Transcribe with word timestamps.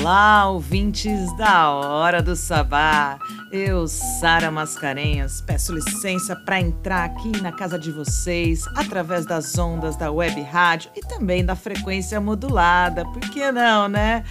Olá, 0.00 0.48
ouvintes 0.48 1.36
da 1.36 1.72
Hora 1.72 2.22
do 2.22 2.36
Sabá. 2.36 3.18
Eu, 3.50 3.88
Sara 3.88 4.48
Mascarenhas, 4.48 5.40
peço 5.40 5.74
licença 5.74 6.36
para 6.36 6.60
entrar 6.60 7.04
aqui 7.04 7.40
na 7.42 7.50
casa 7.50 7.76
de 7.76 7.90
vocês 7.90 8.64
através 8.76 9.26
das 9.26 9.58
ondas 9.58 9.96
da 9.96 10.10
web 10.10 10.40
rádio 10.42 10.90
e 10.94 11.00
também 11.00 11.44
da 11.44 11.56
frequência 11.56 12.20
modulada. 12.20 13.04
Por 13.06 13.20
que 13.30 13.50
não, 13.50 13.88
né? 13.88 14.22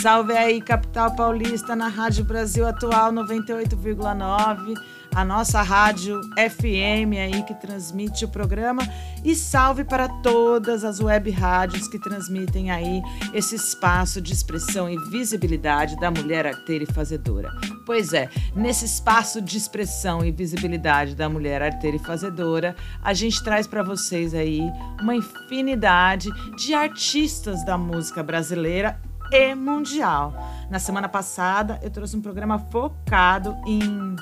Salve 0.00 0.32
aí, 0.32 0.60
capital 0.60 1.16
paulista, 1.16 1.74
na 1.74 1.88
Rádio 1.88 2.24
Brasil 2.24 2.66
Atual 2.66 3.12
98,9 3.12 4.74
a 5.16 5.24
nossa 5.24 5.62
rádio 5.62 6.20
FM 6.34 7.16
aí 7.18 7.42
que 7.44 7.54
transmite 7.54 8.26
o 8.26 8.28
programa 8.28 8.82
e 9.24 9.34
salve 9.34 9.82
para 9.82 10.10
todas 10.20 10.84
as 10.84 11.00
web 11.00 11.30
rádios 11.30 11.88
que 11.88 11.98
transmitem 11.98 12.70
aí 12.70 13.00
esse 13.32 13.54
espaço 13.54 14.20
de 14.20 14.34
expressão 14.34 14.90
e 14.90 14.98
visibilidade 15.08 15.98
da 15.98 16.10
mulher 16.10 16.46
arteira 16.46 16.84
e 16.84 16.92
fazedora. 16.92 17.50
Pois 17.86 18.12
é, 18.12 18.28
nesse 18.54 18.84
espaço 18.84 19.40
de 19.40 19.56
expressão 19.56 20.22
e 20.22 20.30
visibilidade 20.30 21.14
da 21.14 21.30
mulher 21.30 21.62
arteira 21.62 21.96
e 21.96 22.00
fazedora, 22.04 22.76
a 23.02 23.14
gente 23.14 23.42
traz 23.42 23.66
para 23.66 23.82
vocês 23.82 24.34
aí 24.34 24.60
uma 25.00 25.16
infinidade 25.16 26.28
de 26.58 26.74
artistas 26.74 27.64
da 27.64 27.78
música 27.78 28.22
brasileira 28.22 29.00
e 29.32 29.54
mundial. 29.54 30.34
Na 30.70 30.78
semana 30.78 31.08
passada, 31.08 31.80
eu 31.82 31.90
trouxe 31.90 32.14
um 32.18 32.20
programa 32.20 32.58
focado 32.70 33.56
em 33.66 34.14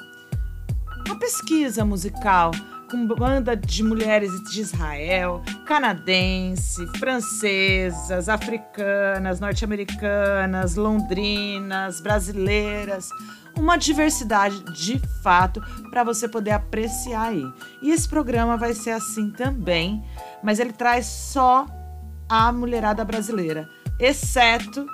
uma 1.07 1.19
pesquisa 1.19 1.85
musical 1.85 2.51
com 2.91 3.07
banda 3.07 3.57
de 3.57 3.83
mulheres 3.83 4.31
de 4.45 4.61
Israel, 4.61 5.43
canadense, 5.67 6.87
francesas, 6.99 8.29
africanas, 8.29 9.41
norte-americanas, 9.41 10.77
londrinas, 10.77 12.01
brasileiras. 12.01 13.09
Uma 13.57 13.77
diversidade 13.77 14.63
de 14.73 15.01
fato 15.23 15.61
para 15.91 16.05
você 16.05 16.29
poder 16.29 16.53
apreciar 16.53 17.29
aí. 17.29 17.45
E 17.83 17.91
esse 17.91 18.09
programa 18.09 18.57
vai 18.57 18.75
ser 18.75 18.91
assim 18.91 19.31
também, 19.31 20.05
mas 20.43 20.59
ele 20.59 20.73
traz 20.73 21.07
só 21.07 21.67
a 22.29 22.51
mulherada 22.51 23.05
brasileira, 23.05 23.69
exceto 24.01 24.87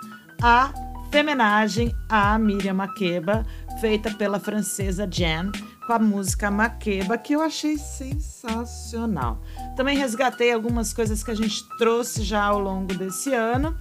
a 0.43 0.73
femenagem 1.11 1.95
a 2.09 2.39
Miriam 2.39 2.75
Makeba, 2.75 3.45
feita 3.81 4.11
pela 4.11 4.39
francesa 4.39 5.09
Jen, 5.11 5.51
com 5.91 5.95
a 5.95 5.99
música 5.99 6.53
Maqueba, 6.53 7.19
que 7.19 7.33
eu 7.33 7.43
achei 7.43 7.77
sensacional. 7.77 9.43
Também 9.75 9.99
resgatei 9.99 10.53
algumas 10.53 10.93
coisas 10.93 11.25
que 11.25 11.33
a 11.33 11.35
gente 11.35 11.69
trouxe 11.79 12.23
já 12.23 12.45
ao 12.45 12.61
longo 12.61 12.95
desse 12.95 13.35
ano. 13.35 13.77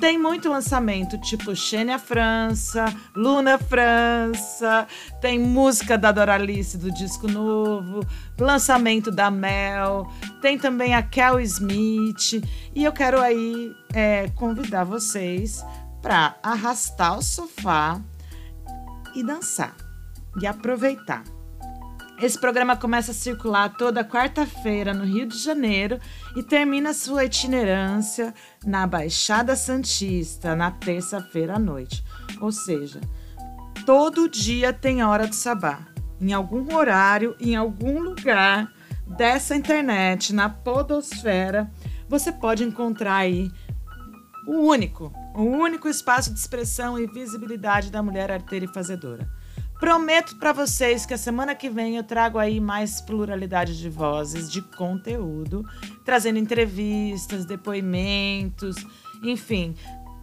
Tem 0.00 0.18
muito 0.18 0.48
lançamento, 0.48 1.16
tipo 1.20 1.54
Xênia 1.54 2.00
França, 2.00 2.92
Luna 3.14 3.58
França, 3.58 4.88
tem 5.20 5.38
música 5.38 5.96
da 5.96 6.10
Doralice 6.10 6.76
do 6.76 6.90
disco 6.90 7.28
novo, 7.28 8.04
lançamento 8.36 9.12
da 9.12 9.30
Mel, 9.30 10.10
tem 10.42 10.58
também 10.58 10.96
a 10.96 11.02
Kel 11.02 11.38
Smith. 11.38 12.44
E 12.74 12.82
eu 12.82 12.92
quero 12.92 13.20
aí 13.20 13.72
é, 13.94 14.28
convidar 14.30 14.82
vocês 14.82 15.64
para 16.02 16.34
arrastar 16.42 17.16
o 17.16 17.22
sofá 17.22 18.00
e 19.14 19.22
dançar 19.22 19.76
e 20.40 20.46
aproveitar. 20.46 21.35
Esse 22.18 22.38
programa 22.38 22.74
começa 22.74 23.10
a 23.10 23.14
circular 23.14 23.68
toda 23.76 24.02
quarta-feira 24.02 24.94
no 24.94 25.04
Rio 25.04 25.26
de 25.26 25.36
Janeiro 25.36 26.00
e 26.34 26.42
termina 26.42 26.94
sua 26.94 27.26
itinerância 27.26 28.32
na 28.64 28.86
Baixada 28.86 29.54
Santista 29.54 30.56
na 30.56 30.70
terça-feira 30.70 31.56
à 31.56 31.58
noite. 31.58 32.02
Ou 32.40 32.50
seja, 32.50 33.02
todo 33.84 34.30
dia 34.30 34.72
tem 34.72 35.04
hora 35.04 35.26
do 35.26 35.34
sabá. 35.34 35.80
Em 36.18 36.32
algum 36.32 36.74
horário, 36.74 37.36
em 37.38 37.54
algum 37.54 38.00
lugar 38.00 38.72
dessa 39.06 39.54
internet, 39.54 40.34
na 40.34 40.48
podosfera, 40.48 41.70
você 42.08 42.32
pode 42.32 42.64
encontrar 42.64 43.16
aí 43.16 43.50
o 44.46 44.52
único, 44.52 45.12
o 45.34 45.42
único 45.42 45.86
espaço 45.86 46.32
de 46.32 46.38
expressão 46.38 46.98
e 46.98 47.06
visibilidade 47.06 47.90
da 47.90 48.02
mulher 48.02 48.32
arteira 48.32 48.64
e 48.64 48.72
fazedora. 48.72 49.35
Prometo 49.78 50.36
para 50.36 50.52
vocês 50.52 51.04
que 51.04 51.12
a 51.12 51.18
semana 51.18 51.54
que 51.54 51.68
vem 51.68 51.96
eu 51.96 52.02
trago 52.02 52.38
aí 52.38 52.60
mais 52.60 53.00
pluralidade 53.00 53.78
de 53.78 53.90
vozes, 53.90 54.50
de 54.50 54.62
conteúdo, 54.62 55.62
trazendo 56.04 56.38
entrevistas, 56.38 57.44
depoimentos, 57.44 58.76
enfim, 59.22 59.74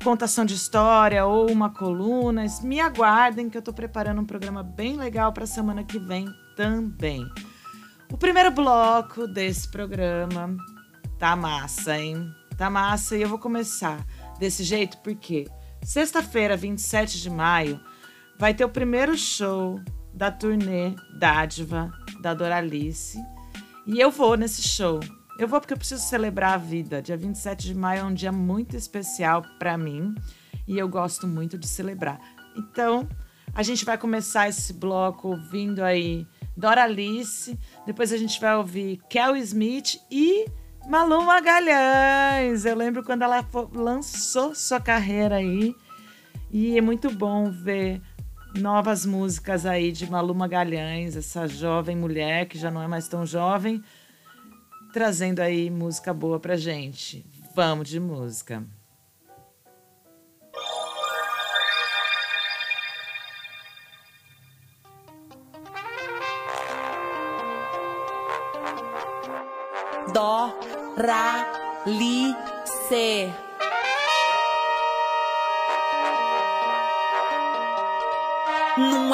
contação 0.04 0.44
de 0.44 0.56
história 0.56 1.26
ou 1.26 1.52
uma 1.52 1.70
coluna. 1.70 2.46
Me 2.64 2.80
aguardem 2.80 3.48
que 3.48 3.56
eu 3.56 3.60
estou 3.60 3.74
preparando 3.74 4.22
um 4.22 4.26
programa 4.26 4.64
bem 4.64 4.98
legal 4.98 5.32
para 5.32 5.44
a 5.44 5.48
semana 5.48 5.84
que 5.84 6.00
vem 6.00 6.28
também. 6.56 7.24
O 8.12 8.18
primeiro 8.18 8.50
bloco 8.50 9.28
desse 9.28 9.70
programa 9.70 10.56
tá 11.20 11.36
massa, 11.36 11.98
hein? 12.00 12.34
Tá 12.58 12.72
massa 12.72 13.16
e 13.16 13.22
eu 13.22 13.30
vou 13.30 13.40
começar 13.40 14.04
desse 14.40 14.64
jeito 14.64 14.98
porque 15.00 15.48
sexta-feira, 15.84 16.58
27 16.58 17.22
de 17.22 17.30
maio, 17.30 17.80
vai 18.44 18.54
ter 18.54 18.66
o 18.66 18.70
primeiro 18.70 19.18
show 19.18 19.80
da 20.14 20.30
turnê 20.30 20.94
Dádiva 21.18 21.90
da 22.20 22.34
Doralice. 22.34 23.18
E 23.88 24.02
eu 24.02 24.12
vou 24.12 24.36
nesse 24.36 24.62
show. 24.62 25.00
Eu 25.40 25.48
vou 25.48 25.62
porque 25.62 25.72
eu 25.72 25.78
preciso 25.78 26.04
celebrar 26.04 26.56
a 26.56 26.58
vida. 26.58 27.02
Dia 27.02 27.16
27 27.16 27.68
de 27.68 27.74
maio 27.74 28.02
é 28.02 28.04
um 28.04 28.14
dia 28.14 28.34
muito 28.34 28.76
especial 28.76 29.44
para 29.58 29.78
mim 29.78 30.14
e 30.68 30.78
eu 30.78 30.90
gosto 30.90 31.26
muito 31.26 31.58
de 31.58 31.66
celebrar. 31.66 32.20
Então, 32.54 33.08
a 33.56 33.64
gente 33.64 33.86
vai 33.86 33.98
começar 33.98 34.50
esse 34.50 34.74
bloco 34.74 35.30
ouvindo 35.30 35.82
aí 35.82 36.28
Doralice, 36.58 37.58
depois 37.86 38.12
a 38.12 38.18
gente 38.18 38.42
vai 38.42 38.58
ouvir 38.58 39.00
Kel 39.10 39.38
Smith 39.38 40.02
e 40.12 40.48
Malu 40.90 41.24
Magalhães. 41.24 42.66
Eu 42.66 42.76
lembro 42.76 43.06
quando 43.06 43.22
ela 43.22 43.48
lançou 43.74 44.54
sua 44.54 44.82
carreira 44.82 45.38
aí 45.38 45.74
e 46.52 46.78
é 46.78 46.82
muito 46.82 47.10
bom 47.10 47.50
ver 47.50 48.02
novas 48.56 49.06
músicas 49.06 49.66
aí 49.66 49.92
de 49.92 50.10
Malu 50.10 50.34
Magalhães, 50.36 51.16
essa 51.16 51.48
jovem 51.48 51.96
mulher 51.96 52.48
que 52.48 52.58
já 52.58 52.70
não 52.70 52.82
é 52.82 52.88
mais 52.88 53.08
tão 53.08 53.26
jovem, 53.26 53.84
trazendo 54.94 55.40
aí 55.40 55.70
música 55.70 56.14
boa 56.14 56.40
pra 56.40 56.56
gente. 56.56 57.26
Vamos 57.56 57.90
de 57.90 58.00
música. 58.00 58.64
Dó, 70.14 70.54
Ra, 70.96 71.84
Li, 71.88 72.36
Se. 72.88 73.53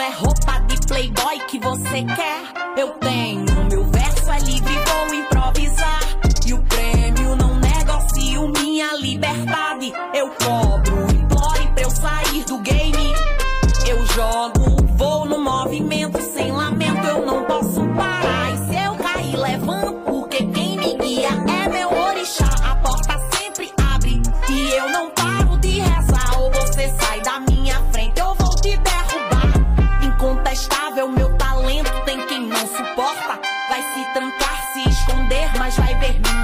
É 0.10 0.12
roupa 0.12 0.60
de 0.68 0.78
playboy 0.88 1.40
que 1.48 1.60
você 1.60 2.04
quer. 2.04 2.42
Eu 2.78 2.90
tenho, 3.00 3.46
meu 3.70 3.84
verso 3.86 4.32
é 4.32 4.40
livre, 4.40 4.74
vou 4.74 5.14
improvisar. 5.14 6.00
E 6.48 6.54
o 6.54 6.64
prêmio 6.64 7.36
não 7.36 7.56
negocio 7.60 8.48
minha 8.50 8.96
liberdade. 8.96 9.94
Eu 10.14 10.30
cobro, 10.30 11.16
implore 11.16 11.68
pra 11.74 11.84
eu 11.84 11.92
sair 11.92 12.44
do 12.46 12.58
game. 12.60 13.14
Eu 13.88 14.06
jogo, 14.08 14.84
vou 14.96 15.26
no 15.26 15.40
movimento 15.44 16.20
sem 16.22 16.52
lamento. 16.52 17.06
Eu 17.06 17.26
não 17.26 17.44
posso 17.44 17.86
parar. 17.96 18.09
Esconder, 35.70 35.70
mas 35.70 35.76
vai 35.78 36.39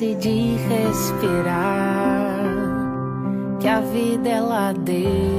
de 0.00 0.56
respirar. 0.68 2.34
Que 3.60 3.68
a 3.68 3.80
vida 3.80 4.28
ela 4.28 4.72
deu. 4.72 5.33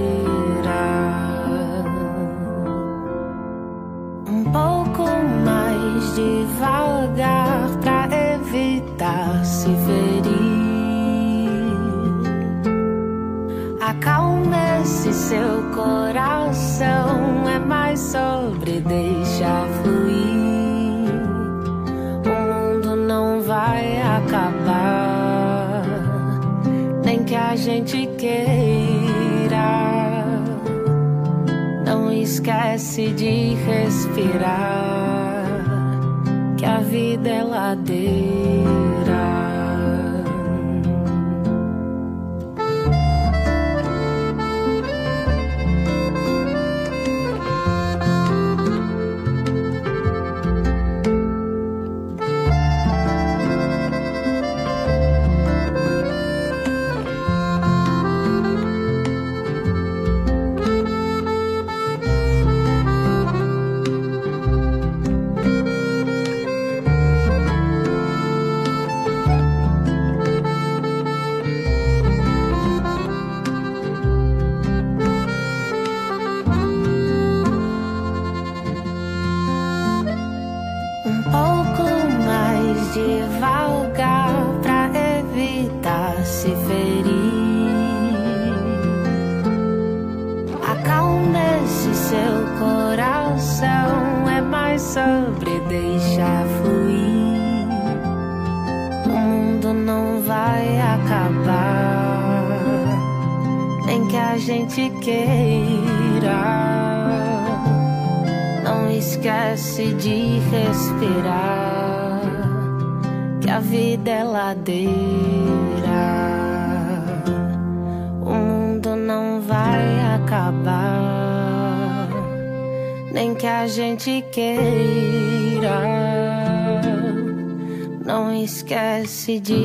did 129.39 129.49
you 129.49 129.64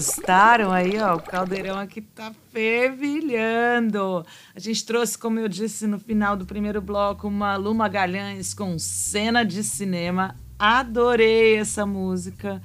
Gostaram 0.00 0.72
aí, 0.72 0.98
ó? 0.98 1.16
O 1.16 1.22
caldeirão 1.22 1.78
aqui 1.78 2.00
tá 2.00 2.32
fervilhando. 2.50 4.24
A 4.54 4.58
gente 4.58 4.82
trouxe, 4.86 5.18
como 5.18 5.38
eu 5.38 5.46
disse 5.46 5.86
no 5.86 5.98
final 5.98 6.38
do 6.38 6.46
primeiro 6.46 6.80
bloco, 6.80 7.28
uma 7.28 7.54
Lu 7.56 7.74
Magalhães 7.74 8.54
com 8.54 8.78
cena 8.78 9.44
de 9.44 9.62
cinema. 9.62 10.34
Adorei 10.58 11.56
essa 11.56 11.84
música. 11.84 12.62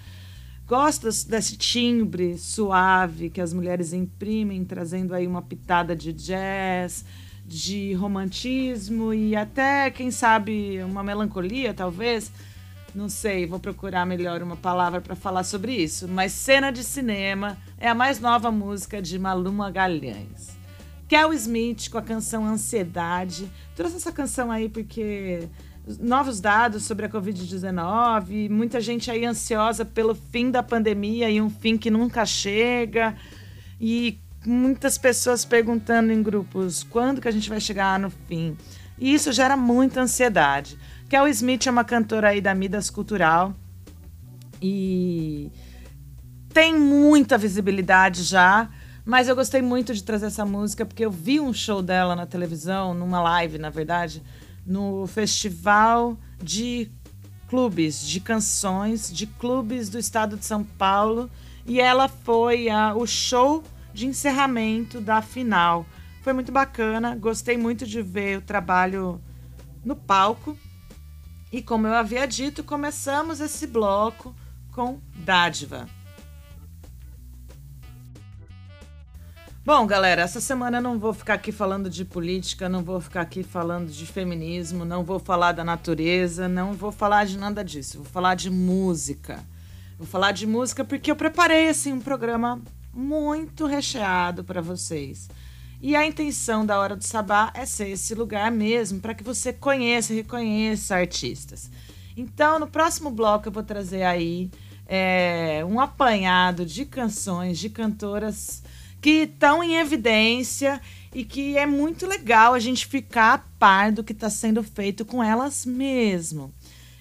Gosto 0.65 1.09
desse 1.27 1.57
timbre 1.57 2.37
suave 2.37 3.29
que 3.29 3.41
as 3.41 3.51
mulheres 3.51 3.91
imprimem, 3.91 4.63
trazendo 4.63 5.13
aí 5.13 5.27
uma 5.27 5.41
pitada 5.41 5.93
de 5.93 6.13
jazz, 6.13 7.03
de 7.45 7.91
romantismo 7.95 9.13
e 9.13 9.35
até, 9.35 9.91
quem 9.91 10.09
sabe, 10.09 10.81
uma 10.83 11.03
melancolia, 11.03 11.73
talvez. 11.73 12.31
Não 12.95 13.09
sei, 13.09 13.45
vou 13.45 13.59
procurar 13.59 14.05
melhor 14.05 14.41
uma 14.41 14.55
palavra 14.55 15.01
para 15.01 15.17
falar 15.17 15.43
sobre 15.43 15.73
isso. 15.73 16.07
Mas 16.07 16.31
Cena 16.31 16.71
de 16.71 16.81
Cinema 16.81 17.57
é 17.77 17.89
a 17.89 17.93
mais 17.93 18.21
nova 18.21 18.49
música 18.49 19.01
de 19.01 19.19
Malu 19.19 19.51
Magalhães. 19.51 20.55
Kel 21.05 21.33
Smith 21.33 21.89
com 21.89 21.97
a 21.97 22.01
canção 22.01 22.45
Ansiedade. 22.45 23.51
Trouxe 23.75 23.97
essa 23.97 24.13
canção 24.13 24.49
aí 24.49 24.69
porque 24.69 25.49
novos 25.99 26.39
dados 26.39 26.85
sobre 26.85 27.05
a 27.05 27.09
Covid-19, 27.09 28.49
muita 28.49 28.79
gente 28.79 29.11
aí 29.11 29.25
ansiosa 29.25 29.83
pelo 29.83 30.15
fim 30.15 30.49
da 30.49 30.63
pandemia 30.63 31.29
e 31.29 31.41
um 31.41 31.49
fim 31.49 31.77
que 31.77 31.91
nunca 31.91 32.25
chega. 32.25 33.13
E 33.79 34.17
muitas 34.45 34.97
pessoas 34.97 35.43
perguntando 35.43 36.13
em 36.13 36.23
grupos 36.23 36.81
quando 36.83 37.19
que 37.19 37.27
a 37.27 37.31
gente 37.31 37.49
vai 37.49 37.59
chegar 37.59 37.99
no 37.99 38.09
fim. 38.09 38.55
E 38.97 39.13
isso 39.13 39.33
gera 39.33 39.57
muita 39.57 40.01
ansiedade. 40.01 40.77
Kel 41.09 41.27
Smith 41.27 41.67
é 41.67 41.71
uma 41.71 41.83
cantora 41.83 42.29
aí 42.29 42.41
da 42.41 42.55
Midas 42.55 42.89
Cultural 42.89 43.53
e 44.61 45.51
tem 46.51 46.75
muita 46.77 47.37
visibilidade 47.37 48.23
já, 48.23 48.69
mas 49.05 49.27
eu 49.27 49.35
gostei 49.35 49.61
muito 49.61 49.93
de 49.93 50.03
trazer 50.03 50.27
essa 50.27 50.45
música 50.45 50.83
porque 50.83 51.05
eu 51.05 51.11
vi 51.11 51.39
um 51.39 51.53
show 51.53 51.81
dela 51.81 52.15
na 52.15 52.25
televisão, 52.25 52.93
numa 52.93 53.21
live, 53.21 53.59
na 53.59 53.69
verdade, 53.69 54.23
no 54.65 55.05
Festival 55.05 56.17
de 56.41 56.89
Clubes 57.47 58.07
de 58.07 58.19
Canções 58.19 59.13
de 59.13 59.27
Clubes 59.27 59.89
do 59.89 59.99
Estado 59.99 60.35
de 60.35 60.45
São 60.45 60.63
Paulo 60.63 61.29
e 61.67 61.79
ela 61.79 62.07
foi 62.07 62.67
a, 62.67 62.95
o 62.95 63.05
show 63.05 63.63
de 63.93 64.07
encerramento 64.07 64.99
da 64.99 65.21
final. 65.21 65.85
Foi 66.23 66.33
muito 66.33 66.51
bacana, 66.51 67.15
gostei 67.15 67.57
muito 67.57 67.85
de 67.85 68.01
ver 68.01 68.39
o 68.39 68.41
trabalho 68.41 69.21
no 69.83 69.95
palco. 69.95 70.57
E 71.55 71.61
como 71.61 71.87
eu 71.87 71.93
havia 71.93 72.27
dito, 72.27 72.65
começamos 72.65 73.39
esse 73.39 73.65
bloco 73.65 74.35
com 74.73 74.99
Dádiva. 75.15 75.87
Bom, 79.63 79.87
galera, 79.87 80.23
essa 80.23 80.41
semana 80.41 80.79
eu 80.79 80.81
não 80.81 80.99
vou 80.99 81.13
ficar 81.13 81.35
aqui 81.35 81.53
falando 81.53 81.89
de 81.89 82.03
política, 82.03 82.67
não 82.67 82.83
vou 82.83 82.99
ficar 82.99 83.21
aqui 83.21 83.41
falando 83.41 83.89
de 83.89 84.05
feminismo, 84.05 84.83
não 84.83 85.01
vou 85.05 85.17
falar 85.17 85.53
da 85.53 85.63
natureza, 85.63 86.49
não 86.49 86.73
vou 86.73 86.91
falar 86.91 87.25
de 87.25 87.37
nada 87.37 87.63
disso. 87.63 87.99
Vou 87.99 88.05
falar 88.05 88.35
de 88.35 88.49
música. 88.49 89.41
Vou 89.97 90.05
falar 90.05 90.33
de 90.33 90.45
música 90.45 90.83
porque 90.83 91.09
eu 91.09 91.15
preparei 91.15 91.69
assim 91.69 91.93
um 91.93 92.01
programa 92.01 92.61
muito 92.93 93.65
recheado 93.65 94.43
para 94.43 94.59
vocês. 94.59 95.29
E 95.85 95.95
a 95.95 96.03
intenção 96.03 96.65
da 96.65 96.79
Hora 96.79 96.95
do 96.95 97.03
Sabá 97.03 97.51
é 97.53 97.63
ser 97.63 97.89
esse 97.89 98.15
lugar 98.15 98.51
mesmo 98.51 98.99
para 98.99 99.13
que 99.13 99.23
você 99.23 99.53
conheça 99.53 100.13
e 100.13 100.15
reconheça 100.15 100.95
artistas. 100.95 101.69
Então, 102.17 102.57
no 102.57 102.65
próximo 102.65 103.11
bloco, 103.11 103.47
eu 103.47 103.51
vou 103.51 103.61
trazer 103.61 104.01
aí 104.01 104.49
é, 104.87 105.63
um 105.63 105.79
apanhado 105.79 106.65
de 106.65 106.85
canções 106.85 107.59
de 107.59 107.69
cantoras 107.69 108.63
que 108.99 109.25
estão 109.25 109.63
em 109.63 109.75
evidência 109.75 110.81
e 111.13 111.23
que 111.23 111.55
é 111.55 111.67
muito 111.67 112.07
legal 112.07 112.55
a 112.55 112.59
gente 112.59 112.87
ficar 112.87 113.33
a 113.35 113.43
par 113.59 113.91
do 113.91 114.03
que 114.03 114.11
está 114.11 114.27
sendo 114.27 114.63
feito 114.63 115.05
com 115.05 115.23
elas 115.23 115.67
mesmo. 115.67 116.51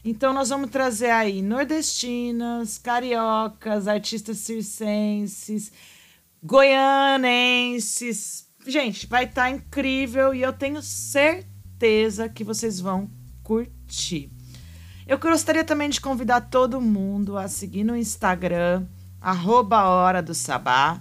Então 0.04 0.34
nós 0.34 0.50
vamos 0.50 0.68
trazer 0.68 1.08
aí 1.08 1.40
nordestinas, 1.40 2.76
cariocas, 2.76 3.88
artistas 3.88 4.40
circenses, 4.40 5.72
goianenses. 6.42 8.44
Gente, 8.66 9.06
vai 9.06 9.24
estar 9.24 9.42
tá 9.42 9.50
incrível 9.50 10.34
e 10.34 10.40
eu 10.40 10.52
tenho 10.52 10.80
certeza 10.82 12.28
que 12.28 12.42
vocês 12.42 12.80
vão 12.80 13.10
curtir. 13.42 14.30
Eu 15.06 15.18
gostaria 15.18 15.62
também 15.62 15.90
de 15.90 16.00
convidar 16.00 16.40
todo 16.40 16.80
mundo 16.80 17.36
a 17.36 17.46
seguir 17.46 17.84
no 17.84 17.94
Instagram, 17.94 18.86
Hora 19.20 20.22
do 20.22 20.34
Sabá. 20.34 20.98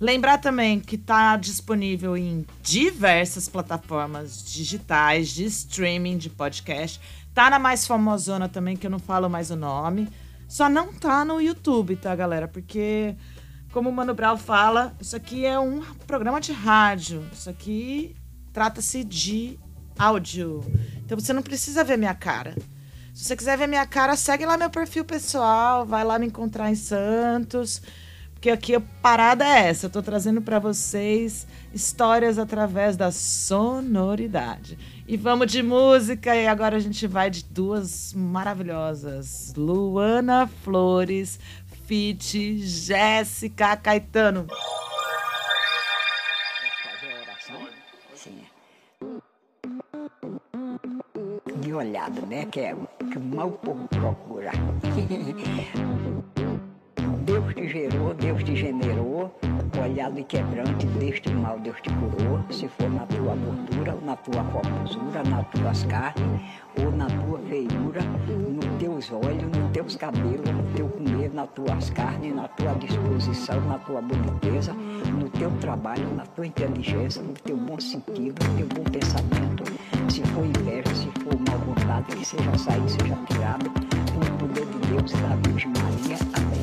Lembrar 0.00 0.38
também 0.38 0.80
que 0.80 0.96
está 0.96 1.36
disponível 1.36 2.16
em 2.16 2.44
diversas 2.62 3.48
plataformas 3.48 4.44
digitais 4.44 5.28
de 5.28 5.44
streaming 5.44 6.18
de 6.18 6.30
podcast. 6.30 7.00
Tá 7.32 7.48
na 7.48 7.60
mais 7.60 7.86
famosona 7.86 8.48
também, 8.48 8.76
que 8.76 8.86
eu 8.86 8.90
não 8.90 8.98
falo 8.98 9.30
mais 9.30 9.52
o 9.52 9.56
nome. 9.56 10.08
Só 10.48 10.68
não 10.68 10.92
tá 10.92 11.24
no 11.24 11.40
YouTube, 11.40 11.94
tá, 11.94 12.14
galera? 12.16 12.48
Porque, 12.48 13.14
como 13.72 13.90
o 13.90 13.92
Mano 13.92 14.14
Brown 14.14 14.36
fala, 14.36 14.94
isso 15.00 15.14
aqui 15.14 15.44
é 15.44 15.58
um 15.58 15.82
programa 16.06 16.40
de 16.40 16.52
rádio. 16.52 17.24
Isso 17.32 17.50
aqui 17.50 18.16
trata-se 18.52 19.04
de 19.04 19.58
áudio. 19.98 20.64
Então 21.04 21.18
você 21.18 21.32
não 21.32 21.42
precisa 21.42 21.84
ver 21.84 21.98
minha 21.98 22.14
cara. 22.14 22.54
Se 23.12 23.24
você 23.24 23.36
quiser 23.36 23.58
ver 23.58 23.66
minha 23.66 23.86
cara, 23.86 24.16
segue 24.16 24.46
lá 24.46 24.56
meu 24.56 24.70
perfil 24.70 25.04
pessoal, 25.04 25.84
vai 25.84 26.04
lá 26.04 26.18
me 26.18 26.26
encontrar 26.26 26.70
em 26.70 26.76
Santos. 26.76 27.82
Porque 28.32 28.50
aqui 28.50 28.76
a 28.76 28.80
parada 28.80 29.44
é 29.44 29.68
essa, 29.68 29.86
eu 29.86 29.90
tô 29.90 30.00
trazendo 30.00 30.40
para 30.40 30.60
vocês 30.60 31.44
histórias 31.74 32.38
através 32.38 32.96
da 32.96 33.10
sonoridade. 33.10 34.78
E 35.08 35.16
vamos 35.16 35.50
de 35.50 35.60
música 35.60 36.36
e 36.36 36.46
agora 36.46 36.76
a 36.76 36.78
gente 36.78 37.04
vai 37.08 37.30
de 37.30 37.44
duas 37.44 38.14
maravilhosas, 38.14 39.52
Luana 39.56 40.46
Flores, 40.62 41.40
Fit, 41.88 42.58
Jéssica 42.58 43.74
Caetano. 43.74 44.46
De 51.62 51.72
olhada, 51.72 52.20
né? 52.26 52.44
Que 52.44 52.60
é 52.60 52.76
que 53.10 53.18
mal 53.18 53.52
povo 53.52 53.88
procura. 53.88 54.52
Deus 57.38 57.54
te 57.54 57.68
gerou, 57.68 58.14
Deus 58.14 58.42
te 58.42 58.56
generou, 58.56 59.32
olhado 59.80 60.18
e 60.18 60.24
quebrante 60.24 60.86
deste 60.98 61.32
mal 61.32 61.56
Deus 61.60 61.80
te 61.80 61.88
curou, 61.90 62.40
se 62.50 62.66
for 62.66 62.90
na 62.90 63.06
tua 63.06 63.36
gordura, 63.36 63.94
ou 63.94 64.00
na 64.04 64.16
tua 64.16 64.42
formosura, 64.42 65.22
nas 65.22 65.46
tuas 65.50 65.84
carnes, 65.84 66.42
ou 66.76 66.90
na 66.90 67.06
tua 67.06 67.38
feiura, 67.48 68.00
nos 68.02 68.66
teus 68.80 69.12
olhos, 69.12 69.56
nos 69.56 69.70
teus 69.72 69.94
cabelos, 69.94 70.50
no 70.50 70.64
teu 70.74 70.88
comer, 70.88 71.32
nas 71.32 71.48
tuas 71.50 71.90
carnes, 71.90 72.34
na 72.34 72.48
tua 72.48 72.74
disposição, 72.74 73.60
na 73.60 73.78
tua 73.78 74.02
boniteza, 74.02 74.72
no 74.72 75.30
teu 75.30 75.52
trabalho, 75.60 76.12
na 76.16 76.26
tua 76.26 76.44
inteligência, 76.44 77.22
no 77.22 77.34
teu 77.34 77.56
bom 77.56 77.78
sentido, 77.78 78.34
no 78.48 78.56
teu 78.56 78.66
bom 78.66 78.90
pensamento. 78.90 79.62
Se 80.12 80.22
for 80.22 80.44
inveja, 80.44 80.92
se 80.92 81.08
for 81.22 81.38
mal 81.48 81.58
vontade, 81.60 82.16
que 82.16 82.26
seja 82.26 82.58
saído, 82.58 82.88
seja 82.88 83.16
tirado, 83.28 83.70
com 83.70 84.18
o 84.18 84.38
poder 84.38 84.66
de 84.66 84.88
Deus 84.88 85.12
da 85.12 85.36
Virgem 85.48 85.72
Maria. 85.76 86.18
Amém. 86.34 86.57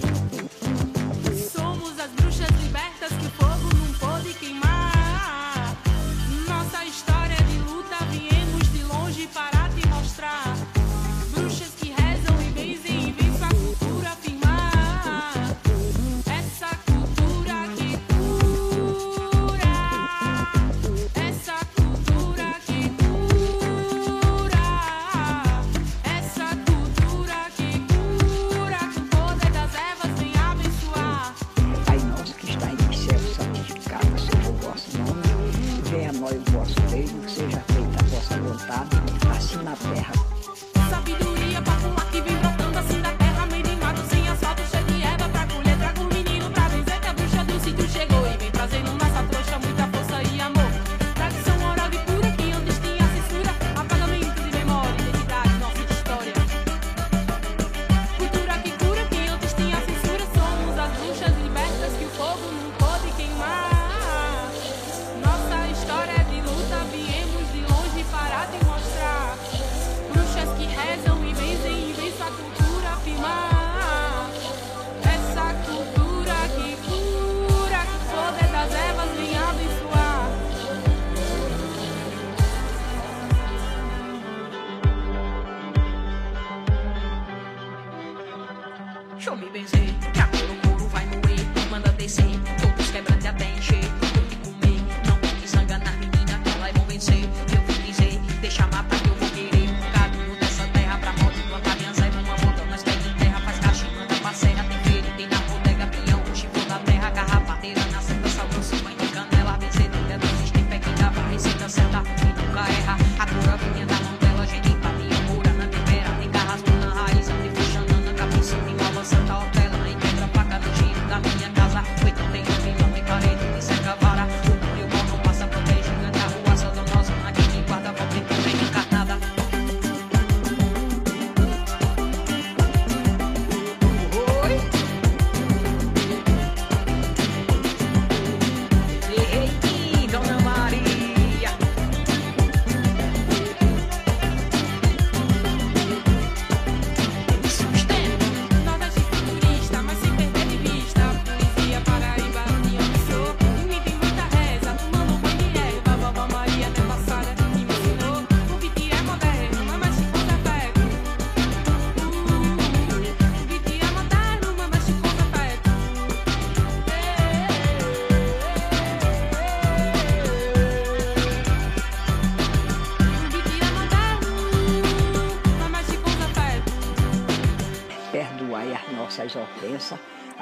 Foi 39.96 40.25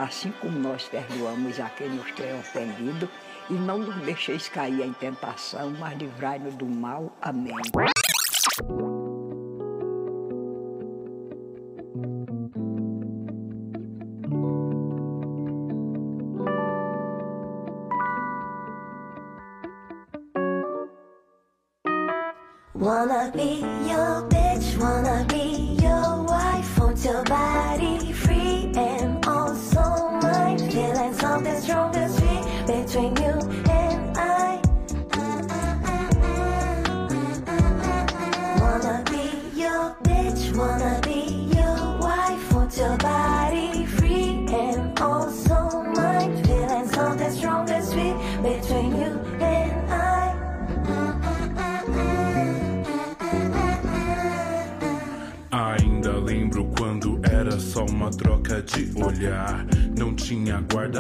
assim 0.04 0.32
como 0.42 0.60
nós 0.60 0.84
perdoamos 0.84 1.60
a 1.60 1.70
quem 1.70 1.90
nos 1.90 2.12
tem 2.12 2.38
ofendido, 2.38 3.10
e 3.50 3.54
não 3.54 3.78
nos 3.78 3.96
deixeis 4.04 4.48
cair 4.50 4.82
em 4.82 4.94
tentação, 4.94 5.72
mas 5.80 5.98
livrai-nos 5.98 6.54
do 6.56 6.66
mal. 6.66 7.16
Amém. 7.22 7.56
Wanna 22.76 23.32
be 23.32 23.62
your 23.88 24.28
bitch, 24.28 24.78
wanna 24.78 25.26
be 25.30 25.73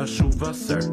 chuva 0.06 0.54
certa. 0.54 0.93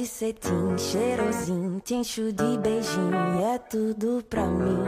de 0.00 0.06
cetim, 0.06 0.78
cheirosinho, 0.78 1.78
te 1.80 1.94
encho 1.94 2.32
de 2.32 2.58
beijinho, 2.58 3.44
é 3.54 3.58
tudo 3.58 4.24
pra 4.30 4.46
mim. 4.46 4.82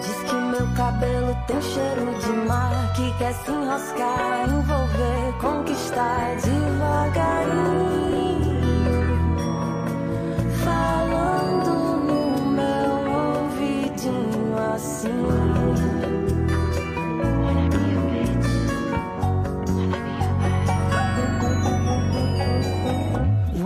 Diz 0.00 0.16
que 0.22 0.34
meu 0.34 0.66
cabelo 0.74 1.36
tem 1.46 1.60
cheiro 1.60 2.18
de 2.18 2.32
mar, 2.48 2.94
que 2.94 3.12
quer 3.18 3.34
se 3.34 3.50
enroscar, 3.50 4.48
envolver, 4.48 5.38
conquistar 5.38 6.36
devagarinho. 6.36 7.10
Falando 10.64 11.72
no 12.06 12.22
meu 12.52 12.90
ouvidinho 13.44 14.58
assim. 14.74 15.39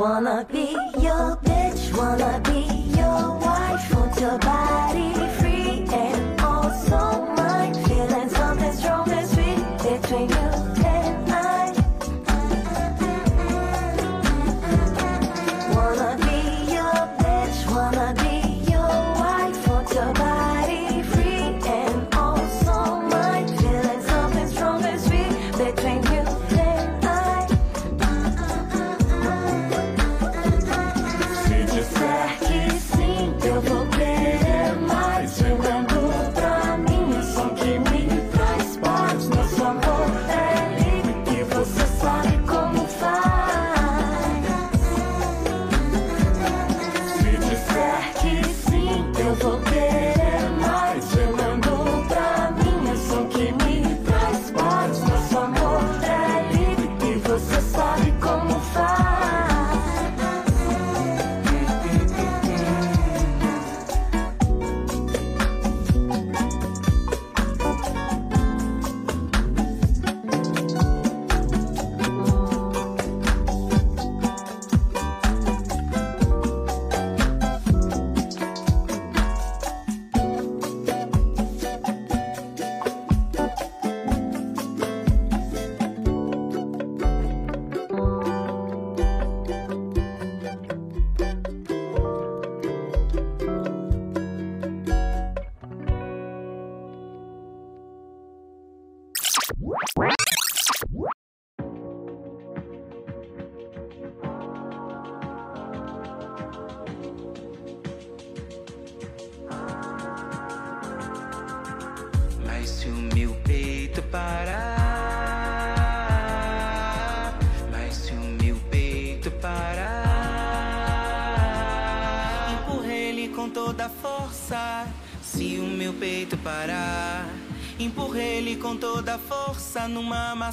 wanna 0.04 0.46
be 0.52 0.76
your 1.00 1.34
bitch, 1.44 1.96
wanna 1.96 2.38
be 2.44 2.83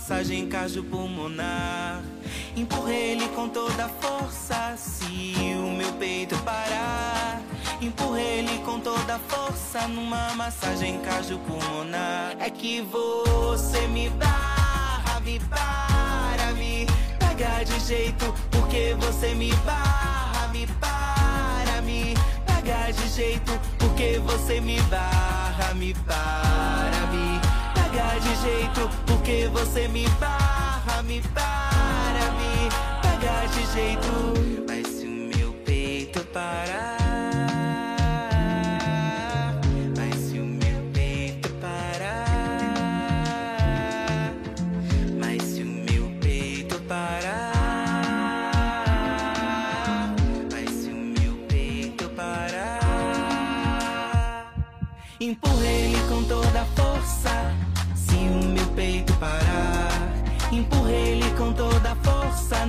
numa 0.02 0.08
massagem 0.08 0.48
cardiopulmonar. 0.48 2.02
Empurra 2.56 2.92
ele 2.92 3.28
com 3.30 3.48
toda 3.48 3.88
força. 3.88 4.76
Se 4.76 5.06
o 5.56 5.72
meu 5.72 5.92
peito 5.94 6.36
parar, 6.40 7.40
empurra 7.80 8.20
ele 8.20 8.58
com 8.66 8.80
toda 8.80 9.20
força 9.28 9.88
numa 9.88 10.34
massagem 10.34 11.00
cardiopulmonar. 11.02 12.36
É 12.40 12.50
que 12.50 12.82
você 12.82 13.88
me 13.88 14.10
barra, 14.10 15.20
me 15.20 15.40
para, 15.40 16.52
me 16.54 16.88
pega 17.20 17.64
de 17.64 17.80
jeito, 17.86 18.34
porque 18.50 18.96
você 19.00 19.36
me 19.36 19.54
barra, 19.58 20.48
me 20.48 20.66
para, 20.80 21.82
me 21.84 22.16
pega 22.46 22.92
de 22.92 23.08
jeito, 23.08 23.52
porque 23.78 24.20
você 24.20 24.60
me 24.60 24.82
barra, 24.82 25.74
me 25.76 25.94
para, 25.94 27.06
me 27.12 27.51
pega 27.92 28.20
de 28.20 28.36
jeito, 28.42 28.90
porque 29.06 29.50
você 29.52 29.88
me 29.88 30.08
barra, 30.12 31.04
me 31.04 31.22
para, 31.34 32.32
me 32.32 32.70
pega 33.02 33.48
de 33.48 33.74
jeito. 33.74 34.08
Mas 34.68 34.88
se 34.88 35.06
o 35.06 35.10
meu 35.10 35.54
peito 35.66 36.22
parar, 36.28 37.01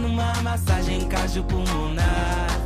numa 0.02 0.34
massagem 0.42 1.06
cardiopulmonar. 1.06 2.60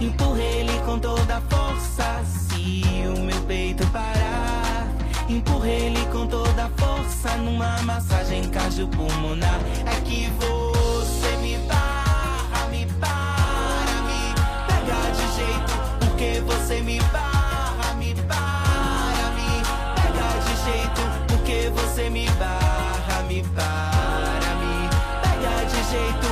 Empurra 0.00 0.40
ele 0.40 0.78
com 0.84 0.98
toda 0.98 1.36
a 1.36 1.40
força. 1.42 2.22
Se 2.24 2.82
o 3.06 3.20
meu 3.20 3.40
peito 3.42 3.86
parar, 3.88 4.88
empurra 5.28 5.68
ele 5.68 6.04
com 6.06 6.26
toda 6.26 6.64
a 6.64 6.70
força 6.70 7.36
numa 7.36 7.80
massagem 7.82 8.48
cardiopulmonar. 8.50 9.60
É 9.86 10.00
que 10.00 10.30
você 10.38 11.36
me 11.36 11.56
barra, 11.68 12.66
me 12.70 12.86
para, 12.98 14.02
me 14.08 14.34
pega 14.66 15.10
de 15.12 15.26
jeito, 15.36 15.72
porque 16.00 16.40
você 16.40 16.80
me 16.80 17.00
barra, 17.12 17.94
me 17.94 18.14
para, 18.14 19.30
me 19.36 19.62
pega 19.94 20.28
de 20.44 20.54
jeito, 20.64 21.02
porque 21.28 21.70
você 21.70 22.10
me 22.10 22.28
barra, 22.30 23.22
me 23.28 23.42
para, 23.54 24.54
me 24.60 24.88
pega 25.22 25.64
de 25.66 25.90
jeito, 25.90 26.29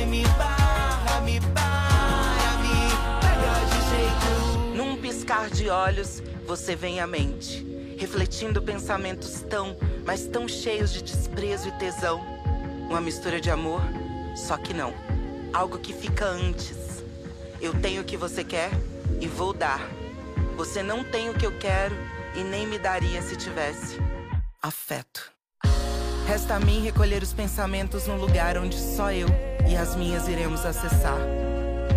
você 0.00 0.06
me 0.06 0.22
barra, 0.22 1.20
me 1.20 1.38
para, 1.52 2.56
me 2.62 2.88
pega 3.20 3.66
de 3.66 3.80
jeito. 3.90 4.74
Num 4.74 4.96
piscar 4.96 5.50
de 5.50 5.68
olhos, 5.68 6.22
você 6.46 6.74
vem 6.74 7.00
à 7.00 7.06
mente, 7.06 7.66
refletindo 7.98 8.62
pensamentos 8.62 9.42
tão, 9.42 9.76
mas 10.06 10.26
tão 10.26 10.48
cheios 10.48 10.90
de 10.90 11.02
desprezo 11.02 11.68
e 11.68 11.72
tesão. 11.72 12.18
Uma 12.88 13.00
mistura 13.00 13.42
de 13.42 13.50
amor, 13.50 13.82
só 14.34 14.56
que 14.56 14.72
não. 14.72 14.94
Algo 15.52 15.78
que 15.78 15.92
fica 15.92 16.24
antes. 16.24 17.04
Eu 17.60 17.78
tenho 17.78 18.00
o 18.00 18.04
que 18.04 18.16
você 18.16 18.42
quer 18.42 18.70
e 19.20 19.28
vou 19.28 19.52
dar. 19.52 19.86
Você 20.56 20.82
não 20.82 21.04
tem 21.04 21.28
o 21.28 21.34
que 21.34 21.44
eu 21.44 21.52
quero 21.58 21.94
e 22.34 22.42
nem 22.42 22.66
me 22.66 22.78
daria 22.78 23.20
se 23.20 23.36
tivesse. 23.36 23.98
Afeto. 24.62 25.30
Resta 26.26 26.54
a 26.54 26.60
mim 26.60 26.82
recolher 26.82 27.22
os 27.22 27.34
pensamentos 27.34 28.06
num 28.06 28.16
lugar 28.16 28.56
onde 28.56 28.76
só 28.78 29.12
eu 29.12 29.28
e 29.68 29.76
as 29.76 29.96
minhas 29.96 30.28
iremos 30.28 30.64
acessar. 30.64 31.18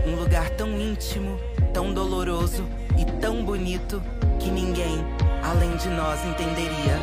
Um 0.06 0.15
lugar 0.15 0.49
tão 0.52 0.69
íntimo, 0.80 1.39
tão 1.73 1.93
doloroso 1.93 2.65
e 2.97 3.06
tão 3.19 3.43
bonito 3.43 4.02
que 4.39 4.49
ninguém, 4.49 5.04
além 5.43 5.76
de 5.78 5.89
nós, 5.89 6.19
entenderia. 6.26 6.99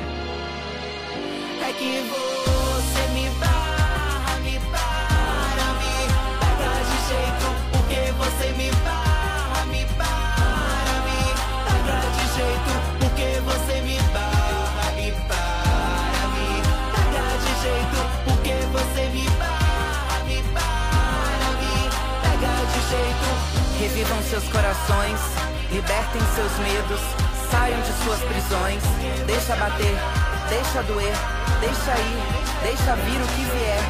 É 1.63 1.73
que 1.73 2.03
você 2.11 3.09
me 3.15 3.60
Revivam 23.91 24.23
seus 24.23 24.45
corações, 24.45 25.19
libertem 25.73 26.23
seus 26.37 26.53
medos, 26.59 27.01
saiam 27.51 27.81
de 27.81 27.93
suas 28.05 28.21
prisões, 28.21 28.81
deixa 29.27 29.57
bater, 29.57 29.97
deixa 30.49 30.83
doer, 30.85 31.13
deixa 31.59 31.99
ir, 31.99 32.23
deixa 32.63 32.95
vir 32.95 33.21
o 33.21 33.27
que 33.27 33.45
vier, 33.51 33.83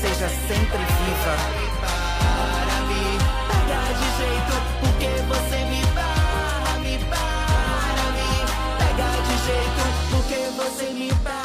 seja 0.00 0.28
sempre 0.48 0.78
viva. 0.78 1.36
Para 1.82 2.80
me 2.88 3.18
pega 3.52 3.92
de 3.92 4.08
jeito, 4.16 4.54
porque 4.80 5.10
você 5.28 5.58
me 5.66 5.84
barra, 5.94 6.78
me 6.78 6.96
para, 7.04 8.04
me 8.16 8.30
pega 8.78 9.08
de 9.20 9.36
jeito, 9.44 9.82
porque 10.12 10.38
você 10.56 10.86
me 10.94 11.12
barra, 11.12 11.35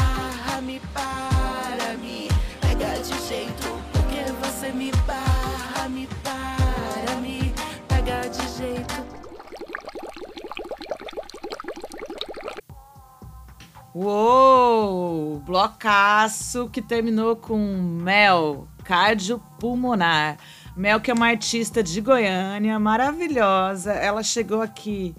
Uou! 13.94 15.40
Blocaço 15.40 16.70
que 16.70 16.82
terminou 16.82 17.36
com 17.36 17.58
Mel, 17.58 18.66
cardiopulmonar. 18.86 20.38
Mel, 20.78 21.02
que 21.02 21.12
é 21.12 21.14
uma 21.14 21.28
artista 21.28 21.84
de 21.84 22.00
Goiânia, 22.00 22.80
maravilhosa. 22.80 23.92
Ela 23.92 24.24
chegou 24.24 24.62
aqui 24.62 25.14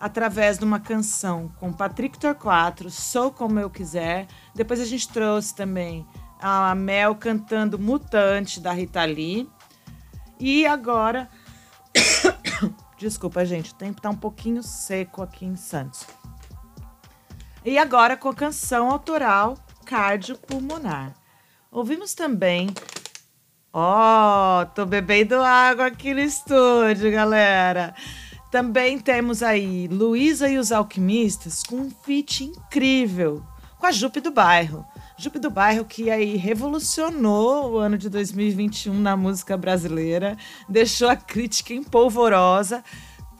através 0.00 0.58
de 0.58 0.64
uma 0.64 0.80
canção 0.80 1.52
com 1.60 1.72
Patrick 1.72 2.18
Torquato, 2.18 2.90
Sou 2.90 3.30
Como 3.30 3.60
Eu 3.60 3.70
Quiser. 3.70 4.26
Depois 4.52 4.80
a 4.80 4.84
gente 4.84 5.08
trouxe 5.08 5.54
também 5.54 6.04
a 6.40 6.74
Mel 6.74 7.14
cantando 7.14 7.78
Mutante, 7.78 8.58
da 8.58 8.72
Rita 8.72 9.04
Lee. 9.04 9.48
E 10.40 10.66
agora... 10.66 11.28
Desculpa, 12.98 13.44
gente, 13.44 13.72
o 13.72 13.74
tempo 13.74 14.00
tá 14.00 14.10
um 14.10 14.16
pouquinho 14.16 14.62
seco 14.62 15.22
aqui 15.22 15.44
em 15.44 15.54
Santos. 15.54 16.06
E 17.66 17.78
agora 17.78 18.16
com 18.16 18.28
a 18.28 18.34
canção 18.34 18.88
autoral 18.88 19.58
Cardiopulmonar. 19.84 21.16
Ouvimos 21.68 22.14
também. 22.14 22.68
Ó, 23.72 24.64
tô 24.66 24.86
bebendo 24.86 25.34
água 25.34 25.86
aqui 25.86 26.14
no 26.14 26.20
estúdio, 26.20 27.10
galera. 27.10 27.92
Também 28.52 29.00
temos 29.00 29.42
aí 29.42 29.88
Luísa 29.88 30.48
e 30.48 30.58
os 30.58 30.70
Alquimistas 30.70 31.64
com 31.64 31.78
um 31.78 31.90
feat 31.90 32.44
incrível 32.44 33.42
com 33.80 33.86
a 33.86 33.90
Jupe 33.90 34.20
do 34.20 34.30
Bairro. 34.30 34.86
Jupe 35.18 35.40
do 35.40 35.50
Bairro 35.50 35.84
que 35.84 36.08
aí 36.08 36.36
revolucionou 36.36 37.72
o 37.72 37.78
ano 37.78 37.98
de 37.98 38.08
2021 38.08 38.94
na 38.94 39.16
música 39.16 39.56
brasileira, 39.56 40.36
deixou 40.68 41.08
a 41.08 41.16
crítica 41.16 41.74
empolvorosa, 41.74 42.84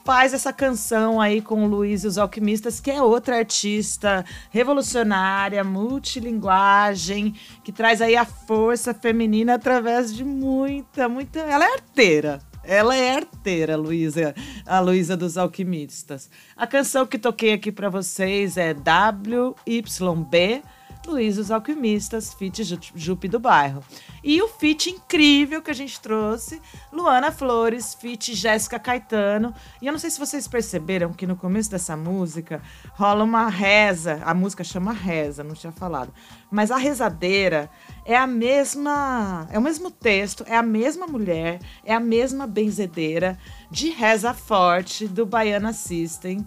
faz 0.07 0.33
essa 0.33 0.53
canção 0.53 1.21
aí 1.21 1.43
com 1.43 1.65
o 1.65 1.67
Luiz 1.67 2.05
e 2.05 2.07
os 2.07 2.17
Alquimistas, 2.17 2.79
que 2.79 2.93
é 2.93 3.03
outra 3.03 3.39
artista 3.39 4.25
revolucionária, 4.51 5.65
multilinguagem, 5.65 7.35
que 7.65 7.73
traz 7.73 8.01
aí 8.01 8.15
a 8.15 8.25
força 8.25 8.95
feminina 8.95 9.55
através 9.55 10.15
de 10.15 10.23
muita, 10.23 11.09
muita. 11.09 11.41
Ela 11.41 11.65
é 11.65 11.73
arteira. 11.73 12.39
Ela 12.63 12.97
é 12.97 13.17
arteira, 13.17 13.77
Luísa, 13.77 14.33
a 14.65 14.79
Luísa 14.79 15.17
dos 15.17 15.37
Alquimistas. 15.37 16.31
A 16.57 16.69
canção 16.69 17.05
que 17.05 17.19
toquei 17.19 17.53
aqui 17.53 17.73
para 17.73 17.89
vocês 17.89 18.57
é 18.57 18.73
WYB 18.73 20.63
Luiz 21.07 21.39
os 21.39 21.51
Alquimistas, 21.51 22.35
feat 22.35 22.63
Ju- 22.65 22.79
Jupe 22.95 23.29
do 23.29 23.39
Bairro. 23.39 23.83
E 24.23 24.43
o 24.43 24.49
feat 24.49 24.91
incrível 24.91 25.63
que 25.63 25.71
a 25.71 25.75
gente 25.75 26.01
trouxe, 26.01 26.61
Luana 26.93 27.31
Flores, 27.31 27.95
feat 27.95 28.35
Jéssica 28.35 28.79
Caetano. 28.79 29.55
E 29.81 29.87
eu 29.87 29.93
não 29.93 29.99
sei 29.99 30.11
se 30.11 30.19
vocês 30.19 30.49
perceberam 30.49 31.13
que 31.13 31.27
no 31.27 31.37
começo 31.37 31.71
dessa 31.71 31.97
música 31.97 32.61
rola 32.95 33.23
uma 33.25 33.49
reza, 33.49 34.21
a 34.25 34.35
música 34.35 34.65
chama 34.65 34.93
Reza, 34.93 35.45
não 35.45 35.55
tinha 35.55 35.73
falado. 35.73 36.13
Mas 36.51 36.71
a 36.71 36.77
rezadeira 36.77 37.71
é 38.05 38.17
a 38.17 38.27
mesma, 38.27 39.47
é 39.51 39.59
o 39.59 39.63
mesmo 39.63 39.91
texto, 39.91 40.45
é 40.47 40.57
a 40.57 40.63
mesma 40.63 41.07
mulher, 41.07 41.61
é 41.85 41.95
a 41.95 42.01
mesma 42.01 42.47
benzedeira 42.47 43.39
de 43.71 43.91
Reza 43.91 44.35
Forte 44.35 45.07
do 45.09 45.25
Baiana 45.25 45.73
System 45.73 46.47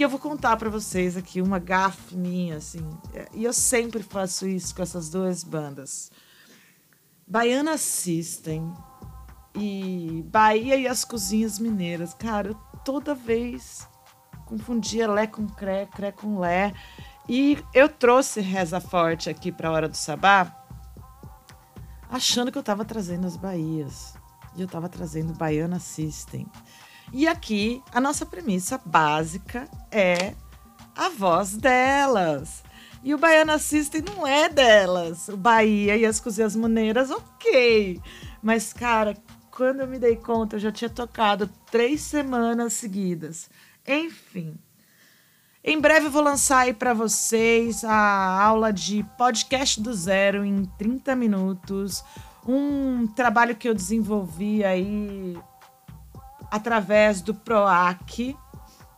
que 0.00 0.04
eu 0.06 0.08
vou 0.08 0.18
contar 0.18 0.56
pra 0.56 0.70
vocês 0.70 1.14
aqui 1.14 1.42
uma 1.42 1.58
gafe 1.58 2.16
minha, 2.16 2.56
assim. 2.56 2.88
E 3.34 3.44
eu 3.44 3.52
sempre 3.52 4.02
faço 4.02 4.48
isso 4.48 4.74
com 4.74 4.80
essas 4.80 5.10
duas 5.10 5.44
bandas. 5.44 6.10
Baiana 7.26 7.76
System 7.76 8.72
e 9.54 10.24
Bahia 10.26 10.76
e 10.76 10.88
as 10.88 11.04
Cozinhas 11.04 11.58
Mineiras. 11.58 12.14
Cara, 12.14 12.48
eu 12.48 12.54
toda 12.82 13.14
vez 13.14 13.86
confundia 14.46 15.06
Lé 15.06 15.26
com 15.26 15.46
Cré, 15.46 15.84
Cré 15.84 16.12
com 16.12 16.38
Lé. 16.38 16.72
E 17.28 17.62
eu 17.74 17.86
trouxe 17.86 18.40
Reza 18.40 18.80
Forte 18.80 19.28
aqui 19.28 19.52
pra 19.52 19.70
Hora 19.70 19.86
do 19.86 19.98
Sabá, 19.98 20.64
achando 22.08 22.50
que 22.50 22.56
eu 22.56 22.62
tava 22.62 22.86
trazendo 22.86 23.26
as 23.26 23.36
Bahias. 23.36 24.14
E 24.56 24.62
eu 24.62 24.66
tava 24.66 24.88
trazendo 24.88 25.34
Baiana 25.34 25.78
System. 25.78 26.46
E 27.12 27.26
aqui 27.26 27.82
a 27.92 28.00
nossa 28.00 28.24
premissa 28.24 28.80
básica 28.84 29.68
é 29.90 30.34
a 30.94 31.08
voz 31.08 31.56
delas. 31.56 32.62
E 33.02 33.14
o 33.14 33.18
Baiana 33.18 33.58
System 33.58 34.02
não 34.02 34.26
é 34.26 34.48
delas. 34.48 35.28
O 35.28 35.36
Bahia 35.36 35.96
e 35.96 36.04
as 36.04 36.20
Cozinhas 36.20 36.54
Mineiras, 36.54 37.10
ok. 37.10 38.00
Mas, 38.42 38.72
cara, 38.72 39.16
quando 39.50 39.80
eu 39.80 39.88
me 39.88 39.98
dei 39.98 40.16
conta, 40.16 40.56
eu 40.56 40.60
já 40.60 40.70
tinha 40.70 40.90
tocado 40.90 41.48
três 41.70 42.02
semanas 42.02 42.74
seguidas. 42.74 43.50
Enfim. 43.86 44.54
Em 45.62 45.78
breve 45.80 46.06
eu 46.06 46.10
vou 46.10 46.22
lançar 46.22 46.60
aí 46.60 46.72
para 46.72 46.94
vocês 46.94 47.84
a 47.84 48.42
aula 48.42 48.72
de 48.72 49.04
podcast 49.18 49.80
do 49.80 49.92
zero 49.92 50.44
em 50.44 50.64
30 50.78 51.14
minutos. 51.16 52.04
Um 52.46 53.06
trabalho 53.06 53.56
que 53.56 53.68
eu 53.68 53.74
desenvolvi 53.74 54.64
aí 54.64 55.36
através 56.50 57.20
do 57.20 57.34
PROAC 57.34 58.36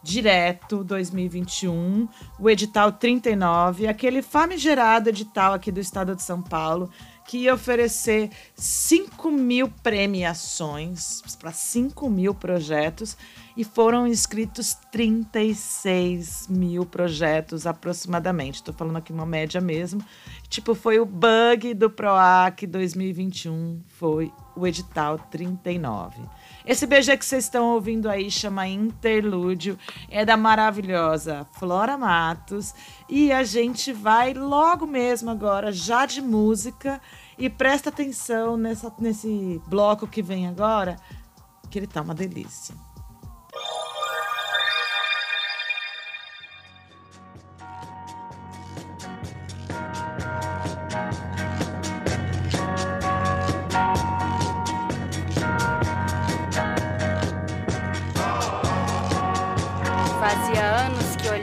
direto 0.02 0.82
2021, 0.82 2.08
o 2.38 2.50
edital 2.50 2.90
39, 2.90 3.86
aquele 3.86 4.20
famigerado 4.20 5.08
edital 5.08 5.54
aqui 5.54 5.70
do 5.70 5.78
estado 5.78 6.16
de 6.16 6.22
São 6.22 6.42
Paulo, 6.42 6.90
que 7.24 7.38
ia 7.38 7.54
oferecer 7.54 8.30
5 8.56 9.30
mil 9.30 9.68
premiações 9.82 11.22
para 11.38 11.52
5 11.52 12.10
mil 12.10 12.34
projetos 12.34 13.16
e 13.56 13.62
foram 13.62 14.06
inscritos 14.08 14.76
36 14.90 16.48
mil 16.48 16.84
projetos 16.84 17.64
aproximadamente. 17.64 18.56
Estou 18.56 18.74
falando 18.74 18.96
aqui 18.96 19.12
uma 19.12 19.24
média 19.24 19.60
mesmo. 19.60 20.04
Tipo, 20.48 20.74
foi 20.74 20.98
o 20.98 21.06
bug 21.06 21.74
do 21.74 21.88
PROAC 21.88 22.66
2021, 22.66 23.80
foi 23.86 24.32
o 24.56 24.66
edital 24.66 25.16
39. 25.30 26.22
Esse 26.64 26.86
BG 26.86 27.16
que 27.16 27.24
vocês 27.24 27.44
estão 27.44 27.72
ouvindo 27.74 28.08
aí 28.08 28.30
chama 28.30 28.68
Interlúdio, 28.68 29.78
é 30.08 30.24
da 30.24 30.36
maravilhosa 30.36 31.46
Flora 31.52 31.98
Matos. 31.98 32.74
E 33.08 33.32
a 33.32 33.42
gente 33.42 33.92
vai 33.92 34.32
logo 34.34 34.86
mesmo 34.86 35.30
agora, 35.30 35.72
já 35.72 36.06
de 36.06 36.20
música. 36.20 37.00
E 37.36 37.50
presta 37.50 37.88
atenção 37.88 38.56
nessa, 38.56 38.92
nesse 38.98 39.60
bloco 39.66 40.06
que 40.06 40.22
vem 40.22 40.46
agora, 40.46 40.96
que 41.70 41.78
ele 41.78 41.86
tá 41.86 42.02
uma 42.02 42.14
delícia. 42.14 42.74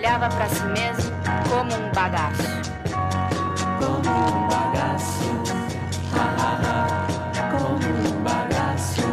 Olhava 0.10 0.28
pra 0.30 0.50
si 0.50 0.63
mesmo 0.65 1.12
como 1.48 1.72
um 1.76 1.91
bagaço. 1.91 2.41
Como 3.78 4.10
um 4.10 4.48
bagaço, 4.48 5.43
ha, 6.12 6.26
ha, 6.39 6.52
ha. 6.63 7.52
Como 7.52 7.76
um 7.76 8.24
bagaço, 8.24 9.04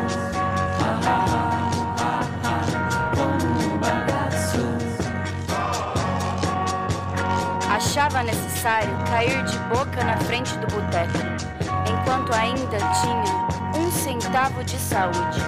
ha, 0.80 0.90
ha, 1.04 1.16
ha, 1.26 2.00
ha, 2.00 2.20
ha. 2.44 3.12
Como 3.14 3.74
um 3.74 3.78
bagaço. 3.78 4.64
Achava 7.70 8.22
necessário 8.22 8.96
cair 9.10 9.44
de 9.44 9.58
boca 9.68 10.02
na 10.02 10.16
frente 10.16 10.56
do 10.56 10.66
boteco, 10.68 11.18
enquanto 11.90 12.32
ainda 12.32 12.78
tinha 13.02 13.78
um 13.78 13.90
centavo 13.90 14.64
de 14.64 14.78
saúde. 14.78 15.42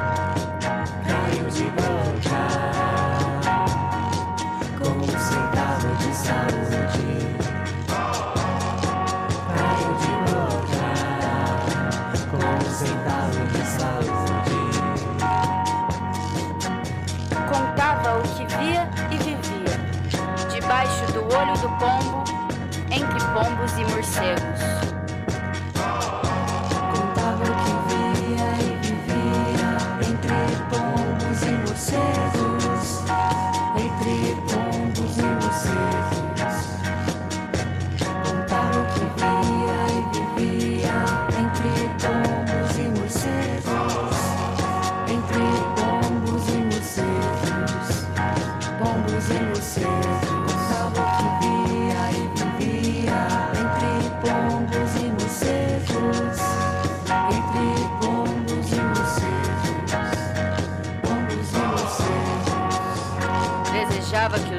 Caiu 1.07 1.49
de 1.49 1.65
boca 1.71 2.98
com 4.95 5.07
centavo 5.19 5.89
de 5.97 6.15
saúde. 6.15 7.09
Caiu 9.55 9.93
de 10.01 10.13
boca 10.31 10.89
com 12.31 12.61
centavo 12.71 13.41
de 13.53 13.63
saúde. 13.67 14.59
Contava 17.49 18.11
o 18.19 18.23
que 18.23 18.45
via 18.57 18.83
e 19.11 19.17
vivia, 19.19 19.77
debaixo 20.51 21.07
do 21.13 21.21
olho 21.35 21.57
do 21.59 21.69
pombo, 21.79 22.25
entre 22.91 23.21
pombos 23.35 23.73
e 23.77 23.85
morcegos. 23.93 24.98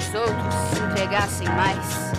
Os 0.10 0.16
outros 0.16 0.54
se 0.74 0.84
entregassem 0.84 1.48
mais, 1.50 2.14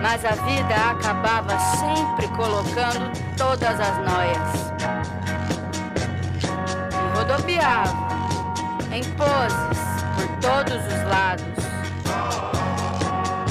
mas 0.00 0.24
a 0.24 0.34
vida 0.44 0.74
acabava 0.90 1.58
sempre 1.58 2.28
colocando 2.28 3.10
todas 3.36 3.80
as 3.80 3.98
noias. 3.98 4.72
E 6.92 7.18
rodopiava, 7.18 7.92
em 8.92 9.02
poses, 9.14 9.78
por 10.14 10.28
todos 10.40 10.76
os 10.86 11.08
lados. 11.08 11.44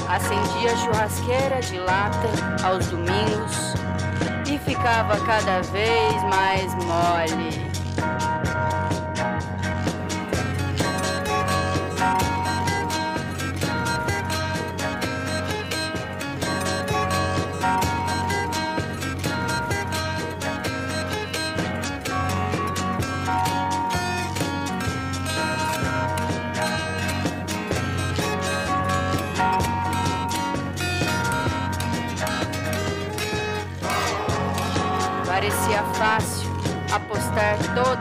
Acendia 0.08 0.78
churrasqueira 0.78 1.60
de 1.62 1.80
lata 1.80 2.30
aos 2.64 2.88
domingos 2.88 3.74
e 4.48 4.58
ficava 4.60 5.18
cada 5.26 5.62
vez 5.64 6.24
mais 6.24 6.74
mole. 6.86 7.63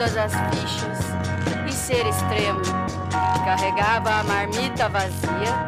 Todas 0.03 0.17
as 0.17 0.33
fichas 0.33 0.99
e 1.69 1.73
ser 1.73 2.05
extremo. 2.07 2.61
Carregava 3.45 4.11
a 4.11 4.25
marmita 4.25 4.89
vazia 4.89 5.67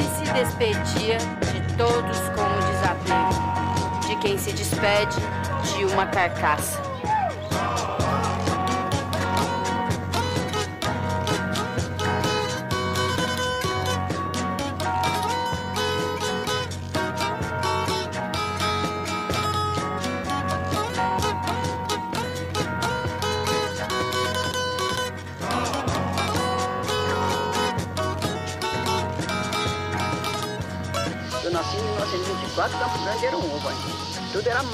e 0.00 0.02
se 0.16 0.32
despedia 0.32 1.18
de 1.18 1.76
todos 1.76 2.18
com 2.30 2.42
um 2.42 2.72
desapego. 2.72 4.20
quem 4.20 4.38
se 4.38 4.52
despede 4.52 5.16
de 5.76 5.84
uma 5.84 6.06
carcaça. 6.06 6.85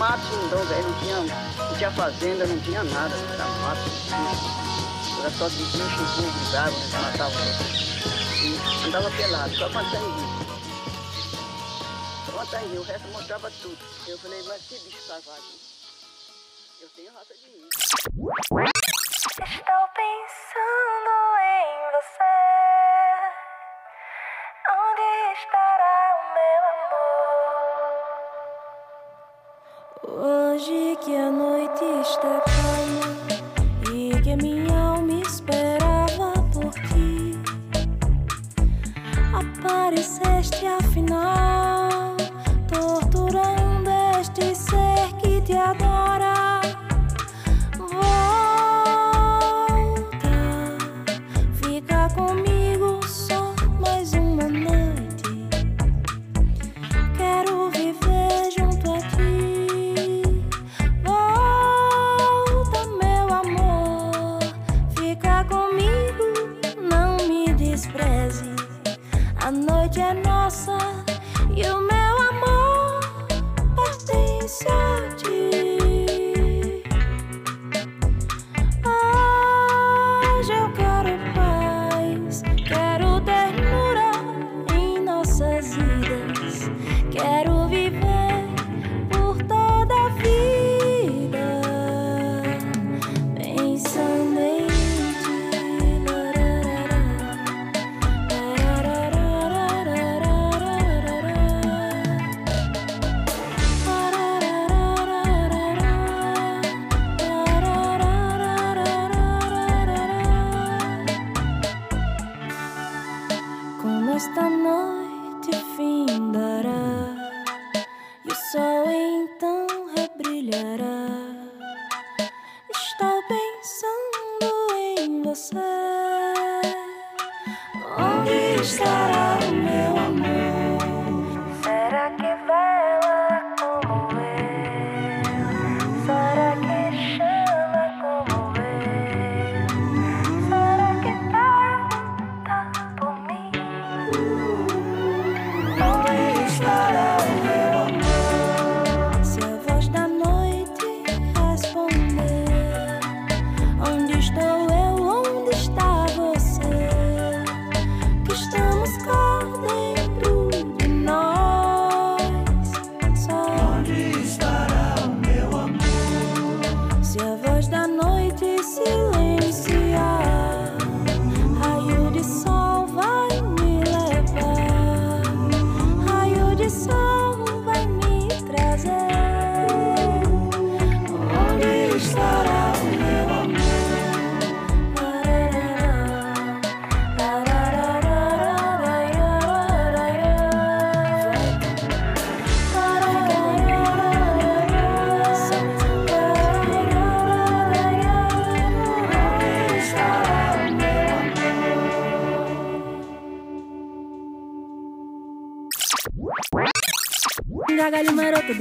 Mato, 0.02 0.34
então, 0.46 0.58
velho, 0.64 0.82
não 0.82 0.98
tinha, 0.98 1.16
não 1.16 1.76
tinha 1.76 1.90
fazenda, 1.92 2.44
não 2.44 2.58
tinha 2.58 2.82
nada, 2.82 3.14
era 3.14 3.44
mato, 3.44 3.82
bicho. 3.84 5.20
Era 5.20 5.30
só 5.30 5.46
de 5.46 5.62
bicho, 5.62 5.78
tudo, 6.16 6.50
de 6.50 6.56
água, 6.56 6.76
né, 6.76 6.98
matava. 7.02 7.34
E 8.42 8.86
andava 8.88 9.10
pelado, 9.12 9.54
só 9.54 9.68
plantando 9.68 10.16
rio. 10.16 10.46
Plantando 12.32 12.80
o 12.80 12.82
resto 12.82 13.08
mostrava 13.12 13.48
tudo. 13.62 13.78
Eu 14.08 14.18
falei, 14.18 14.42
mas 14.48 14.62
que 14.62 14.74
bicho 14.80 14.98
savagem. 15.06 15.31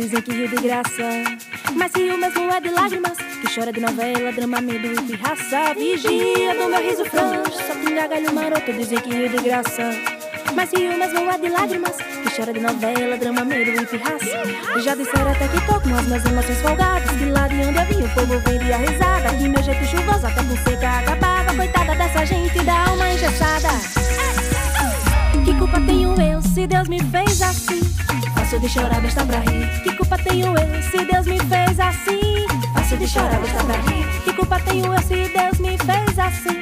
Dizem 0.01 0.21
que 0.21 0.31
rio 0.31 0.47
de 0.47 0.55
graça. 0.55 1.03
Mas 1.75 1.91
rio 1.95 2.17
mesmo 2.17 2.51
é 2.51 2.59
de 2.59 2.69
lágrimas 2.69 3.17
Que 3.17 3.53
chora 3.53 3.71
de 3.71 3.79
novela, 3.79 4.31
drama, 4.31 4.59
medo 4.59 4.87
e 4.87 5.01
pirraça. 5.03 5.73
Vigia 5.75 6.55
do 6.55 6.69
meu 6.69 6.81
riso 6.81 7.05
frouxo 7.05 7.59
Só 7.67 7.73
que 7.75 7.93
gargalho 7.93 8.33
maroto 8.33 8.73
dizem 8.73 8.99
que 8.99 9.13
rio 9.13 9.29
de 9.29 9.37
graça. 9.37 9.91
Mas 10.55 10.71
rio 10.73 10.97
mesmo 10.97 11.29
é 11.29 11.37
de 11.37 11.49
lágrimas 11.49 11.95
Que 11.97 12.35
chora 12.35 12.51
de 12.51 12.59
novela, 12.59 13.17
drama, 13.17 13.45
medo 13.45 13.81
e 13.81 13.85
pirraça. 13.85 14.79
Já 14.83 14.95
disseram 14.95 15.31
até 15.31 15.47
que 15.47 15.61
tô 15.67 15.79
com 15.79 15.95
as 15.95 16.05
minhas 16.07 16.25
emoções 16.25 16.61
folgadas 16.61 17.11
Que 17.11 17.25
lá 17.25 17.47
de 17.47 17.55
onde 17.55 17.77
eu 17.77 17.85
vim 17.85 18.03
o 18.03 18.09
povo 18.09 18.39
vendia 18.39 18.77
risada. 18.77 19.37
Que 19.37 19.47
meu 19.47 19.63
jeito 19.63 19.85
chuvoso 19.85 20.25
até 20.25 20.43
por 20.43 20.57
seca 20.63 20.99
acabava 20.99 21.55
Coitada 21.55 21.95
dessa 21.95 22.25
gente 22.25 22.59
da 22.63 22.87
alma 22.87 23.07
engessada. 23.07 23.69
Que 25.45 25.53
culpa 25.55 25.79
tenho 25.81 26.19
eu 26.19 26.41
se 26.41 26.65
Deus 26.65 26.87
me 26.87 26.99
fez 26.99 27.41
assim? 27.41 27.80
Fácil 28.51 28.67
de 28.67 28.73
chorar, 28.73 29.01
besta 29.01 29.25
pra 29.25 29.39
rir. 29.39 29.81
Que 29.81 29.95
culpa 29.95 30.17
tenho 30.17 30.47
eu 30.47 30.83
se 30.83 31.05
Deus 31.05 31.25
me 31.25 31.39
fez 31.39 31.79
assim? 31.79 32.45
Fácil 32.73 32.97
de 32.97 33.07
chorar, 33.07 33.39
besta 33.39 33.63
pra 33.63 33.75
rir. 33.77 34.21
Que 34.25 34.33
culpa 34.33 34.59
tenho 34.59 34.93
eu 34.93 35.01
se 35.01 35.29
Deus 35.29 35.59
me 35.59 35.77
fez 35.77 36.19
assim? 36.19 36.59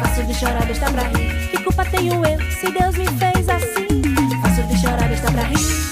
Fácil 0.00 0.26
de 0.26 0.34
chorar, 0.34 0.66
besta 0.66 0.90
pra 0.90 1.02
rir. 1.04 1.48
Que 1.48 1.62
culpa 1.62 1.84
tenho 1.84 2.14
eu 2.26 2.40
se 2.50 2.72
Deus 2.72 2.96
me 2.96 3.06
fez 3.06 3.48
assim? 3.48 4.02
Fácil 4.42 4.66
de 4.66 4.80
chorar, 4.80 5.08
besta 5.08 5.30
pra 5.30 5.42
rir. 5.42 5.87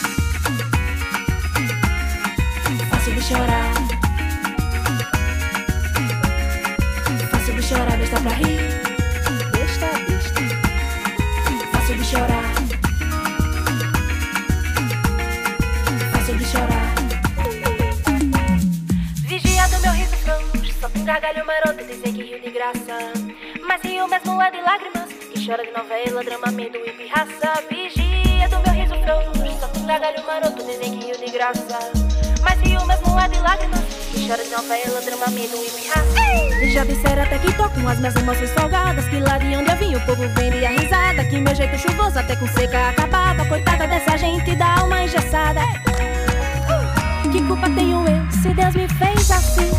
novela, 34.56 35.00
drama, 35.02 35.26
medo 35.28 35.56
e. 35.56 36.72
Já 36.72 36.84
disseram 36.84 37.22
até 37.22 37.38
que 37.38 37.52
tocam 37.54 37.86
as 37.88 37.98
minhas 37.98 38.16
emoções 38.16 38.50
folgadas. 38.52 39.06
Que 39.08 39.20
lá 39.20 39.36
de 39.36 39.54
onde 39.54 39.70
eu 39.70 39.76
vim 39.76 39.94
o 39.94 40.00
povo 40.06 40.26
vende 40.34 40.64
a 40.64 40.70
risada. 40.70 41.24
Que 41.24 41.38
meu 41.38 41.54
jeito 41.54 41.78
chuvoso 41.78 42.18
até 42.18 42.34
com 42.36 42.48
seca 42.48 42.88
acabava, 42.88 43.44
Coitada 43.46 43.86
dessa 43.86 44.16
gente 44.16 44.54
da 44.56 44.80
alma 44.80 45.02
engessada. 45.02 45.60
Uh! 45.60 47.30
Que 47.30 47.42
culpa 47.42 47.68
tenho 47.70 48.04
eu 48.08 48.32
se 48.32 48.48
Deus 48.54 48.74
me 48.74 48.88
fez 48.88 49.30
assim? 49.30 49.70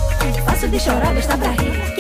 Fácil 0.46 0.70
de 0.70 0.80
chorar, 0.80 1.16
está 1.18 1.38
pra 1.38 1.50
rir. 1.50 1.97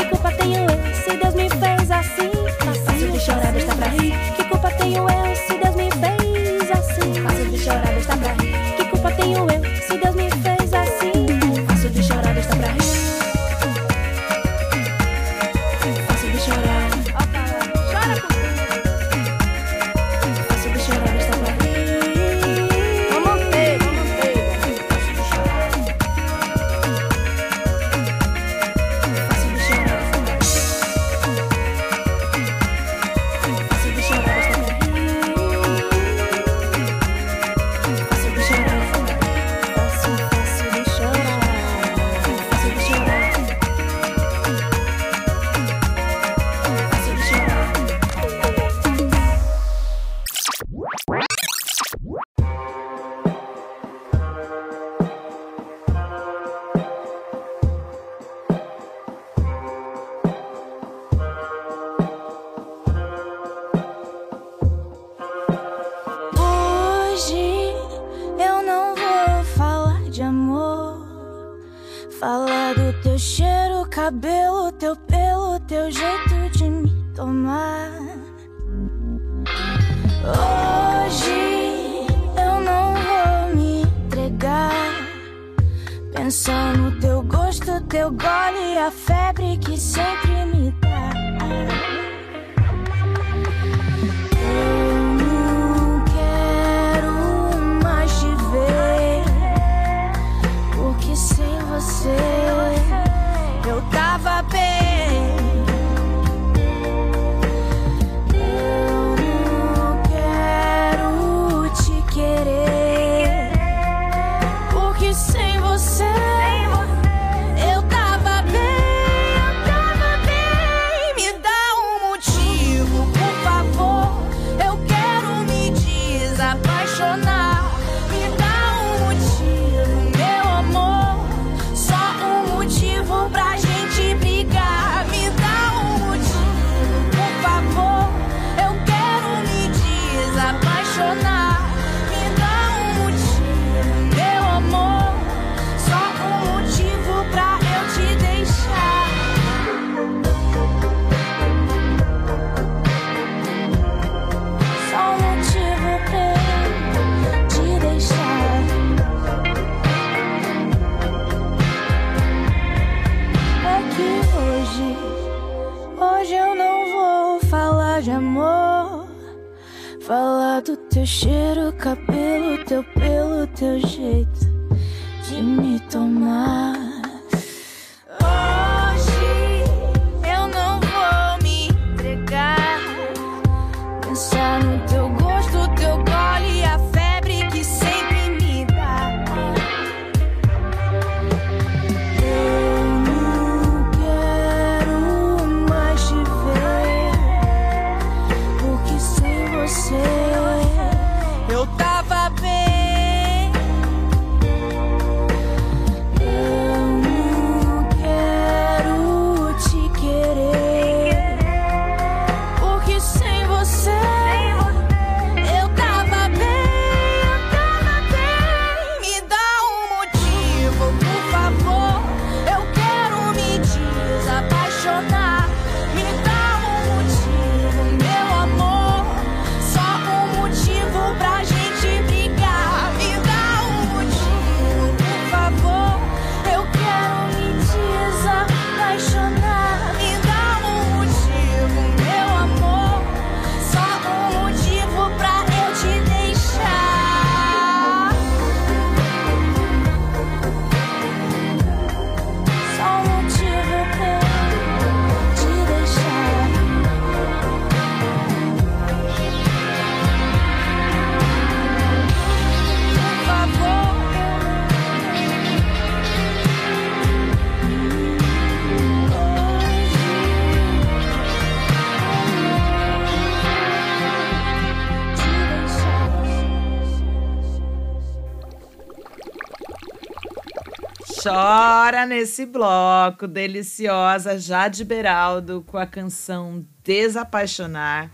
Chora 281.87 282.05
nesse 282.05 282.45
bloco. 282.45 283.25
Deliciosa 283.25 284.37
Jade 284.37 284.83
Beraldo 284.83 285.63
com 285.65 285.77
a 285.77 285.85
canção 285.85 286.65
Desapaixonar. 286.83 288.11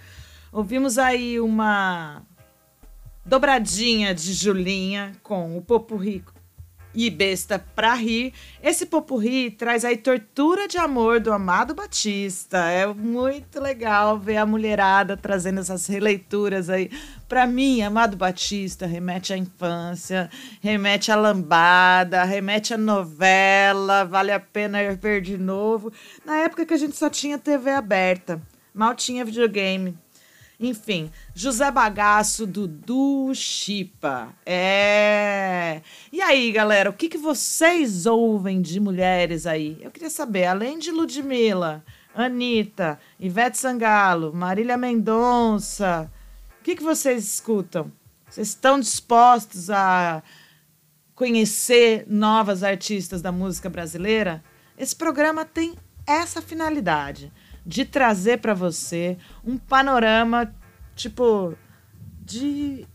Ouvimos 0.52 1.00
aí 1.00 1.40
uma 1.40 2.22
dobradinha 3.26 4.14
de 4.14 4.32
Julinha 4.32 5.14
com 5.24 5.58
o 5.58 5.62
Popurri 5.62 6.24
e 6.94 7.10
Besta 7.10 7.64
pra 7.76 7.94
Rir. 7.94 8.34
Esse 8.62 8.86
Popurri 8.86 9.52
traz 9.52 9.84
aí 9.84 9.98
Tortura 9.98 10.68
de 10.68 10.78
Amor 10.78 11.20
do 11.20 11.32
Amado 11.32 11.74
Batista. 11.74 12.58
É 12.70 12.86
muito 12.88 13.60
legal 13.60 14.20
ver 14.20 14.38
a 14.38 14.46
mulherada 14.46 15.18
trazendo 15.18 15.60
essas 15.60 15.88
releituras 15.88 16.70
aí. 16.70 16.90
Pra 17.28 17.48
mim, 17.48 17.82
Amado 17.82 18.16
Batista 18.16 18.86
remete 18.86 19.34
à 19.34 19.38
infância, 19.38 20.30
remete 20.62 21.12
à 21.12 21.16
lambada, 21.16 22.24
remete 22.24 22.74
à 22.74 22.78
novela, 22.78 24.04
vale 24.04 24.32
a 24.32 24.40
pena 24.40 24.80
ver 24.94 25.22
de 25.22 25.38
novo. 25.38 25.92
Na 26.26 26.38
época 26.38 26.66
que 26.66 26.74
a 26.74 26.78
gente 26.78 26.96
só 26.96 27.10
tinha 27.10 27.38
TV 27.38 27.72
aberta, 27.72 28.42
mal 28.74 28.94
tinha 28.94 29.26
videogame. 29.26 29.98
Enfim, 30.64 31.12
José 31.36 31.70
Bagaço, 31.70 32.48
Dudu 32.48 33.36
Chipa. 33.36 34.34
É. 34.46 35.82
E 36.10 36.22
aí, 36.22 36.54
galera, 36.54 36.90
o 36.90 36.94
que, 36.94 37.10
que 37.10 37.18
vocês 37.18 38.06
ouvem 38.06 38.62
de 38.62 38.80
mulheres 38.80 39.46
aí? 39.46 39.78
Eu 39.82 39.92
queria 39.92 40.10
saber, 40.10 40.46
além 40.46 40.80
de 40.80 40.90
Ludmilla, 40.90 41.84
Anitta, 42.16 42.98
Ivete 43.20 43.58
Sangalo, 43.58 44.32
Marília 44.34 44.78
Mendonça, 44.78 46.10
o 46.62 46.64
que, 46.64 46.78
que 46.78 46.84
vocês 46.84 47.26
escutam? 47.26 47.92
Vocês 48.30 48.48
estão 48.48 48.80
dispostos 48.80 49.70
a 49.70 50.24
conhecer 51.14 52.06
novas 52.08 52.64
artistas 52.64 53.22
da 53.22 53.34
música 53.34 53.70
brasileira? 53.70 54.42
Esse 54.78 54.96
programa 54.96 55.44
tem 55.44 55.76
essa 56.08 56.42
finalidade 56.42 57.34
de 57.66 57.86
trazer 57.86 58.40
para 58.40 58.54
você 58.54 59.18
um 59.44 59.58
panorama 59.58 60.54
tipo 60.96 61.56
de 62.22 62.86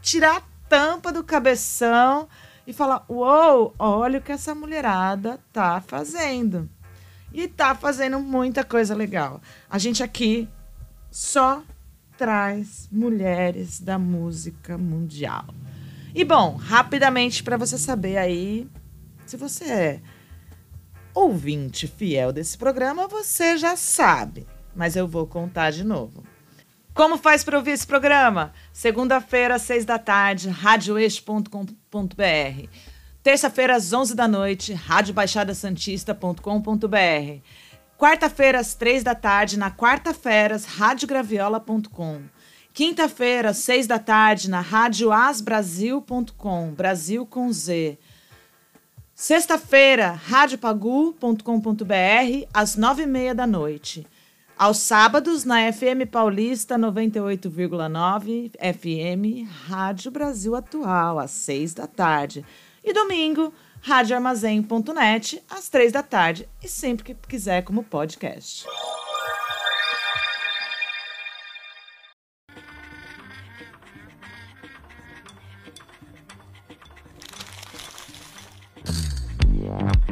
tirar 0.00 0.36
a 0.36 0.42
tampa 0.68 1.12
do 1.12 1.24
cabeção 1.24 2.28
e 2.66 2.72
falar: 2.72 3.04
"Uou, 3.08 3.74
olha 3.78 4.18
o 4.18 4.22
que 4.22 4.32
essa 4.32 4.54
mulherada 4.54 5.38
tá 5.52 5.80
fazendo". 5.80 6.68
E 7.32 7.48
tá 7.48 7.74
fazendo 7.74 8.20
muita 8.20 8.62
coisa 8.62 8.94
legal. 8.94 9.42
A 9.68 9.76
gente 9.76 10.02
aqui 10.04 10.48
só 11.10 11.64
traz 12.16 12.88
mulheres 12.92 13.80
da 13.80 13.98
música 13.98 14.78
mundial. 14.78 15.46
E 16.14 16.24
bom, 16.24 16.54
rapidamente 16.54 17.42
para 17.42 17.56
você 17.56 17.76
saber 17.76 18.16
aí, 18.16 18.68
se 19.26 19.36
você 19.36 19.64
é 19.64 20.00
ouvinte 21.14 21.86
fiel 21.86 22.32
desse 22.32 22.58
programa, 22.58 23.06
você 23.06 23.56
já 23.56 23.76
sabe, 23.76 24.46
mas 24.74 24.96
eu 24.96 25.06
vou 25.06 25.26
contar 25.26 25.70
de 25.70 25.84
novo. 25.84 26.24
Como 26.92 27.16
faz 27.16 27.42
para 27.42 27.56
ouvir 27.56 27.70
esse 27.72 27.86
programa? 27.86 28.52
Segunda-feira, 28.72 29.54
às 29.56 29.62
seis 29.62 29.84
da 29.84 29.98
tarde, 29.98 30.48
radioeixo.com.br. 30.48 32.68
Terça-feira, 33.22 33.76
às 33.76 33.92
onze 33.92 34.14
da 34.14 34.28
noite, 34.28 34.72
radiobaixadasantista.com.br. 34.74 37.42
Quarta-feira, 37.96 38.60
às 38.60 38.74
três 38.74 39.02
da 39.02 39.14
tarde, 39.14 39.58
na 39.58 39.70
Quarta-feiras, 39.70 40.66
radiograviola.com. 40.66 42.20
Quinta-feira, 42.72 43.50
às 43.50 43.58
seis 43.58 43.86
da 43.86 43.98
tarde, 43.98 44.48
na 44.50 44.60
radioasbrasil.com, 44.60 46.74
Brasil 46.74 47.24
com 47.24 47.52
Z. 47.52 47.98
Sexta-feira, 49.14 50.10
radiopagu.com.br, 50.10 52.48
às 52.52 52.74
nove 52.74 53.04
e 53.04 53.06
meia 53.06 53.32
da 53.32 53.46
noite. 53.46 54.04
Aos 54.58 54.78
sábados, 54.78 55.44
na 55.44 55.72
FM 55.72 56.10
Paulista 56.10 56.76
98,9 56.76 58.50
FM, 58.58 59.48
Rádio 59.68 60.10
Brasil 60.10 60.56
Atual, 60.56 61.20
às 61.20 61.30
seis 61.30 61.72
da 61.72 61.86
tarde. 61.86 62.44
E 62.82 62.92
domingo, 62.92 63.52
radioarmazém.net, 63.80 65.40
às 65.48 65.68
três 65.68 65.92
da 65.92 66.02
tarde. 66.02 66.48
E 66.60 66.68
sempre 66.68 67.04
que 67.04 67.14
quiser, 67.14 67.62
como 67.62 67.84
podcast. 67.84 68.66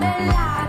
la 0.00 0.26
la 0.26 0.65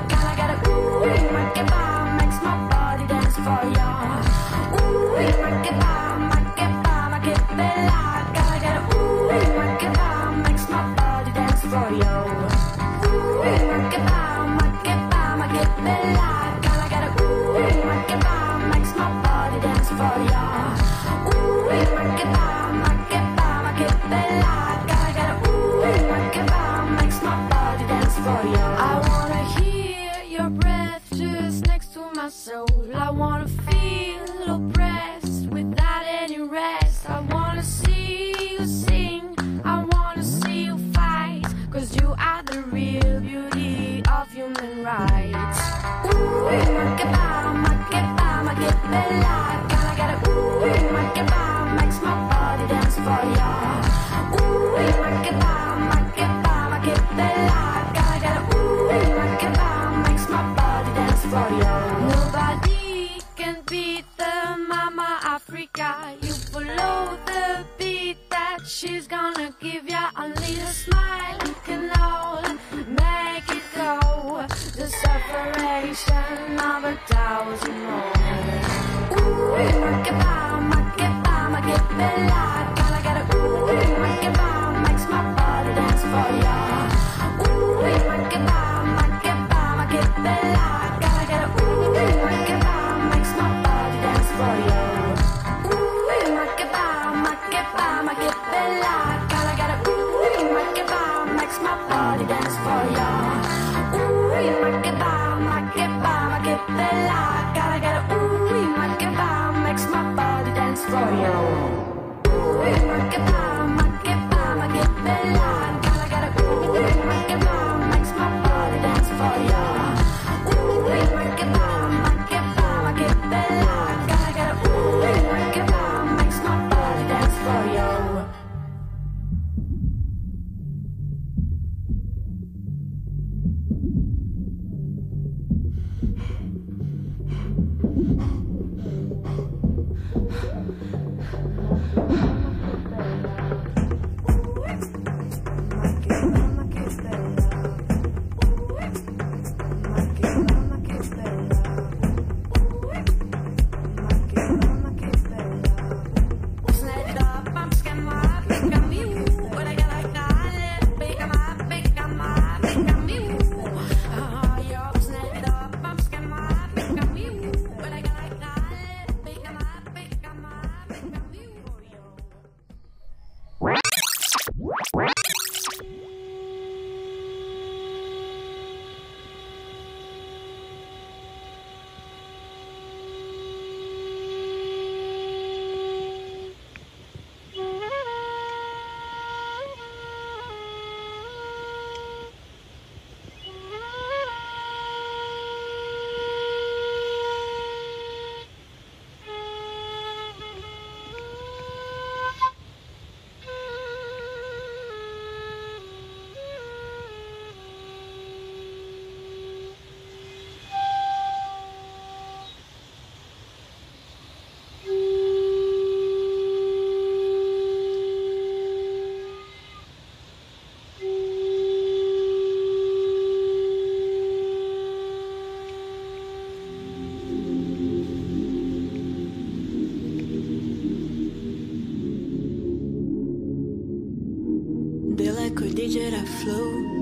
float 236.38 236.97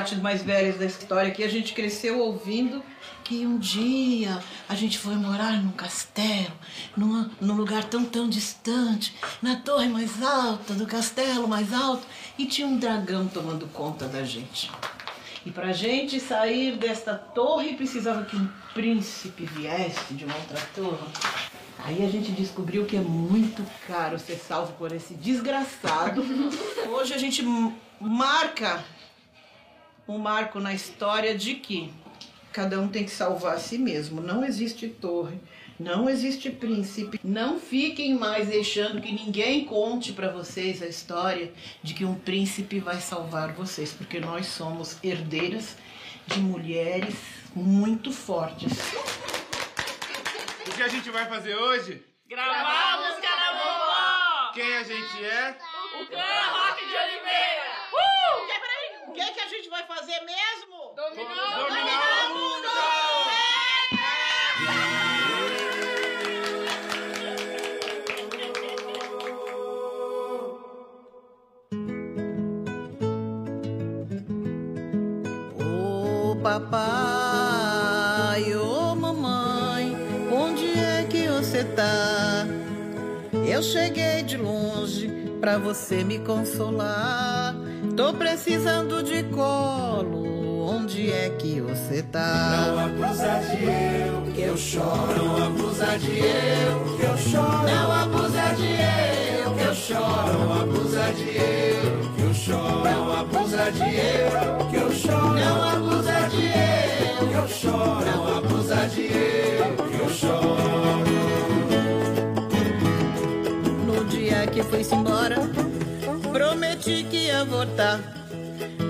as 0.00 0.08
partes 0.08 0.18
mais 0.18 0.42
velhas 0.42 0.78
da 0.78 0.86
história 0.86 1.30
aqui, 1.30 1.44
a 1.44 1.48
gente 1.48 1.74
cresceu 1.74 2.20
ouvindo 2.20 2.82
que 3.22 3.46
um 3.46 3.58
dia 3.58 4.42
a 4.66 4.74
gente 4.74 4.96
foi 4.96 5.14
morar 5.14 5.62
num 5.62 5.72
castelo, 5.72 6.52
numa, 6.96 7.30
num 7.38 7.54
lugar 7.54 7.84
tão, 7.84 8.06
tão 8.06 8.26
distante, 8.26 9.14
na 9.42 9.56
torre 9.56 9.88
mais 9.88 10.22
alta 10.22 10.72
do 10.72 10.86
castelo 10.86 11.46
mais 11.46 11.72
alto, 11.74 12.06
e 12.38 12.46
tinha 12.46 12.66
um 12.66 12.78
dragão 12.78 13.28
tomando 13.28 13.66
conta 13.74 14.08
da 14.08 14.24
gente. 14.24 14.70
E 15.44 15.50
pra 15.50 15.70
gente 15.72 16.18
sair 16.18 16.76
desta 16.76 17.14
torre 17.14 17.74
precisava 17.74 18.24
que 18.24 18.36
um 18.36 18.48
príncipe 18.72 19.44
viesse 19.44 20.14
de 20.14 20.24
uma 20.24 20.34
outra 20.34 20.60
torre. 20.74 21.06
Aí 21.84 22.04
a 22.04 22.10
gente 22.10 22.32
descobriu 22.32 22.86
que 22.86 22.96
é 22.96 23.00
muito 23.00 23.64
caro 23.86 24.18
ser 24.18 24.36
salvo 24.36 24.72
por 24.74 24.92
esse 24.92 25.12
desgraçado. 25.14 26.22
Hoje 26.90 27.12
a 27.12 27.18
gente 27.18 27.42
marca 28.00 28.82
um 30.10 30.18
marco 30.18 30.58
na 30.58 30.74
história 30.74 31.36
de 31.36 31.54
que 31.54 31.92
cada 32.52 32.80
um 32.80 32.88
tem 32.88 33.04
que 33.04 33.10
salvar 33.10 33.54
a 33.54 33.58
si 33.58 33.78
mesmo. 33.78 34.20
Não 34.20 34.44
existe 34.44 34.88
torre, 34.88 35.38
não 35.78 36.10
existe 36.10 36.50
príncipe. 36.50 37.20
Não 37.22 37.58
fiquem 37.58 38.14
mais 38.14 38.48
deixando 38.48 39.00
que 39.00 39.12
ninguém 39.12 39.64
conte 39.64 40.12
pra 40.12 40.28
vocês 40.28 40.82
a 40.82 40.86
história 40.86 41.52
de 41.82 41.94
que 41.94 42.04
um 42.04 42.14
príncipe 42.14 42.80
vai 42.80 43.00
salvar 43.00 43.52
vocês, 43.52 43.92
porque 43.92 44.18
nós 44.18 44.46
somos 44.46 44.98
herdeiras 45.02 45.76
de 46.26 46.40
mulheres 46.40 47.14
muito 47.54 48.12
fortes. 48.12 48.72
O 50.66 50.72
que 50.72 50.82
a 50.82 50.88
gente 50.88 51.10
vai 51.10 51.26
fazer 51.26 51.54
hoje? 51.54 52.04
Gravar 52.28 52.94
a 52.94 53.08
música 53.08 53.28
da 53.28 53.52
vovó! 53.52 54.52
Quem 54.54 54.76
a 54.76 54.82
gente 54.82 55.24
é? 55.24 55.56
O 56.00 56.06
Clã 56.06 56.20
Rock 56.52 56.86
de 56.86 56.94
Oliveira! 56.94 57.69
Uh! 59.06 59.12
Que, 59.12 59.20
o 59.20 59.24
que, 59.24 59.32
que 59.32 59.40
a 59.40 59.48
gente 59.48 59.68
vai 59.68 59.82
fazer 59.86 60.20
mesmo? 60.20 60.94
Dominar, 60.94 61.58
Dominar 61.58 62.26
o 62.26 62.34
mundo! 62.34 62.68
Ô 76.32 76.36
papai, 76.42 77.74
ô 78.54 78.94
mamãe, 78.94 79.96
onde 80.32 80.78
é 80.78 81.06
que 81.08 81.28
você 81.28 81.64
tá? 81.64 82.46
Eu 83.46 83.62
cheguei 83.62 84.22
de 84.22 84.36
longe 84.36 85.08
pra 85.40 85.58
você 85.58 86.04
me 86.04 86.18
consolar. 86.20 87.49
Tô 88.00 88.14
precisando 88.14 89.02
de 89.02 89.22
colo, 89.24 90.64
onde 90.70 91.12
é 91.12 91.28
que 91.38 91.60
você 91.60 92.02
tá? 92.02 92.72
Não 92.72 92.78
abusa 92.78 93.40
de 93.40 93.62
eu, 93.62 94.22
que 94.32 94.40
eu 94.40 94.56
choro. 94.56 95.22
Não 95.22 95.44
abusa 95.44 95.98
de 95.98 96.18
eu, 96.18 96.96
que 96.96 97.04
eu 97.04 97.18
choro. 97.18 97.62
Não 97.66 97.92
abusa 97.92 98.54
de 98.56 98.68
eu, 98.72 99.54
que 99.54 99.62
eu 99.64 99.74
choro. 99.74 100.32
Não 100.32 100.62
abusa 100.62 101.12
de 101.12 101.28
eu, 101.28 102.14
que 102.16 102.22
eu 102.22 102.32
choro. 102.32 102.84
Não 102.84 103.12
abusa 103.20 103.70
de 103.70 103.82
eu, 103.82 104.66
que 104.70 104.76
eu 104.76 104.92
choro. 104.92 105.34
Não 105.34 105.62
abusa 105.68 106.28
de 106.30 106.46
eu, 106.46 107.28
que 107.28 107.34
eu 107.34 107.48
choro. 107.48 108.06
Não 108.06 108.38
abusa 108.38 108.76
de 108.86 109.02
eu, 109.02 109.76
que 109.90 109.98
eu 110.00 110.08
choro. 110.08 111.04
No 113.84 114.04
dia 114.06 114.46
que 114.46 114.62
foi-se 114.62 114.94
embora, 114.94 115.36
prometi 116.30 117.04
que 117.04 117.26
ia 117.26 117.44
voltar. 117.44 118.00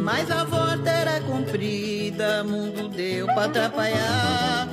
Mas 0.03 0.31
a 0.31 0.45
volta 0.45 0.89
era 0.89 1.21
comprida, 1.21 2.43
mundo 2.45 2.89
deu 2.89 3.27
pra 3.27 3.45
atrapalhar. 3.45 4.69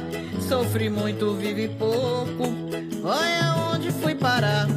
Sofri 0.48 0.90
muito, 0.90 1.34
vive 1.36 1.68
pouco. 1.70 2.54
Olha 3.04 3.74
onde 3.74 3.92
fui 3.92 4.16
parar. 4.16 4.68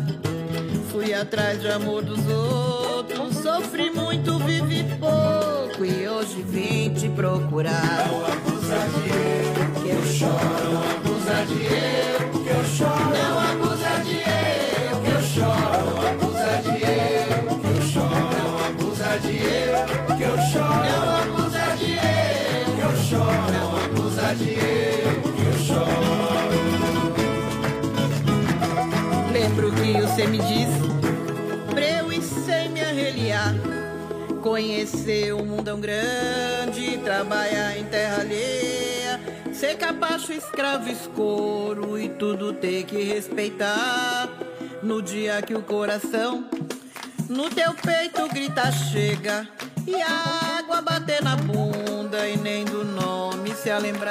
Fui 0.91 1.15
atrás 1.15 1.61
de 1.61 1.69
amor 1.69 2.03
dos 2.03 2.27
outros. 2.27 3.37
Sofri 3.37 3.91
muito, 3.91 4.39
vive 4.41 4.85
pouco. 4.99 5.85
E 5.85 6.09
hoje 6.09 6.43
vim 6.43 6.93
te 6.93 7.09
procurar. 7.09 8.09
Não 8.09 8.27
abusa 8.27 8.79
de 8.95 9.11
eu, 9.11 9.83
que 9.83 9.89
eu 9.91 10.05
choro. 10.07 10.73
Não 10.73 10.83
abusa 10.91 11.45
de 11.47 11.65
eu, 11.65 12.43
que 12.43 12.49
eu 12.51 12.65
choro. 12.65 13.11
Não 13.11 13.39
abusa 13.39 13.93
de 14.05 14.17
eu, 14.17 15.01
que 15.01 15.11
eu 15.11 15.23
choro. 15.23 16.20
Abusa 24.31 24.35
de 24.35 24.51
eu, 24.53 25.59
choro. 25.67 25.91
Lembro 29.33 29.73
que 29.73 30.01
você 30.01 30.27
me 30.27 30.39
disse 30.39 31.71
pra 31.71 31.85
eu 31.85 32.13
ir 32.13 32.23
sem 32.23 32.71
me 32.71 32.81
arreliar. 32.81 33.55
Conhecer 34.43 35.35
o 35.35 35.45
mundão 35.45 35.81
grande, 35.81 36.99
trabalhar 37.05 37.77
em 37.77 37.85
terra 37.85 38.21
alheia, 38.21 39.21
ser 39.53 39.77
capacho, 39.77 40.33
escravo, 40.33 40.89
escuro 40.89 41.99
e 41.99 42.09
tudo 42.09 42.53
ter 42.53 42.85
que 42.85 43.03
respeitar. 43.03 44.29
No 44.83 45.03
dia 45.03 45.43
que 45.43 45.55
o 45.55 45.63
coração 45.63 46.49
no 47.29 47.51
teu 47.51 47.75
peito 47.75 48.27
grita 48.29 48.73
chega 48.73 49.47
e 49.87 50.01
a 50.01 50.59
água 50.59 50.81
bater 50.81 51.23
na 51.23 51.37
bunda 51.37 51.90
e 52.19 52.37
nem 52.37 52.65
do 52.65 52.85
nome 52.85 53.55
se 53.55 53.71
a 53.71 53.79
lembrar. 53.79 54.11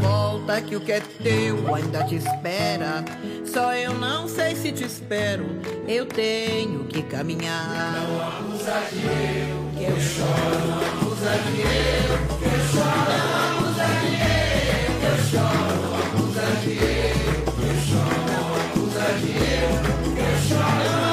Volta 0.00 0.60
que 0.62 0.74
o 0.74 0.80
que 0.80 0.92
é 0.92 1.00
teu 1.00 1.74
ainda 1.74 2.04
te 2.04 2.16
espera. 2.16 3.04
Só 3.44 3.74
eu 3.74 3.92
não 3.94 4.26
sei 4.28 4.56
se 4.56 4.72
te 4.72 4.84
espero. 4.84 5.44
Eu 5.86 6.06
tenho 6.06 6.84
que 6.84 7.02
caminhar. 7.02 7.92
Não 8.08 8.22
abusa 8.26 8.80
de 8.90 9.04
eu, 9.04 9.70
que 9.76 9.84
eu 9.84 10.00
choro. 10.00 10.66
Não 10.66 10.80
abusa 10.82 11.30
de 11.38 11.60
eu, 11.60 12.18
que 12.38 12.44
eu 12.44 12.60
choro. 12.72 13.08
Não 13.08 13.34
abusa 13.58 13.86
de 14.00 14.10
eu, 14.24 14.88
que 14.98 15.06
eu 15.06 15.18
choro. 15.30 15.76
Não 15.82 15.96
abusa 16.04 16.46
de 16.62 16.72
eu, 16.72 17.16
que 17.52 17.64
eu 17.66 17.76
choro. 17.86 18.18
Não 18.28 18.46
abusa 18.64 19.06
de 19.20 19.30
eu, 19.30 19.70
que 20.14 20.20
eu 20.20 20.34
choro. 20.48 21.07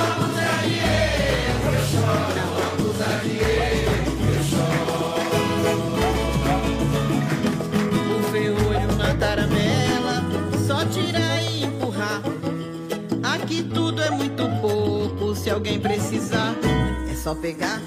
Alguém 15.56 15.80
precisar, 15.80 16.53
é 17.10 17.16
só 17.16 17.34
pegar. 17.34 17.82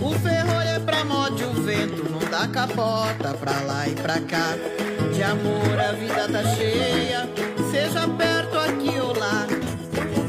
O 0.00 0.12
ferrolho 0.18 0.68
é 0.68 0.80
pra 0.80 1.04
mode 1.04 1.44
o 1.44 1.52
vento, 1.62 2.10
não 2.10 2.18
dá 2.30 2.48
capota 2.48 3.34
pra 3.34 3.60
lá 3.60 3.86
e 3.86 3.94
pra 3.94 4.18
cá. 4.20 4.54
De 5.12 5.22
amor 5.22 5.78
a 5.78 5.92
vida 5.92 6.26
tá 6.26 6.42
cheia, 6.54 7.28
seja 7.70 8.08
perto 8.08 8.58
aqui 8.58 8.98
ou 8.98 9.16
lá. 9.18 9.46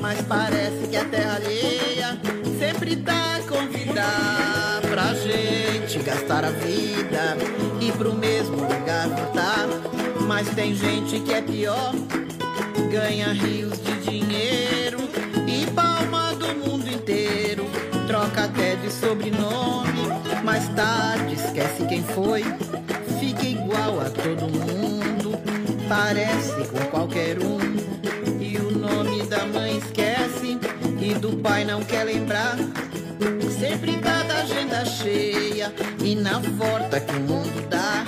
Mas 0.02 0.22
parece 0.24 0.88
que 0.90 0.98
a 0.98 1.06
terra 1.06 1.36
alheia 1.36 2.20
sempre 2.60 2.98
tá 2.98 3.38
a 3.38 3.42
convidar 3.44 4.82
pra 4.90 5.14
gente 5.14 6.00
gastar 6.00 6.44
a 6.44 6.50
vida 6.50 7.38
e 7.80 7.92
pro 7.94 8.14
mesmo 8.14 8.58
lugar 8.58 9.08
voltar. 9.08 9.68
Mas 10.28 10.50
tem 10.50 10.76
gente 10.76 11.22
que 11.22 11.34
é 11.34 11.42
pior, 11.42 11.94
ganha 12.92 13.32
rios 13.32 13.82
de 13.82 13.94
dinheiro 14.02 15.03
Troca 18.34 18.46
até 18.46 18.76
de 18.78 18.92
sobrenome, 18.92 20.08
mais 20.44 20.68
tarde 20.70 21.36
esquece 21.36 21.86
quem 21.86 22.04
foi. 22.04 22.44
Fica 23.20 23.46
igual 23.46 24.02
a 24.02 24.10
todo 24.10 24.50
mundo, 24.50 25.40
parece 25.88 26.68
com 26.68 26.80
qualquer 26.90 27.38
um. 27.40 27.60
E 28.42 28.58
o 28.58 28.72
nome 28.72 29.22
da 29.28 29.46
mãe 29.46 29.78
esquece 29.78 30.58
e 31.00 31.14
do 31.14 31.38
pai 31.38 31.64
não 31.64 31.84
quer 31.84 32.06
lembrar. 32.06 32.58
Sempre 33.60 33.98
cada 33.98 34.42
agenda 34.42 34.84
cheia 34.84 35.72
e 36.04 36.16
na 36.16 36.40
volta 36.40 37.00
que 37.00 37.16
o 37.16 37.20
mundo 37.20 37.70
dá. 37.70 38.04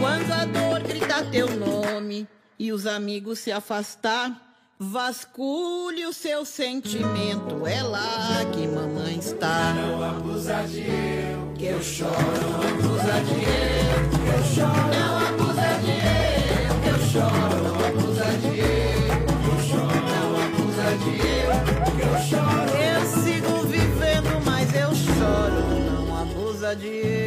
Quando 0.00 0.32
a 0.32 0.44
dor 0.46 0.80
grita 0.80 1.24
teu 1.30 1.54
nome 1.54 2.26
e 2.58 2.72
os 2.72 2.86
amigos 2.86 3.40
se 3.40 3.52
afastar, 3.52 4.47
vasculhe 4.78 6.06
o 6.06 6.12
seu 6.12 6.44
sentimento, 6.44 7.66
é 7.66 7.82
lá 7.82 8.44
que 8.52 8.68
mamãe 8.68 9.18
está. 9.18 9.74
Não 9.74 10.04
abusa 10.04 10.62
de 10.68 10.82
eu, 10.82 11.52
que 11.56 11.66
eu 11.66 11.82
choro. 11.82 12.12
Não 12.12 12.60
abusa 12.62 13.20
de 13.24 13.42
eu, 13.42 14.08
que 14.10 14.28
eu 14.28 14.44
choro. 14.54 14.88
Não 14.94 15.18
abusa 15.26 15.68
de 15.82 15.90
eu, 15.90 16.78
que 16.80 16.88
eu 16.88 16.98
choro. 17.10 17.58
Não 17.64 17.74
abusa 17.86 18.24
de 18.38 18.54
eu, 18.60 19.26
que 19.26 19.48
eu 19.48 19.58
choro. 19.68 19.98
Não 20.06 20.28
abusa 20.46 20.88
de 21.02 21.12
eu, 21.26 21.50
que 21.96 22.02
eu 22.06 22.14
choro. 22.28 22.70
Eu 22.78 23.00
sigo 23.22 23.54
vivendo, 23.66 24.32
mas 24.44 24.66
eu 24.74 24.94
choro. 24.94 25.60
Não 25.90 26.04
abusa 26.22 26.70
de 26.76 26.86
eu. 26.86 27.18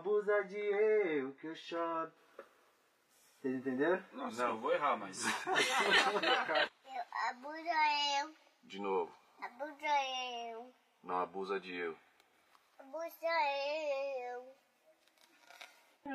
Abusa 0.02 0.44
de 0.46 0.58
eu 0.58 1.32
que 1.36 1.46
eu 1.48 1.56
choro. 1.56 2.12
Vocês 3.40 3.56
entenderam? 3.56 4.04
Nossa, 4.14 4.48
não 4.48 4.60
vou 4.60 4.74
errar, 4.74 4.98
mas. 4.98 5.24
Abusa 7.30 8.20
eu, 8.20 8.36
De 8.64 8.80
novo. 8.80 9.14
abusa 9.42 9.88
eu, 10.50 10.74
Não 11.04 11.20
abusa 11.20 11.60
de 11.60 11.74
eu. 11.76 11.96
abusa 12.80 13.28
eu. 14.26 14.56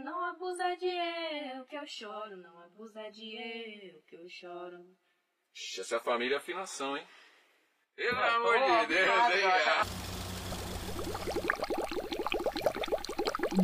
Não 0.02 0.24
abusa 0.24 0.76
de 0.76 0.88
eu 0.88 1.64
que 1.66 1.76
eu 1.76 1.86
choro, 1.86 2.36
não 2.36 2.58
abusa 2.64 3.08
de 3.10 3.36
eu 3.36 4.02
que 4.02 4.16
eu 4.16 4.28
choro. 4.28 4.84
Essa 5.78 6.00
família 6.00 6.34
é 6.34 6.38
afinação, 6.38 6.96
hein? 6.96 7.06
Pelo 7.94 8.20
amor 8.20 8.58
de 8.58 8.86
Deus, 8.86 9.08
hein? 9.32 9.44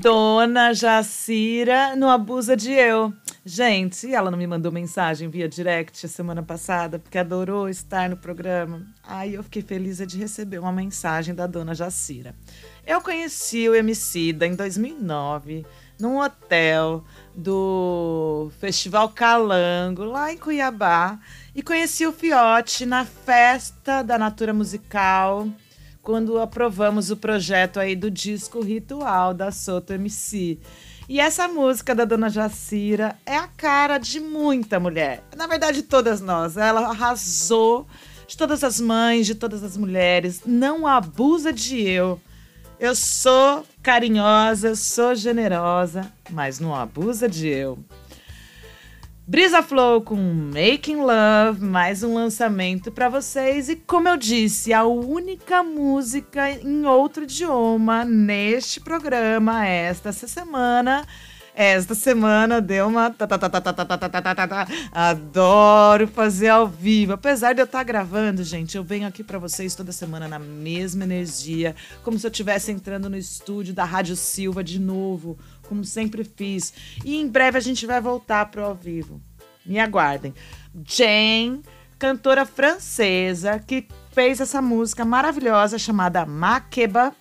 Dona 0.00 0.72
Jacira 0.72 1.94
não 1.94 2.08
abusa 2.08 2.56
de 2.56 2.72
eu. 2.72 3.12
Gente, 3.44 4.12
ela 4.12 4.30
não 4.30 4.38
me 4.38 4.46
mandou 4.46 4.72
mensagem 4.72 5.28
via 5.28 5.48
direct 5.48 6.06
a 6.06 6.08
semana 6.08 6.42
passada, 6.42 6.98
porque 6.98 7.18
adorou 7.18 7.68
estar 7.68 8.08
no 8.08 8.16
programa. 8.16 8.82
Aí 9.02 9.34
eu 9.34 9.42
fiquei 9.42 9.60
feliz 9.60 9.98
de 9.98 10.16
receber 10.16 10.58
uma 10.58 10.72
mensagem 10.72 11.34
da 11.34 11.46
Dona 11.46 11.74
Jacira. 11.74 12.34
Eu 12.86 13.02
conheci 13.02 13.68
o 13.68 13.74
Emicida 13.74 14.46
em 14.46 14.54
2009, 14.54 15.66
num 16.00 16.18
hotel 16.18 17.04
do 17.34 18.50
Festival 18.58 19.10
Calango, 19.10 20.04
lá 20.04 20.32
em 20.32 20.38
Cuiabá, 20.38 21.18
e 21.54 21.62
conheci 21.62 22.06
o 22.06 22.12
Fiote 22.12 22.86
na 22.86 23.04
festa 23.04 24.02
da 24.02 24.16
Natura 24.16 24.54
Musical, 24.54 25.48
quando 26.02 26.38
aprovamos 26.40 27.10
o 27.10 27.16
projeto 27.16 27.78
aí 27.78 27.94
do 27.94 28.10
disco 28.10 28.60
Ritual 28.60 29.32
da 29.32 29.52
Soto 29.52 29.92
MC. 29.92 30.58
E 31.08 31.20
essa 31.20 31.46
música 31.46 31.94
da 31.94 32.04
Dona 32.04 32.28
Jacira 32.28 33.16
é 33.24 33.36
a 33.36 33.46
cara 33.46 33.98
de 33.98 34.18
muita 34.18 34.80
mulher. 34.80 35.22
Na 35.36 35.46
verdade, 35.46 35.82
todas 35.82 36.20
nós. 36.20 36.56
Ela 36.56 36.88
arrasou 36.88 37.86
de 38.26 38.36
todas 38.36 38.64
as 38.64 38.80
mães, 38.80 39.26
de 39.26 39.34
todas 39.34 39.62
as 39.62 39.76
mulheres. 39.76 40.42
Não 40.44 40.86
abusa 40.86 41.52
de 41.52 41.80
eu. 41.80 42.20
Eu 42.80 42.96
sou 42.96 43.64
carinhosa, 43.80 44.68
eu 44.68 44.76
sou 44.76 45.14
generosa, 45.14 46.10
mas 46.30 46.58
não 46.58 46.74
abusa 46.74 47.28
de 47.28 47.46
eu. 47.46 47.78
Brisa 49.32 49.62
Flow 49.62 50.02
com 50.02 50.14
Making 50.14 50.96
Love, 50.96 51.64
mais 51.64 52.02
um 52.02 52.12
lançamento 52.12 52.92
para 52.92 53.08
vocês 53.08 53.70
e 53.70 53.76
como 53.76 54.06
eu 54.06 54.14
disse, 54.18 54.74
a 54.74 54.84
única 54.84 55.62
música 55.62 56.50
em 56.50 56.84
outro 56.84 57.22
idioma 57.22 58.04
neste 58.04 58.78
programa 58.78 59.66
esta 59.66 60.12
semana. 60.12 61.06
Esta 61.54 61.94
semana 61.94 62.60
deu 62.60 62.88
uma 62.88 63.14
adoro 64.92 66.06
fazer 66.08 66.48
ao 66.48 66.66
vivo. 66.66 67.14
Apesar 67.14 67.54
de 67.54 67.62
eu 67.62 67.64
estar 67.64 67.82
gravando, 67.84 68.44
gente, 68.44 68.76
eu 68.76 68.84
venho 68.84 69.06
aqui 69.06 69.24
para 69.24 69.38
vocês 69.38 69.74
toda 69.74 69.92
semana 69.92 70.28
na 70.28 70.38
mesma 70.38 71.04
energia, 71.04 71.74
como 72.02 72.18
se 72.18 72.26
eu 72.26 72.30
estivesse 72.30 72.70
entrando 72.70 73.08
no 73.08 73.16
estúdio 73.16 73.72
da 73.72 73.84
Rádio 73.84 74.14
Silva 74.14 74.62
de 74.62 74.78
novo 74.78 75.38
como 75.72 75.84
sempre 75.86 76.22
fiz. 76.22 76.74
E 77.02 77.16
em 77.16 77.26
breve 77.26 77.56
a 77.56 77.60
gente 77.62 77.86
vai 77.86 77.98
voltar 77.98 78.50
pro 78.50 78.62
ao 78.62 78.74
vivo. 78.74 79.18
Me 79.64 79.80
aguardem. 79.80 80.34
Jane, 80.86 81.62
cantora 81.98 82.44
francesa, 82.44 83.58
que 83.58 83.88
fez 84.12 84.38
essa 84.38 84.60
música 84.60 85.02
maravilhosa 85.02 85.78
chamada 85.78 86.26
Makeba, 86.26 87.14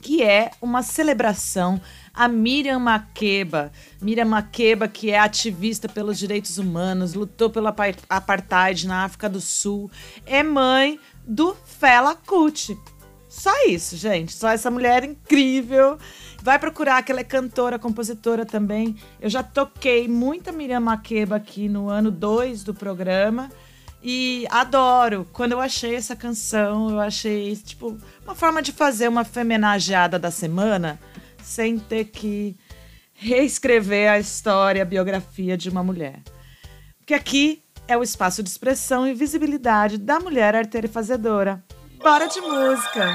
que 0.00 0.22
é 0.22 0.52
uma 0.62 0.84
celebração 0.84 1.80
a 2.14 2.28
Miriam 2.28 2.78
Makeba. 2.78 3.72
Miriam 4.00 4.26
Makeba, 4.26 4.86
que 4.86 5.10
é 5.10 5.18
ativista 5.18 5.88
pelos 5.88 6.16
direitos 6.16 6.58
humanos, 6.58 7.14
lutou 7.14 7.50
apa- 7.66 7.94
apartheid 8.08 8.86
na 8.86 9.04
África 9.04 9.28
do 9.28 9.40
Sul, 9.40 9.90
é 10.26 10.44
mãe 10.44 11.00
do 11.26 11.56
Fela 11.64 12.14
Kuti. 12.14 12.78
Só 13.28 13.52
isso, 13.66 13.96
gente. 13.96 14.32
Só 14.32 14.48
essa 14.48 14.70
mulher 14.70 15.04
incrível. 15.04 15.98
Vai 16.42 16.58
procurar 16.58 17.02
que 17.02 17.12
ela 17.12 17.20
é 17.20 17.24
cantora, 17.24 17.78
compositora 17.78 18.46
também. 18.46 18.96
Eu 19.20 19.28
já 19.28 19.42
toquei 19.42 20.08
muita 20.08 20.50
Miriam 20.50 20.80
Makeba 20.80 21.36
aqui 21.36 21.68
no 21.68 21.88
ano 21.88 22.10
2 22.10 22.64
do 22.64 22.72
programa. 22.72 23.50
E 24.02 24.46
adoro. 24.50 25.26
Quando 25.32 25.52
eu 25.52 25.60
achei 25.60 25.94
essa 25.94 26.16
canção, 26.16 26.90
eu 26.90 27.00
achei, 27.00 27.54
tipo, 27.56 27.98
uma 28.24 28.34
forma 28.34 28.62
de 28.62 28.72
fazer 28.72 29.08
uma 29.08 29.24
femenageada 29.24 30.18
da 30.18 30.30
semana 30.30 30.98
sem 31.42 31.78
ter 31.78 32.04
que 32.06 32.56
reescrever 33.14 34.10
a 34.10 34.18
história, 34.18 34.82
a 34.82 34.86
biografia 34.86 35.56
de 35.56 35.68
uma 35.68 35.82
mulher. 35.82 36.22
Porque 36.98 37.14
aqui 37.14 37.62
é 37.88 37.96
o 37.96 38.02
espaço 38.02 38.42
de 38.42 38.48
expressão 38.48 39.08
e 39.08 39.14
visibilidade 39.14 39.98
da 39.98 40.20
mulher 40.20 40.54
arteira 40.54 40.86
e 40.86 40.90
fazedora. 40.90 41.64
Bora 42.02 42.28
de 42.28 42.40
música! 42.40 43.12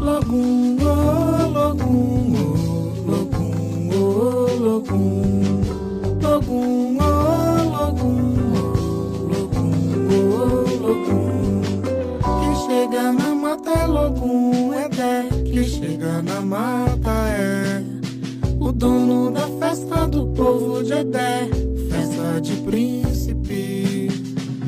Logungo, 0.00 0.94
logungo, 1.52 2.44
logungo, 3.06 4.00
logungo, 4.58 5.62
logungo, 6.22 7.10
logungo, 9.30 10.20
logungo. 10.80 11.82
Quem 12.40 12.54
chega 12.66 13.12
na 13.12 13.34
mata 13.34 13.70
é 13.70 13.86
logungo 13.86 14.51
mata 16.44 17.10
é 17.28 17.82
o 18.58 18.72
dono 18.72 19.30
da 19.30 19.48
festa 19.58 20.06
do 20.06 20.26
povo 20.28 20.82
de 20.82 20.92
Edé. 20.92 21.48
Festa 21.90 22.40
de 22.40 22.56
príncipe. 22.62 24.08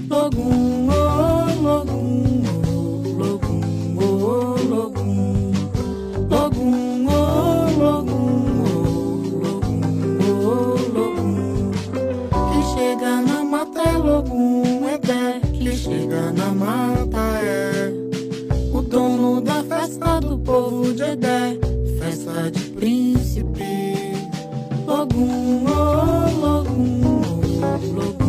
Logum, 0.08 0.88
oh, 0.88 1.62
logum, 1.62 2.42
oh, 2.66 3.02
logum, 3.18 3.98
oh, 3.98 4.56
logum. 4.68 5.52
Logum, 6.28 7.06
oh, 7.08 7.78
logum, 7.78 8.64
oh, 8.64 8.76
logum, 9.42 10.18
oh, 10.22 10.76
logum. 10.92 11.70
Quem 12.52 12.62
chega 12.74 13.20
na 13.22 13.44
mata 13.44 13.82
é 13.82 13.98
logum, 13.98 14.88
é 14.88 14.98
Dé. 14.98 15.40
Quem 15.52 15.76
chega 15.76 16.32
na 16.32 16.52
mata 16.52 17.20
é 17.42 17.92
o 18.72 18.82
dono 18.82 19.40
da 19.40 19.62
festa 19.64 20.20
do 20.20 20.38
povo 20.38 20.92
de 20.92 21.02
Edé. 21.02 21.63
Cabeça 22.24 22.50
de 22.50 22.60
príncipe, 22.70 24.14
Ogum, 24.86 25.66
oh, 25.66 26.60
Ogum, 26.60 27.02
oh, 27.62 28.08
Ogum. 28.08 28.23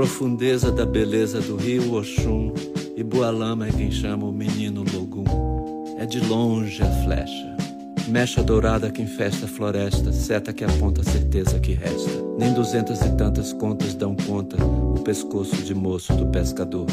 Profundeza 0.00 0.72
da 0.72 0.86
beleza 0.86 1.42
do 1.42 1.56
rio 1.56 1.92
Oxum, 1.92 2.54
Ibualama 2.96 3.68
é 3.68 3.70
quem 3.70 3.90
chama 3.90 4.24
o 4.24 4.32
menino 4.32 4.82
Logum. 4.94 5.24
É 5.98 6.06
de 6.06 6.20
longe 6.20 6.82
a 6.82 6.90
flecha. 7.04 7.54
Mecha 8.08 8.42
dourada 8.42 8.90
que 8.90 9.02
infesta 9.02 9.44
a 9.44 9.48
floresta, 9.48 10.10
seta 10.10 10.54
que 10.54 10.64
aponta 10.64 11.02
a 11.02 11.04
certeza 11.04 11.60
que 11.60 11.74
resta. 11.74 12.10
Nem 12.38 12.54
duzentas 12.54 13.02
e 13.02 13.14
tantas 13.14 13.52
contas 13.52 13.92
dão 13.92 14.16
conta 14.16 14.56
o 14.64 14.98
pescoço 15.00 15.56
de 15.56 15.74
moço 15.74 16.14
do 16.14 16.28
pescador. 16.28 16.86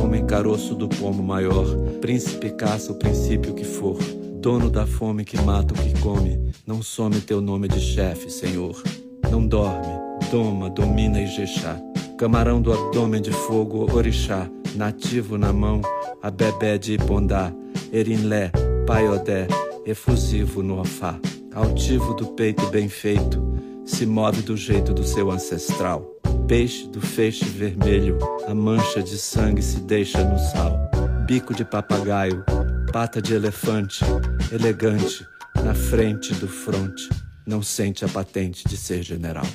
Homem 0.00 0.24
caroço 0.24 0.76
do 0.76 0.88
pomo 0.88 1.24
maior, 1.24 1.66
príncipe 2.00 2.50
caça 2.50 2.92
o 2.92 2.94
princípio 2.94 3.54
que 3.54 3.64
for. 3.64 3.98
Dono 4.40 4.70
da 4.70 4.86
fome 4.86 5.24
que 5.24 5.36
mata 5.42 5.74
o 5.74 5.76
que 5.76 6.00
come, 6.00 6.52
não 6.64 6.80
some 6.80 7.20
teu 7.22 7.40
nome 7.40 7.66
de 7.66 7.80
chefe, 7.80 8.30
Senhor. 8.30 8.80
Não 9.28 9.44
dorme, 9.44 9.98
doma, 10.30 10.70
domina 10.70 11.20
Ijexá. 11.20 11.89
Camarão 12.20 12.60
do 12.60 12.70
abdômen 12.70 13.22
de 13.22 13.32
fogo, 13.32 13.90
orixá, 13.96 14.46
nativo 14.76 15.38
na 15.38 15.54
mão, 15.54 15.80
a 16.22 16.30
bebé 16.30 16.76
de 16.76 16.92
Ibondá, 16.92 17.50
erinlé, 17.90 18.52
paiodé, 18.86 19.48
efusivo 19.86 20.62
no 20.62 20.80
ofá, 20.80 21.18
altivo 21.54 22.12
do 22.12 22.26
peito 22.26 22.66
bem 22.66 22.90
feito, 22.90 23.42
se 23.86 24.04
move 24.04 24.42
do 24.42 24.54
jeito 24.54 24.92
do 24.92 25.02
seu 25.02 25.30
ancestral. 25.30 26.02
Peixe 26.46 26.86
do 26.88 27.00
feixe 27.00 27.46
vermelho, 27.46 28.18
a 28.46 28.54
mancha 28.54 29.02
de 29.02 29.16
sangue 29.16 29.62
se 29.62 29.80
deixa 29.80 30.22
no 30.22 30.38
sal. 30.38 30.78
Bico 31.26 31.54
de 31.54 31.64
papagaio, 31.64 32.44
pata 32.92 33.22
de 33.22 33.32
elefante, 33.32 34.04
elegante, 34.52 35.24
na 35.64 35.74
frente 35.74 36.34
do 36.34 36.46
fronte, 36.46 37.08
não 37.46 37.62
sente 37.62 38.04
a 38.04 38.08
patente 38.08 38.68
de 38.68 38.76
ser 38.76 39.02
general. 39.02 39.46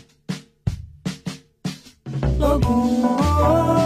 ogun. 2.45 3.84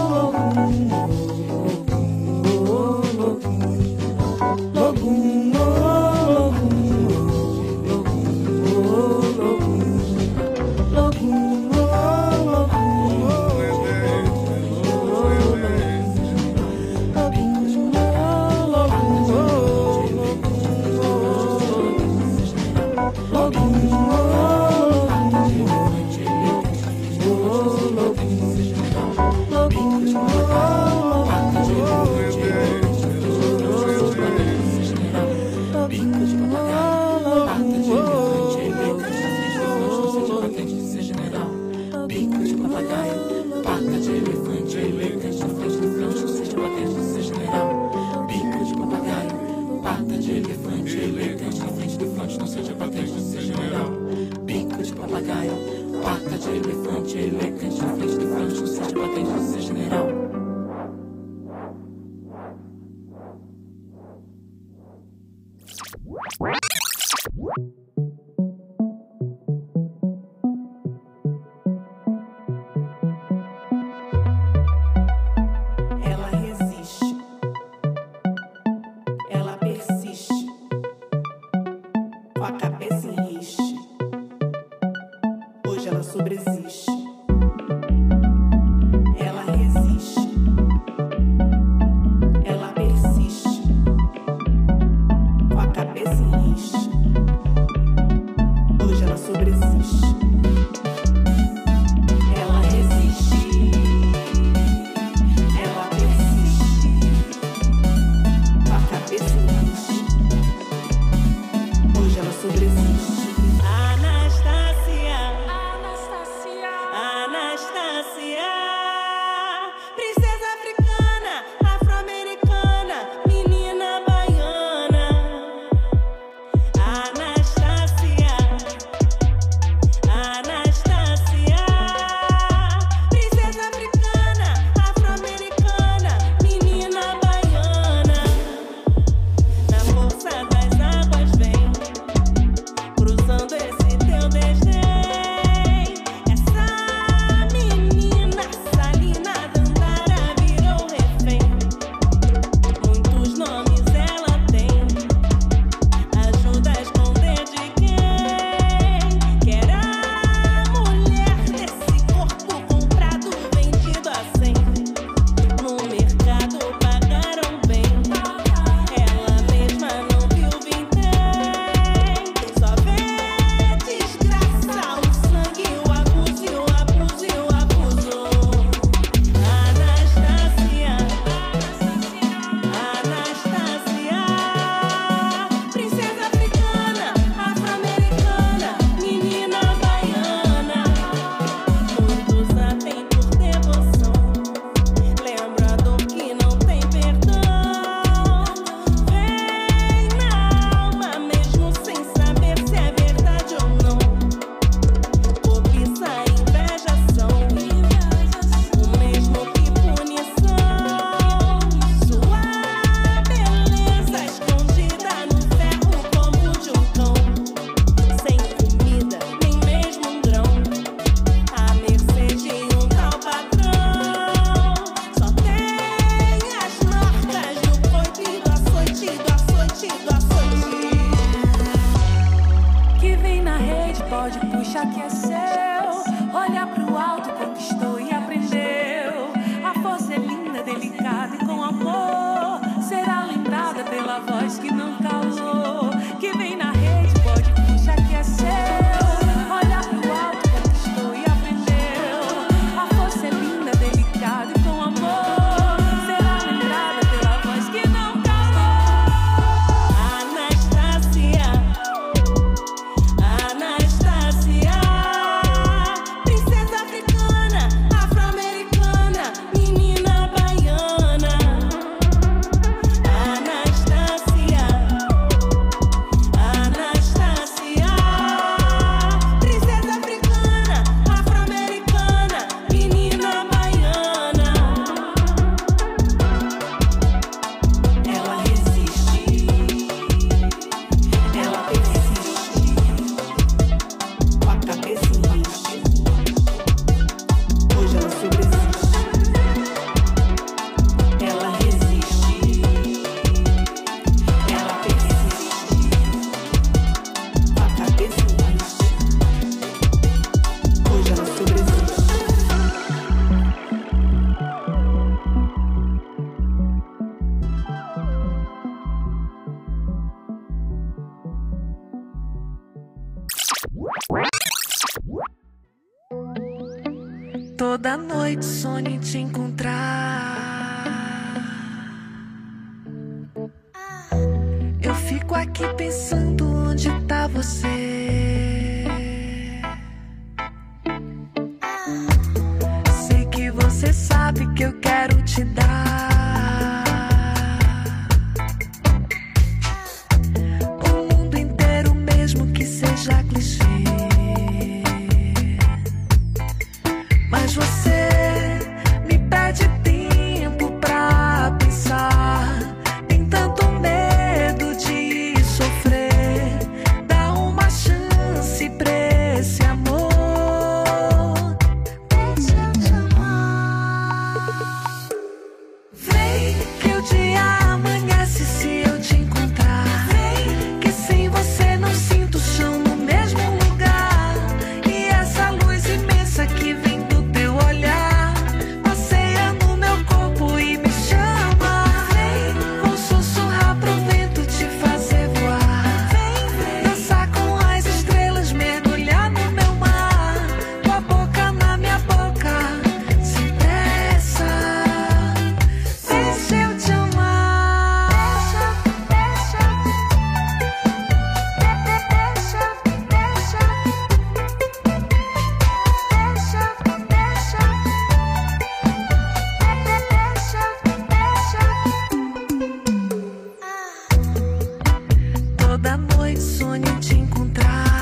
Toda 425.82 425.96
noite 425.96 426.42
sonho 426.42 427.00
te 427.00 427.14
encontrar. 427.14 427.99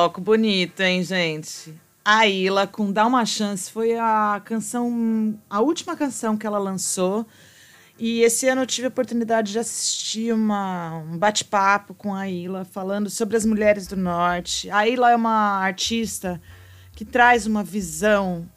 Bloco 0.00 0.18
bonito, 0.18 0.80
hein, 0.80 1.02
gente? 1.02 1.74
A 2.02 2.26
Ila 2.26 2.66
com 2.66 2.90
Dá 2.90 3.06
Uma 3.06 3.26
Chance 3.26 3.70
foi 3.70 3.98
a 3.98 4.40
canção, 4.42 5.38
a 5.48 5.60
última 5.60 5.94
canção 5.94 6.38
que 6.38 6.46
ela 6.46 6.56
lançou. 6.58 7.26
E 7.98 8.22
esse 8.22 8.48
ano 8.48 8.62
eu 8.62 8.66
tive 8.66 8.86
a 8.86 8.88
oportunidade 8.88 9.52
de 9.52 9.58
assistir 9.58 10.32
uma, 10.32 10.96
um 11.00 11.18
bate-papo 11.18 11.92
com 11.92 12.14
a 12.14 12.26
Ila, 12.26 12.64
falando 12.64 13.10
sobre 13.10 13.36
as 13.36 13.44
mulheres 13.44 13.86
do 13.86 13.94
Norte. 13.94 14.70
A 14.70 14.88
Ila 14.88 15.10
é 15.10 15.16
uma 15.16 15.60
artista 15.60 16.40
que 16.92 17.04
traz 17.04 17.44
uma 17.44 17.62
visão 17.62 18.48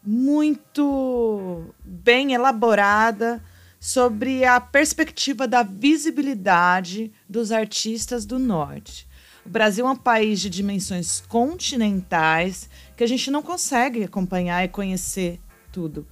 muito 0.00 1.74
bem 1.84 2.34
elaborada 2.34 3.42
sobre 3.80 4.44
a 4.44 4.60
perspectiva 4.60 5.48
da 5.48 5.64
visibilidade 5.64 7.12
dos 7.28 7.50
artistas 7.50 8.24
do 8.24 8.38
Norte. 8.38 9.05
O 9.46 9.48
Brasil 9.48 9.86
é 9.86 9.90
um 9.90 9.96
país 9.96 10.40
de 10.40 10.50
dimensões 10.50 11.22
continentais 11.28 12.68
que 12.96 13.04
a 13.04 13.06
gente 13.06 13.30
não 13.30 13.42
consegue 13.42 14.02
acompanhar 14.02 14.64
e 14.64 14.68
conhecer 14.68 15.40
tudo 15.70 16.04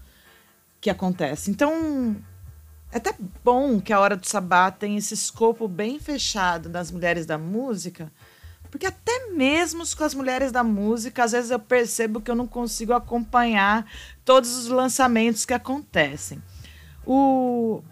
que 0.81 0.89
acontece. 0.89 1.51
Então, 1.51 2.16
é 2.93 2.98
até 2.98 3.12
bom 3.43 3.81
que 3.81 3.93
a 3.93 3.98
Hora 3.98 4.16
do 4.16 4.24
Sabá 4.24 4.70
tenha 4.70 4.98
esse 4.98 5.15
escopo 5.15 5.66
bem 5.66 5.98
fechado 5.98 6.69
das 6.69 6.93
mulheres 6.93 7.27
da 7.27 7.36
música, 7.36 8.12
porque 8.70 8.86
até 8.86 9.31
mesmo 9.31 9.82
com 9.97 10.05
as 10.05 10.15
mulheres 10.15 10.52
da 10.52 10.62
música, 10.62 11.24
às 11.24 11.32
vezes 11.32 11.51
eu 11.51 11.59
percebo 11.59 12.20
que 12.20 12.31
eu 12.31 12.36
não 12.36 12.47
consigo 12.47 12.93
acompanhar 12.93 13.85
todos 14.24 14.56
os 14.56 14.69
lançamentos 14.69 15.44
que 15.44 15.52
acontecem. 15.52 16.40
O, 17.05 17.82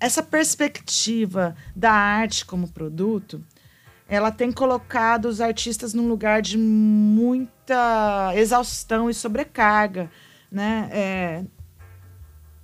essa 0.00 0.22
perspectiva 0.22 1.54
da 1.76 1.92
arte 1.92 2.46
como 2.46 2.72
produto, 2.72 3.44
ela 4.08 4.32
tem 4.32 4.50
colocado 4.50 5.26
os 5.26 5.40
artistas 5.40 5.92
num 5.92 6.08
lugar 6.08 6.40
de 6.40 6.56
muita 6.56 8.32
exaustão 8.34 9.10
e 9.10 9.14
sobrecarga, 9.14 10.10
né? 10.50 10.88
É, 10.90 11.44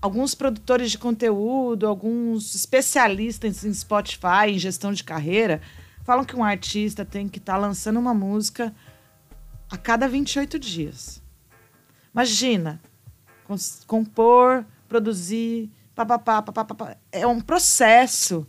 alguns 0.01 0.35
produtores 0.35 0.91
de 0.91 0.99
conteúdo, 0.99 1.87
alguns 1.87 2.55
especialistas 2.55 3.63
em 3.63 3.75
Spotify, 3.75 4.49
em 4.49 4.59
gestão 4.59 4.93
de 4.93 5.05
carreira, 5.05 5.61
falam 6.03 6.25
que 6.25 6.35
um 6.35 6.43
artista 6.43 7.05
tem 7.05 7.29
que 7.29 7.39
estar 7.39 7.59
lançando 7.59 7.99
uma 7.99 8.15
música 8.15 8.75
a 9.71 9.77
cada 9.77 10.09
28 10.09 10.59
dias. 10.59 11.23
Imagina, 12.15 12.81
compor, 13.87 14.65
produzir, 14.89 15.71
papapá, 15.95 16.41
papapá. 16.41 16.97
É 17.13 17.27
um 17.27 17.41
processo 17.41 18.47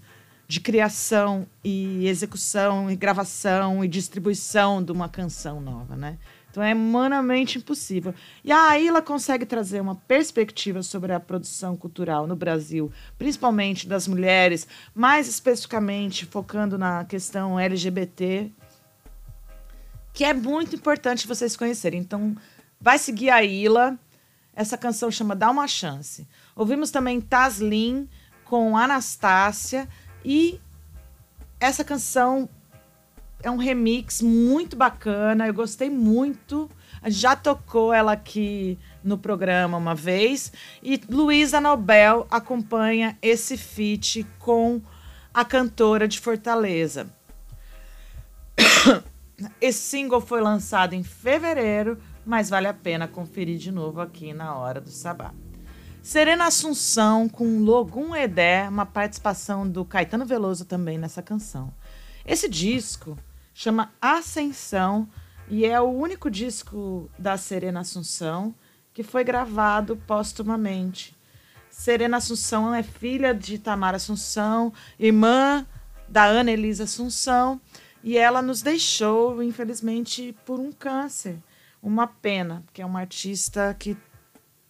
de 0.48 0.60
criação 0.60 1.48
e 1.64 2.08
execução 2.08 2.90
e 2.90 2.96
gravação 2.96 3.84
e 3.84 3.88
distribuição 3.88 4.84
de 4.84 4.92
uma 4.92 5.10
canção 5.10 5.60
nova, 5.60 5.96
né? 5.96 6.18
Então 6.56 6.64
é 6.64 6.74
humanamente 6.74 7.58
impossível. 7.58 8.14
E 8.42 8.50
a 8.50 8.70
Aila 8.70 9.02
consegue 9.02 9.46
trazer 9.46 9.82
uma 9.82 9.96
perspectiva 9.96 10.82
sobre 10.82 11.12
a 11.12 11.20
produção 11.20 11.76
cultural 11.76 12.26
no 12.26 12.36
Brasil, 12.36 12.90
principalmente 13.18 13.86
das 13.86 14.08
mulheres, 14.08 14.66
mais 14.94 15.28
especificamente 15.28 16.26
focando 16.26 16.78
na 16.78 17.04
questão 17.04 17.60
LGBT, 17.60 18.50
que 20.14 20.24
é 20.24 20.34
muito 20.34 20.78
importante 20.78 21.28
vocês 21.28 21.58
conhecerem. 21.58 22.00
Então, 22.00 22.38
vai 22.80 22.98
seguir 22.98 23.32
a 23.32 23.44
Ila. 23.44 24.00
Essa 24.56 24.78
canção 24.78 25.12
chama 25.12 25.36
Dá 25.36 25.52
uma 25.52 25.68
Chance. 25.68 26.26
Ouvimos 26.56 26.90
também 26.90 27.20
Taslin 27.20 28.08
com 28.46 28.78
Anastácia 28.78 29.90
e 30.26 30.60
essa 31.60 31.84
canção 31.84 32.50
é 33.44 33.52
um 33.52 33.58
remix 33.58 34.24
muito 34.24 34.76
bacana, 34.76 35.46
eu 35.46 35.54
gostei 35.54 35.88
muito. 35.88 36.70
Já 37.06 37.36
tocou 37.36 37.94
ela 37.94 38.14
aqui 38.14 38.80
no 39.04 39.20
programa 39.20 39.78
uma 39.78 39.94
vez. 39.94 40.52
E 40.82 41.00
Luísa 41.08 41.62
Nobel 41.62 42.26
acompanha 42.32 43.16
esse 43.22 43.56
feat 43.56 44.26
com 44.40 44.82
a 45.32 45.46
cantora 45.46 46.08
de 46.08 46.20
Fortaleza. 46.20 47.08
Esse 49.62 49.80
single 49.80 50.22
foi 50.22 50.42
lançado 50.42 50.94
em 50.94 51.04
fevereiro, 51.04 52.00
mas 52.26 52.50
vale 52.50 52.68
a 52.68 52.74
pena 52.74 53.08
conferir 53.08 53.60
de 53.60 53.70
novo 53.70 54.00
aqui 54.02 54.34
na 54.34 54.56
Hora 54.56 54.80
do 54.80 54.90
Sabá. 54.90 55.34
Serena 56.06 56.46
Assunção 56.46 57.28
com 57.28 57.62
Logum 57.62 58.16
Edé, 58.16 58.70
uma 58.70 58.86
participação 58.86 59.68
do 59.68 59.84
Caetano 59.84 60.24
Veloso 60.24 60.64
também 60.64 61.00
nessa 61.00 61.20
canção. 61.20 61.74
Esse 62.24 62.48
disco 62.48 63.18
chama 63.56 63.92
Ascensão 64.00 65.10
e 65.50 65.66
é 65.66 65.82
o 65.82 65.90
único 65.90 66.30
disco 66.30 67.10
da 67.18 67.38
Serena 67.38 67.80
Assunção 67.80 68.54
que 68.94 69.02
foi 69.02 69.24
gravado 69.24 69.98
póstumamente. 70.06 71.18
Serena 71.72 72.18
Assunção 72.18 72.72
é 72.72 72.84
filha 72.84 73.34
de 73.34 73.58
Tamara 73.58 73.98
Assunção, 73.98 74.72
irmã 75.00 75.66
da 76.08 76.24
Ana 76.26 76.52
Elisa 76.52 76.84
Assunção, 76.84 77.60
e 78.04 78.16
ela 78.16 78.44
nos 78.44 78.62
deixou, 78.62 79.42
infelizmente, 79.42 80.38
por 80.46 80.60
um 80.60 80.72
câncer. 80.72 81.40
Uma 81.82 82.06
pena, 82.06 82.62
porque 82.68 82.84
é 82.84 82.86
uma 82.86 83.00
artista 83.00 83.76
que 83.78 83.98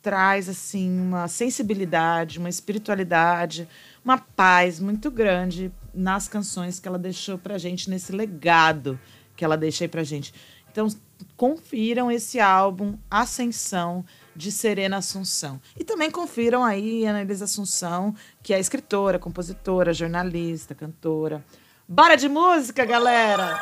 traz 0.06 0.48
assim 0.48 1.02
uma 1.02 1.28
sensibilidade, 1.28 2.38
uma 2.38 2.48
espiritualidade, 2.48 3.68
uma 4.04 4.20
paz 4.20 4.80
muito 4.80 5.10
grande 5.10 5.72
nas 5.96 6.28
canções 6.28 6.80
que 6.80 6.88
ela 6.88 7.00
deixou 7.00 7.40
pra 7.40 7.58
gente 7.58 7.90
nesse 7.90 8.12
legado 8.12 9.00
que 9.36 9.44
ela 9.44 9.58
deixou 9.58 9.90
pra 9.90 10.04
gente. 10.04 10.32
Então, 10.72 10.88
confiram 11.36 12.12
esse 12.12 12.40
álbum 12.40 13.00
Ascensão 13.10 14.06
de 14.36 14.52
Serena 14.52 14.98
Assunção. 14.98 15.60
E 15.76 15.84
também 15.84 16.12
confiram 16.12 16.64
aí 16.64 17.08
a 17.08 17.20
Elisa 17.20 17.46
Assunção, 17.46 18.14
que 18.44 18.54
é 18.54 18.60
escritora, 18.60 19.18
compositora, 19.18 19.92
jornalista, 19.92 20.76
cantora. 20.76 21.44
Bora 21.90 22.16
de 22.16 22.30
música, 22.30 22.86
galera! 22.86 23.60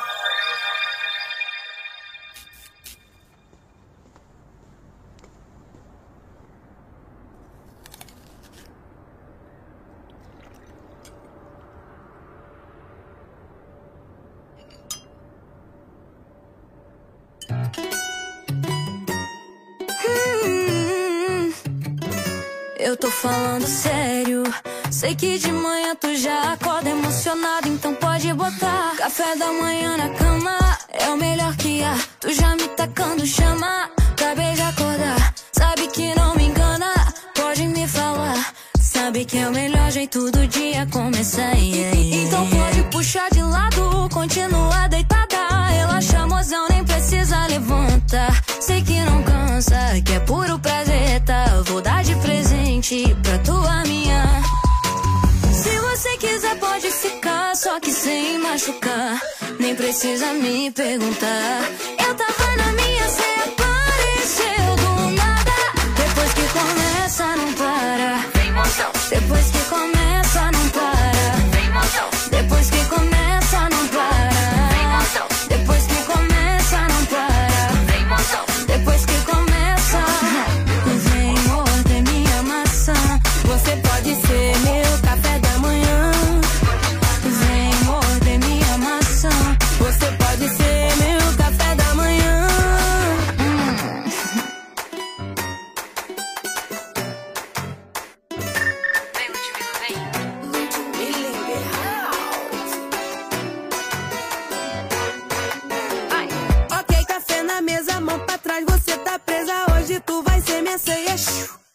Sei 25.04 25.16
que 25.16 25.38
de 25.38 25.52
manhã 25.52 25.94
tu 26.00 26.16
já 26.16 26.54
acorda 26.54 26.90
emocionado, 26.90 27.68
então 27.68 27.94
pode 27.94 28.34
botar 28.36 28.96
café 28.98 29.36
da 29.36 29.52
manhã 29.52 29.98
na 29.98 30.08
cama. 30.08 30.58
É 30.88 31.10
o 31.10 31.18
melhor 31.18 31.54
que 31.58 31.84
há. 31.84 31.94
Tu 32.22 32.32
já 32.34 32.56
me 32.56 32.70
tacando 32.70 33.28
chama. 33.28 33.90
Acabei 34.14 34.54
de 34.54 34.62
acordar. 34.62 35.34
Sabe 35.52 35.88
que 35.88 36.16
não 36.16 36.34
me 36.38 36.46
engana. 36.46 36.94
Pode 37.36 37.68
me 37.68 37.86
falar. 37.86 38.54
Sabe 38.80 39.26
que 39.26 39.40
é 39.40 39.50
o 39.50 39.52
melhor 39.52 39.92
jeito 39.92 40.32
do 40.32 40.48
dia 40.48 40.88
começar. 40.90 41.54
Então 41.54 42.48
pode 42.48 42.84
puxar 42.84 43.30
de 43.30 43.42
lado, 43.42 44.08
continua 44.10 44.88
deitada. 44.88 45.68
Relaxa, 45.70 46.26
mozão, 46.28 46.66
nem 46.70 46.82
precisa 46.86 47.46
levantar. 47.48 48.42
Sei 48.58 48.82
que 48.82 49.02
não 49.02 49.22
cansa, 49.22 50.02
que 50.06 50.14
é 50.14 50.20
puro 50.22 50.58
prazer, 50.60 51.20
tá? 51.26 51.62
Vou 51.66 51.82
dar 51.82 52.02
de 52.06 52.16
presente 52.16 53.14
pra 53.22 53.38
tua 53.40 53.84
minha. 53.84 54.63
Quiser, 56.24 56.58
pode 56.58 56.90
ficar, 56.90 57.54
só 57.54 57.82
que 57.82 57.92
sem 57.92 58.38
machucar. 58.38 59.22
Nem 59.60 59.76
precisa 59.76 60.28
me 60.34 60.72
perguntar. 60.72 61.70
Eu 62.00 62.16
tava 62.16 62.56
na 62.56 62.72
minha, 62.72 63.10
cê 63.10 63.24
apareceu 63.46 64.76
do 64.78 65.12
nada. 65.18 65.52
Depois 65.98 66.34
que 66.34 66.48
começa, 66.54 67.26
não 67.36 67.54
para. 67.56 68.24
Depois 69.10 69.52
que 69.52 69.60
começa, 69.70 70.23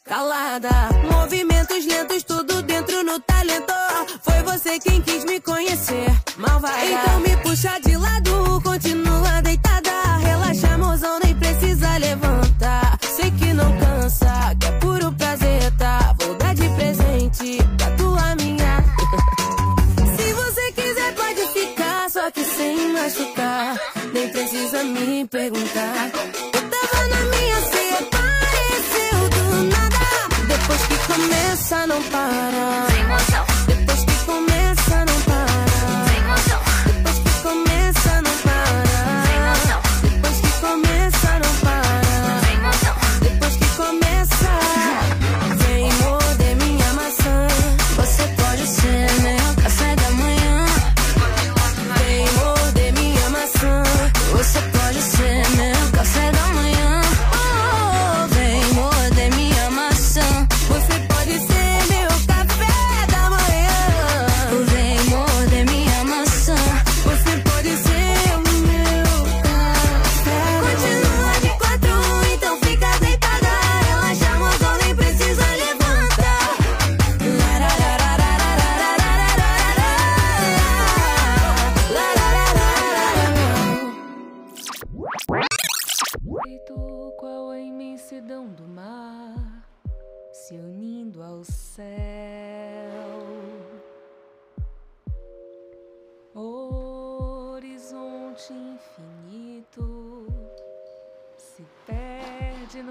Calada, 0.09 0.71
movimentos 1.13 1.85
lentos, 1.85 2.23
tudo 2.23 2.63
dentro 2.63 3.05
no 3.05 3.21
talento. 3.21 3.75
Foi 4.23 4.43
você 4.43 4.79
quem 4.79 5.03
quis 5.03 5.23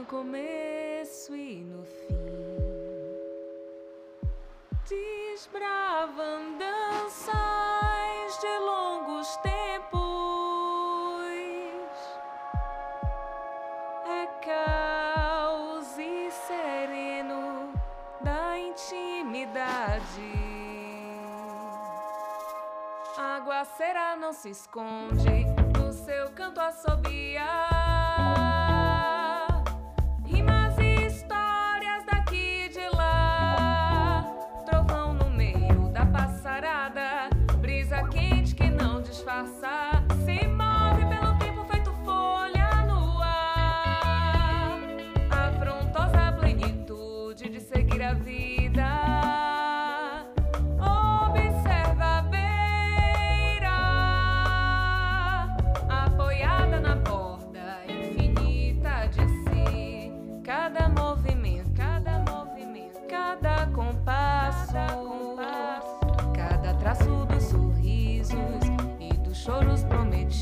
começo 0.07 1.35
e 1.35 1.65
no 1.65 1.84
fim. 1.84 2.15
desbravando 4.89 6.59
danças 6.59 8.39
de 8.39 8.59
longos 8.59 9.35
tempos, 9.38 9.99
é 14.05 14.27
caos 14.45 15.97
e 15.97 16.31
sereno 16.31 17.73
da 18.21 18.57
intimidade. 18.57 20.31
A 23.17 23.35
aguaceira 23.35 24.15
não 24.15 24.31
se 24.31 24.51
esconde, 24.51 25.45
no 25.77 25.91
seu 25.91 26.31
canto 26.31 26.61
assobiar. 26.61 27.86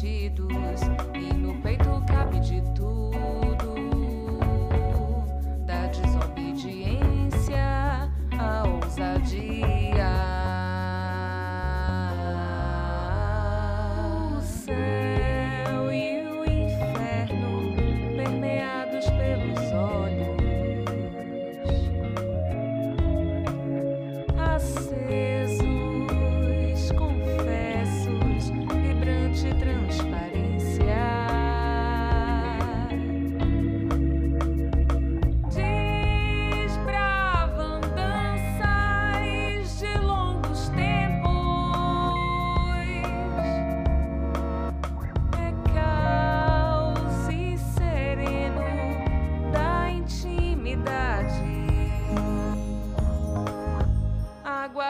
sentido. 0.05 0.64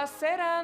será 0.08 0.55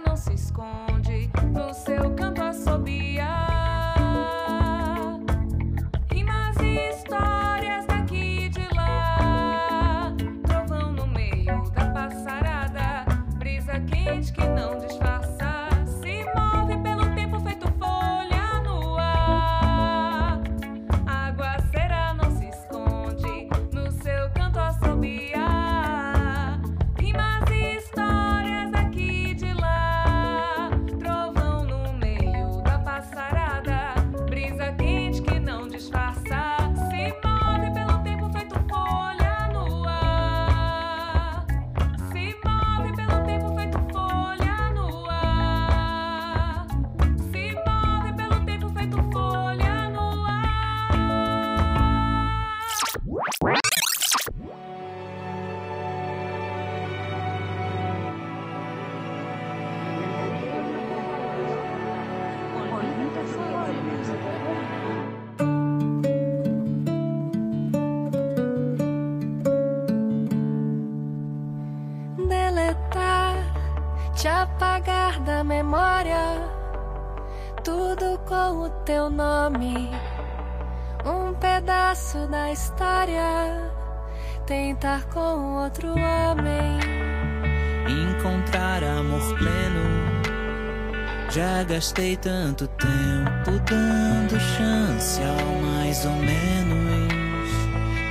gastei 91.81 92.15
tanto 92.15 92.67
tempo 92.67 93.59
dando 93.67 94.39
chance 94.39 95.19
ao 95.23 95.61
mais 95.61 96.05
ou 96.05 96.15
menos. 96.17 97.11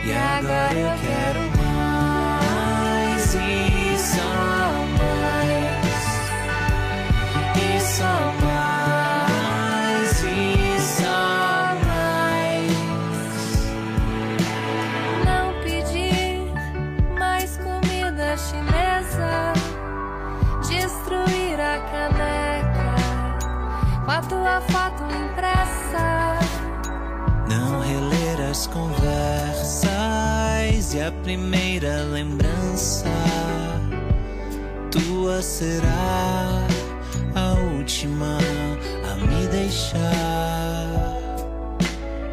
E 0.05 0.13
agora 0.13 0.75
eu 0.75 0.91
quero 0.99 1.41
mais 1.57 3.35
e 3.37 3.97
só. 3.97 4.80
primeira 31.31 32.03
lembrança, 32.11 33.07
tua 34.91 35.41
será 35.41 36.67
a 37.37 37.53
última 37.77 38.37
a 39.09 39.15
me 39.15 39.47
deixar, 39.47 41.17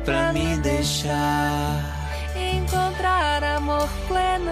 pra 0.03 0.33
me 0.33 0.57
deixar 0.61 2.09
encontrar 2.35 3.43
amor 3.43 3.87
pleno. 4.07 4.51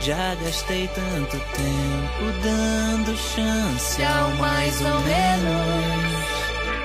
Já 0.00 0.34
gastei 0.42 0.88
tanto 0.88 1.38
tempo 1.38 2.32
dando 2.42 3.16
chance 3.16 4.02
ao 4.02 4.30
mais 4.38 4.80
ou 4.80 5.00
menos, 5.02 6.24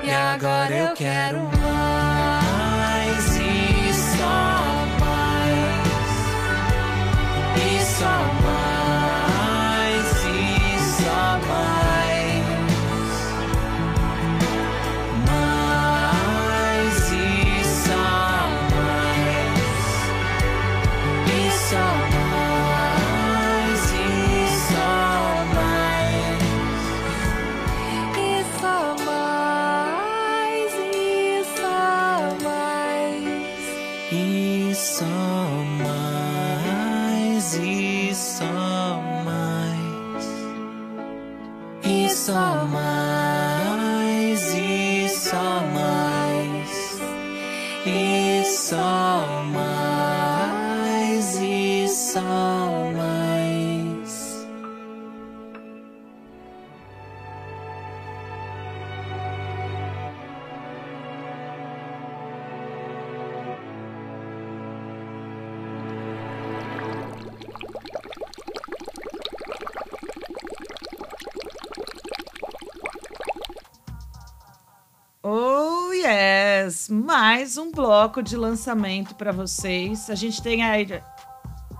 e 0.03 0.11
agora 0.11 0.75
eu 0.75 0.93
quero 0.93 1.39
mais. 1.39 2.14
Um 77.57 77.71
bloco 77.71 78.21
de 78.21 78.35
lançamento 78.35 79.15
para 79.15 79.31
vocês. 79.31 80.09
A 80.09 80.15
gente 80.15 80.41
tem 80.41 80.63
aí. 80.63 81.01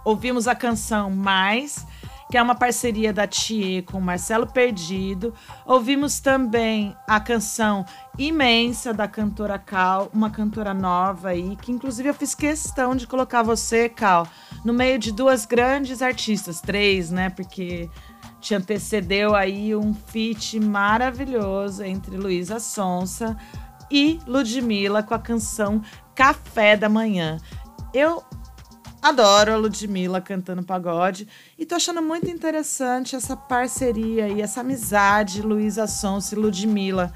Ouvimos 0.05 0.47
a 0.47 0.55
canção 0.55 1.09
Mais, 1.09 1.85
que 2.29 2.37
é 2.37 2.41
uma 2.41 2.55
parceria 2.55 3.11
da 3.11 3.27
Thier 3.27 3.83
com 3.83 3.99
Marcelo 3.99 4.47
Perdido. 4.47 5.33
Ouvimos 5.65 6.19
também 6.19 6.95
a 7.07 7.19
canção 7.19 7.85
Imensa 8.17 8.93
da 8.93 9.07
cantora 9.07 9.59
Cal, 9.59 10.09
uma 10.13 10.29
cantora 10.29 10.73
nova 10.73 11.29
aí, 11.29 11.57
que 11.57 11.71
inclusive 11.71 12.09
eu 12.09 12.13
fiz 12.13 12.33
questão 12.33 12.95
de 12.95 13.05
colocar 13.05 13.43
você, 13.43 13.89
Cal, 13.89 14.27
no 14.63 14.73
meio 14.73 14.97
de 14.97 15.11
duas 15.11 15.45
grandes 15.45 16.01
artistas, 16.01 16.61
três, 16.61 17.11
né? 17.11 17.29
Porque 17.29 17.89
te 18.39 18.53
antecedeu 18.53 19.35
aí 19.35 19.75
um 19.75 19.93
feat 19.93 20.59
maravilhoso 20.59 21.83
entre 21.83 22.15
Luísa 22.15 22.59
Sonsa 22.59 23.35
e 23.89 24.19
Ludmilla 24.25 25.03
com 25.03 25.13
a 25.13 25.19
canção 25.19 25.81
Café 26.13 26.75
da 26.75 26.89
Manhã. 26.89 27.37
Eu 27.93 28.23
adoro 29.01 29.53
a 29.53 29.57
Ludmilla 29.57 30.19
cantando 30.19 30.63
pagode 30.63 31.27
e 31.57 31.65
tô 31.65 31.75
achando 31.75 32.01
muito 32.01 32.29
interessante 32.29 33.15
essa 33.15 33.35
parceria 33.35 34.27
e 34.27 34.41
essa 34.41 34.61
amizade 34.61 35.41
Luísa 35.41 35.87
Sonsa 35.87 36.35
e 36.35 36.39
Ludmilla. 36.39 37.13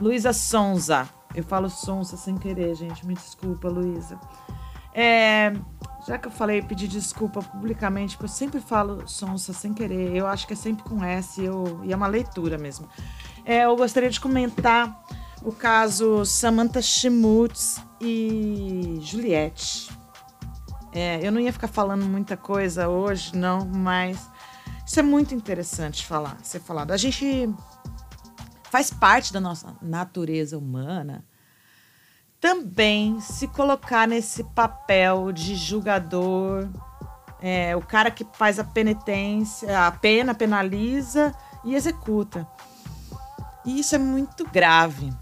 Luísa 0.00 0.32
Sonza. 0.32 1.08
Eu 1.34 1.44
falo 1.44 1.68
Sonsa 1.68 2.16
sem 2.16 2.36
querer, 2.36 2.74
gente. 2.74 3.06
Me 3.06 3.14
desculpa, 3.14 3.68
Luísa. 3.68 4.18
É, 5.00 5.52
já 6.08 6.18
que 6.18 6.26
eu 6.26 6.32
falei, 6.32 6.62
pedi 6.62 6.88
desculpa 6.88 7.40
publicamente, 7.40 8.16
porque 8.16 8.24
eu 8.24 8.34
sempre 8.34 8.60
falo 8.60 9.06
sonsa 9.06 9.52
sem 9.52 9.72
querer. 9.72 10.16
Eu 10.16 10.26
acho 10.26 10.46
que 10.46 10.54
é 10.54 10.56
sempre 10.56 10.82
com 10.82 11.04
S 11.04 11.40
eu, 11.40 11.80
e 11.84 11.92
é 11.92 11.96
uma 11.96 12.06
leitura 12.06 12.58
mesmo. 12.58 12.88
É, 13.44 13.64
eu 13.64 13.76
gostaria 13.76 14.10
de 14.10 14.18
comentar 14.18 15.04
o 15.42 15.52
caso 15.52 16.24
Samantha 16.24 16.82
Schmutz 16.82 17.80
e 18.00 18.98
Juliette. 19.02 19.90
É, 20.92 21.20
eu 21.26 21.30
não 21.30 21.40
ia 21.40 21.52
ficar 21.52 21.68
falando 21.68 22.04
muita 22.04 22.36
coisa 22.36 22.88
hoje, 22.88 23.36
não, 23.36 23.64
mas 23.66 24.18
isso 24.86 24.98
é 24.98 25.02
muito 25.02 25.34
interessante 25.34 26.06
falar, 26.06 26.38
ser 26.42 26.60
falado. 26.60 26.92
A 26.92 26.96
gente 26.96 27.48
faz 28.70 28.90
parte 28.90 29.32
da 29.32 29.40
nossa 29.40 29.76
natureza 29.82 30.56
humana 30.56 31.24
também 32.40 33.20
se 33.20 33.48
colocar 33.48 34.06
nesse 34.06 34.44
papel 34.44 35.32
de 35.32 35.56
julgador, 35.56 36.68
é, 37.40 37.76
o 37.76 37.82
cara 37.82 38.10
que 38.10 38.26
faz 38.34 38.58
a 38.58 38.64
penitência, 38.64 39.86
a 39.86 39.90
pena, 39.90 40.34
penaliza 40.34 41.34
e 41.64 41.74
executa. 41.74 42.46
E 43.64 43.80
isso 43.80 43.94
é 43.94 43.98
muito 43.98 44.48
grave. 44.48 45.12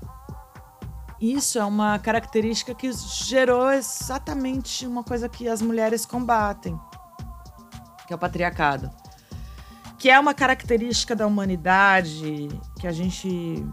Isso 1.21 1.59
é 1.59 1.65
uma 1.65 1.99
característica 1.99 2.75
que 2.75 2.91
gerou 2.93 3.71
exatamente 3.71 4.87
uma 4.87 5.03
coisa 5.03 5.29
que 5.29 5.49
as 5.49 5.63
mulheres 5.63 6.05
combatem, 6.05 6.79
que 8.07 8.13
é 8.13 8.17
o 8.17 8.19
patriarcado. 8.19 8.91
Que 9.99 10.11
é 10.11 10.21
uma 10.21 10.35
característica 10.35 11.17
da 11.17 11.27
humanidade 11.27 12.49
que 12.79 12.87
a 12.87 12.93
gente 12.93 13.67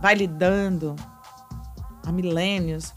vai 0.00 0.14
lidando 0.14 0.96
há 2.06 2.10
milênios, 2.10 2.94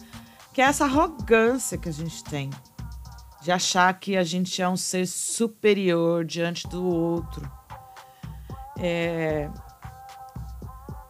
que 0.54 0.62
é 0.62 0.66
essa 0.66 0.86
arrogância 0.86 1.78
que 1.78 1.90
a 1.90 1.94
gente 1.94 2.24
tem 2.24 2.50
de 3.46 3.52
achar 3.52 3.94
que 4.00 4.18
a 4.18 4.24
gente 4.24 4.60
é 4.60 4.68
um 4.68 4.76
ser 4.76 5.06
superior 5.06 6.26
diante 6.26 6.68
do 6.68 6.84
outro. 6.84 7.48
É... 8.76 9.52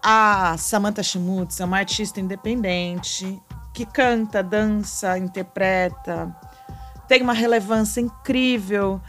A 0.08 0.56
Samantha 0.60 1.02
Schmutz 1.02 1.60
é 1.60 1.66
uma 1.66 1.80
artista 1.80 2.22
independente 2.22 3.42
que 3.74 3.88
canta, 3.88 4.44
dança, 4.44 5.18
interpreta, 5.18 6.32
tem 7.08 7.24
uma 7.24 7.34
relevância 7.34 8.02
incrível 8.02 9.02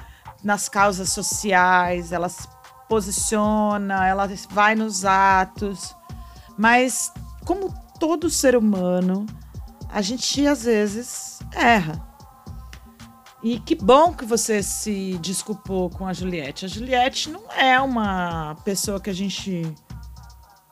nas 0.43 0.71
causas 0.71 1.13
sociais, 1.13 2.13
ela 2.13 2.31
se 2.31 2.49
posiciona, 2.89 4.07
ela 4.07 4.27
vai 4.49 4.75
nos 4.75 5.05
atos, 5.05 5.95
mas 6.57 7.13
como 7.45 7.75
todo 8.01 8.31
ser 8.31 8.57
humano, 8.57 9.27
a 9.91 10.01
gente 10.01 10.47
às 10.47 10.65
vezes 10.65 11.41
erra. 11.53 12.03
E 13.43 13.61
que 13.61 13.75
bom 13.75 14.15
que 14.15 14.25
você 14.25 14.63
se 14.63 15.19
desculpou 15.19 15.91
com 15.91 16.07
a 16.07 16.15
Juliette. 16.15 16.65
A 16.65 16.69
Juliette 16.69 17.29
não 17.29 17.53
é 17.53 17.79
uma 17.79 18.57
pessoa 18.65 18.99
que 18.99 19.11
a 19.11 19.15
gente 19.15 19.63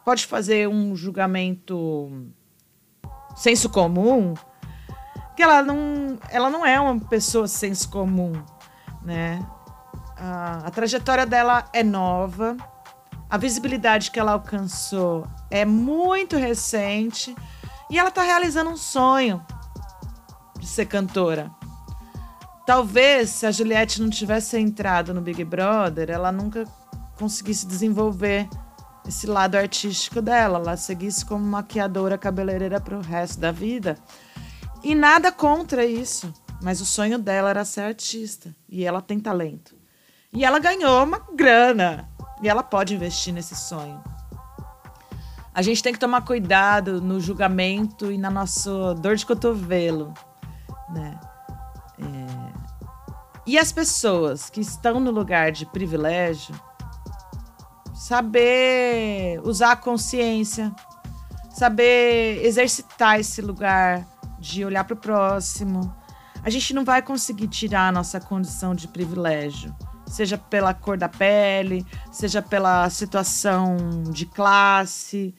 pode 0.04 0.26
fazer 0.26 0.68
um 0.68 0.94
julgamento 0.94 2.30
senso 3.34 3.68
comum, 3.68 4.34
que 5.36 5.42
ela 5.42 5.62
não, 5.62 6.18
ela 6.30 6.50
não 6.50 6.64
é 6.64 6.78
uma 6.78 7.00
pessoa 7.00 7.48
senso 7.48 7.88
comum, 7.88 8.32
né? 9.02 9.44
A, 10.16 10.66
a 10.66 10.70
trajetória 10.70 11.26
dela 11.26 11.64
é 11.72 11.82
nova, 11.82 12.56
a 13.28 13.36
visibilidade 13.36 14.10
que 14.10 14.20
ela 14.20 14.32
alcançou 14.32 15.26
é 15.50 15.64
muito 15.64 16.36
recente 16.36 17.34
e 17.90 17.98
ela 17.98 18.08
está 18.08 18.22
realizando 18.22 18.70
um 18.70 18.76
sonho 18.76 19.44
de 20.58 20.66
ser 20.66 20.86
cantora. 20.86 21.50
Talvez 22.66 23.30
se 23.30 23.46
a 23.46 23.50
Juliette 23.50 24.00
não 24.00 24.08
tivesse 24.08 24.58
entrado 24.58 25.12
no 25.12 25.20
Big 25.20 25.44
Brother, 25.44 26.10
ela 26.10 26.30
nunca 26.30 26.64
conseguisse 27.18 27.66
desenvolver 27.66 28.48
esse 29.06 29.26
lado 29.26 29.56
artístico 29.56 30.20
dela. 30.20 30.58
Ela 30.58 30.76
seguisse 30.76 31.24
como 31.24 31.44
maquiadora 31.44 32.18
cabeleireira 32.18 32.80
para 32.80 32.96
o 32.96 33.00
resto 33.00 33.38
da 33.40 33.52
vida. 33.52 33.98
E 34.82 34.94
nada 34.94 35.32
contra 35.32 35.84
isso, 35.84 36.32
mas 36.62 36.80
o 36.80 36.86
sonho 36.86 37.18
dela 37.18 37.50
era 37.50 37.64
ser 37.64 37.82
artista 37.82 38.54
e 38.68 38.84
ela 38.84 39.00
tem 39.00 39.18
talento. 39.18 39.74
E 40.32 40.44
ela 40.44 40.58
ganhou 40.58 41.04
uma 41.04 41.20
grana 41.34 42.08
e 42.42 42.48
ela 42.48 42.62
pode 42.62 42.94
investir 42.94 43.32
nesse 43.32 43.54
sonho. 43.54 44.02
A 45.54 45.62
gente 45.62 45.82
tem 45.82 45.92
que 45.92 46.00
tomar 46.00 46.22
cuidado 46.22 47.00
no 47.00 47.20
julgamento 47.20 48.10
e 48.10 48.18
na 48.18 48.28
nossa 48.28 48.94
dor 48.94 49.14
de 49.14 49.24
cotovelo, 49.24 50.12
né? 50.90 51.18
É... 51.98 52.52
E 53.46 53.56
as 53.56 53.70
pessoas 53.70 54.50
que 54.50 54.60
estão 54.60 54.98
no 54.98 55.12
lugar 55.12 55.52
de 55.52 55.64
privilégio, 55.64 56.54
saber 58.06 59.40
usar 59.44 59.72
a 59.72 59.76
consciência, 59.76 60.70
saber 61.50 62.44
exercitar 62.44 63.18
esse 63.18 63.40
lugar 63.40 64.06
de 64.38 64.62
olhar 64.62 64.84
para 64.84 64.92
o 64.92 64.98
próximo. 64.98 65.90
A 66.42 66.50
gente 66.50 66.74
não 66.74 66.84
vai 66.84 67.00
conseguir 67.00 67.48
tirar 67.48 67.88
a 67.88 67.92
nossa 67.92 68.20
condição 68.20 68.74
de 68.74 68.86
privilégio 68.88 69.74
seja 70.06 70.36
pela 70.36 70.74
cor 70.74 70.98
da 70.98 71.08
pele, 71.08 71.84
seja 72.12 72.40
pela 72.40 72.88
situação 72.90 73.76
de 74.10 74.26
classe, 74.26 75.34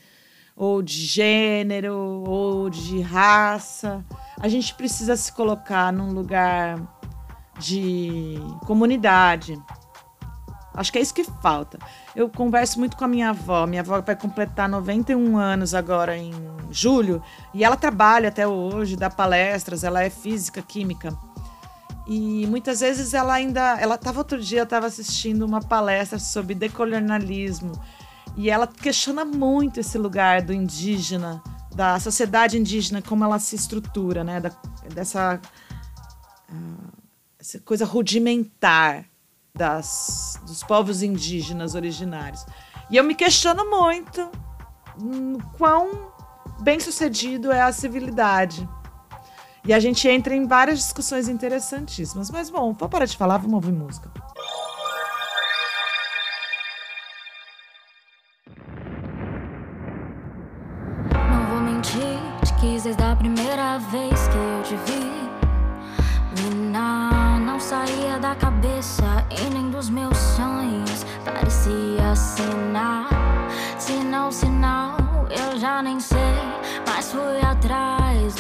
ou 0.56 0.82
de 0.82 1.06
gênero, 1.06 1.96
ou 2.28 2.70
de 2.70 3.00
raça. 3.00 4.04
A 4.40 4.50
gente 4.50 4.74
precisa 4.74 5.16
se 5.16 5.32
colocar 5.32 5.94
num 5.94 6.12
lugar 6.12 6.82
de 7.58 8.36
comunidade. 8.66 9.58
Acho 10.74 10.92
que 10.92 10.98
é 10.98 11.02
isso 11.02 11.14
que 11.14 11.24
falta. 11.24 11.80
Eu 12.16 12.30
converso 12.30 12.80
muito 12.80 12.96
com 12.96 13.04
a 13.04 13.08
minha 13.08 13.32
avó. 13.32 13.66
Minha 13.68 13.82
avó 13.82 14.00
vai 14.02 14.16
completar 14.16 14.70
91 14.70 15.38
anos 15.38 15.74
agora 15.74 16.18
em 16.18 16.32
julho 16.72 17.22
e 17.54 17.64
ela 17.64 17.76
trabalha 17.76 18.30
até 18.30 18.48
hoje, 18.48 18.96
dá 18.96 19.10
palestras, 19.10 19.84
ela 19.84 20.02
é 20.02 20.10
física, 20.10 20.62
química. 20.62 21.16
E 22.08 22.46
muitas 22.48 22.82
vezes 22.82 23.14
ela 23.14 23.34
ainda. 23.34 23.80
Ela 23.80 23.96
estava 23.96 24.20
outro 24.20 24.40
dia, 24.40 24.64
estava 24.64 24.86
assistindo 24.86 25.44
uma 25.44 25.62
palestra 25.62 26.20
sobre 26.20 26.54
decolonialismo. 26.54 27.72
E 28.38 28.50
ela 28.50 28.68
questiona 28.68 29.26
muito 29.26 29.80
esse 29.80 29.98
lugar 29.98 30.42
do 30.42 30.54
indígena, 30.54 31.42
da 31.74 32.00
sociedade 32.00 32.58
indígena, 32.58 33.02
como 33.02 33.24
ela 33.24 33.40
se 33.40 33.56
estrutura, 33.56 34.24
né? 34.24 34.40
Da, 34.40 34.52
dessa 34.94 35.42
uh, 36.50 36.94
essa 37.40 37.60
coisa 37.60 37.86
rudimentar 37.86 39.06
das, 39.56 40.40
dos 40.46 40.64
povos 40.64 41.02
indígenas 41.02 41.76
originários. 41.76 42.46
E 42.90 42.98
eu 42.98 43.04
me 43.04 43.16
questiono 43.16 43.70
muito 43.70 44.30
hum, 45.02 45.38
quão 45.58 46.12
bem 46.60 46.80
sucedido 46.80 47.52
é 47.52 47.62
a 47.62 47.72
civilidade. 47.72 48.68
E 49.66 49.74
a 49.74 49.80
gente 49.80 50.08
entra 50.08 50.36
em 50.36 50.46
várias 50.46 50.80
discussões 50.80 51.28
interessantíssimas. 51.28 52.30
Mas 52.30 52.50
bom, 52.50 52.74
vou 52.74 52.88
parar 52.88 53.06
de 53.06 53.18
falar, 53.18 53.38
vamos 53.38 53.56
ouvir 53.56 53.72
música. 53.72 54.12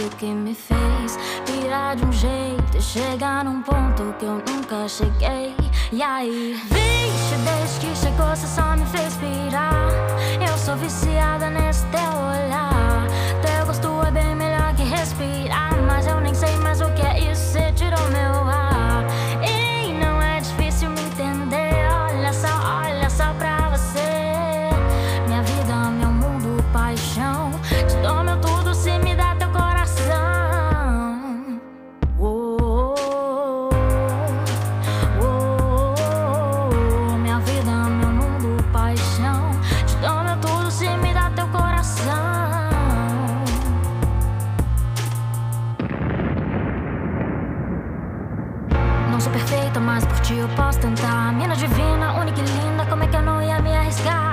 Que 0.09 0.25
me 0.25 0.53
fez 0.53 1.17
virar 1.45 1.95
de 1.95 2.05
um 2.05 2.11
jeito 2.11 2.81
chegar 2.81 3.43
num 3.43 3.61
ponto 3.61 4.13
que 4.19 4.25
eu 4.25 4.41
nunca 4.47 4.87
cheguei. 4.87 5.55
E 5.91 6.01
aí, 6.01 6.59
vixe, 6.69 7.35
desde 7.43 7.79
que 7.79 7.95
chegou, 7.95 8.27
você 8.27 8.47
só 8.47 8.75
me 8.75 8.85
fez 8.85 9.15
pirar. 9.15 9.89
Eu 10.47 10.57
sou 10.57 10.75
viciada 10.75 11.49
nesse 11.49 11.85
teu 11.87 11.99
olhar. 12.01 13.07
Teu 13.41 13.65
gosto 13.65 14.07
é 14.07 14.11
bem 14.11 14.35
melhor 14.35 14.75
que 14.75 14.83
respirar. 14.83 15.73
Mas 15.87 16.05
eu 16.07 16.19
nem 16.21 16.33
sei 16.33 16.55
mais 16.57 16.81
o 16.81 16.89
que 16.91 17.01
é 17.01 17.31
isso, 17.31 17.53
você 17.53 17.71
tirou 17.73 18.09
meu 18.09 18.44
posso 50.55 50.79
tentar. 50.79 51.33
Mina 51.33 51.55
divina, 51.55 52.13
única 52.19 52.39
e 52.39 52.43
linda, 52.43 52.85
como 52.85 53.03
é 53.03 53.07
que 53.07 53.15
eu 53.15 53.21
não 53.21 53.41
ia 53.41 53.61
me 53.61 53.75
arriscar? 53.75 54.24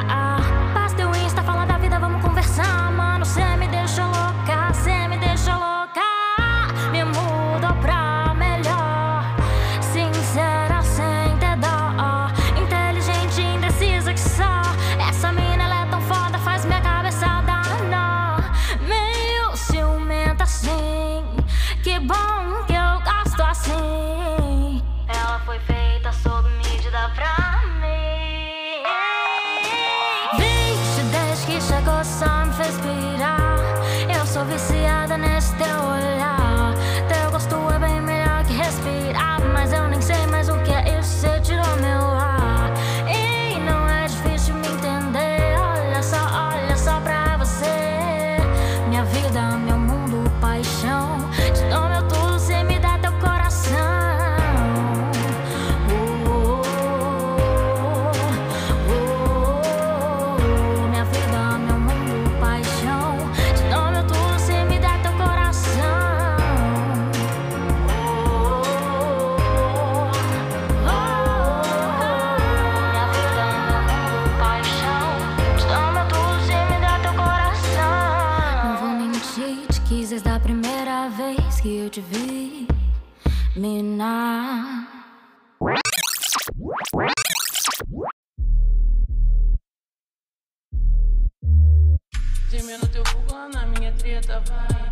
Vai. 94.43 94.91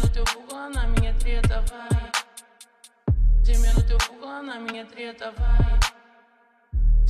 No 0.00 0.08
teu 0.08 0.24
fogão, 0.26 0.70
na 0.70 0.86
minha 0.88 1.14
treta 1.14 1.62
vai. 1.62 2.12
No 3.74 3.82
teu 3.82 3.98
fogão, 4.00 4.42
na 4.42 4.58
minha 4.60 4.84
treta 4.86 5.30
vai. 5.32 5.97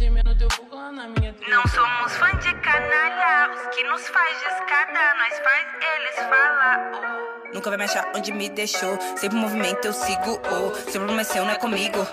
Não 0.00 1.62
somos 1.66 2.12
fã 2.18 2.30
de 2.38 2.54
canalha, 2.60 3.50
os 3.52 3.74
que 3.74 3.82
nos 3.82 4.06
faz 4.06 4.38
de 4.38 4.44
escada, 4.44 5.14
nós 5.18 5.38
faz 5.40 5.66
eles 5.96 6.14
falar. 6.28 6.90
oh. 6.94 7.52
Nunca 7.52 7.70
vai 7.70 7.78
me 7.78 7.84
achar 7.84 8.12
onde 8.14 8.30
me 8.30 8.48
deixou. 8.48 8.96
Sempre 9.16 9.38
em 9.38 9.40
movimento 9.40 9.84
eu 9.86 9.92
sigo. 9.92 10.40
Oh, 10.52 10.72
seu 10.90 11.00
problema 11.00 11.22
é 11.22 11.24
seu, 11.24 11.44
não 11.44 11.50
é 11.50 11.56
comigo. 11.56 12.06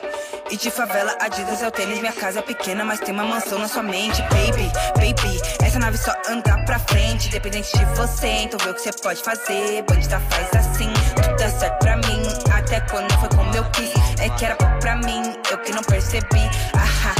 E 0.49 0.57
de 0.57 0.71
favela, 0.71 1.15
Adidas 1.19 1.61
é 1.61 1.67
o 1.67 1.71
tênis. 1.71 1.99
Minha 1.99 2.13
casa 2.13 2.39
é 2.39 2.41
pequena, 2.41 2.83
mas 2.83 2.99
tem 3.01 3.13
uma 3.13 3.25
mansão 3.25 3.59
na 3.59 3.67
sua 3.67 3.83
mente. 3.83 4.19
Baby, 4.23 4.71
baby, 4.95 5.39
essa 5.63 5.77
nave 5.77 5.97
só 5.97 6.11
anda 6.27 6.57
pra 6.65 6.79
frente. 6.79 7.27
Independente 7.27 7.77
de 7.77 7.85
você, 7.95 8.27
então 8.27 8.59
vê 8.63 8.71
o 8.71 8.73
que 8.73 8.81
você 8.81 8.91
pode 8.93 9.21
fazer. 9.21 9.83
Bandida 9.83 10.19
faz 10.31 10.55
assim, 10.55 10.91
tudo 11.15 11.35
dá 11.35 11.49
certo 11.49 11.77
pra 11.79 11.97
mim. 11.97 12.23
Até 12.51 12.79
quando 12.81 13.11
não 13.11 13.19
foi 13.19 13.29
como 13.29 13.55
eu 13.55 13.63
quis. 13.71 13.93
É 14.19 14.29
que 14.29 14.45
era 14.45 14.55
pouco 14.55 14.79
pra 14.79 14.95
mim, 14.95 15.35
eu 15.51 15.57
que 15.59 15.71
não 15.73 15.83
percebi. 15.83 16.49
Ahá, 16.73 17.14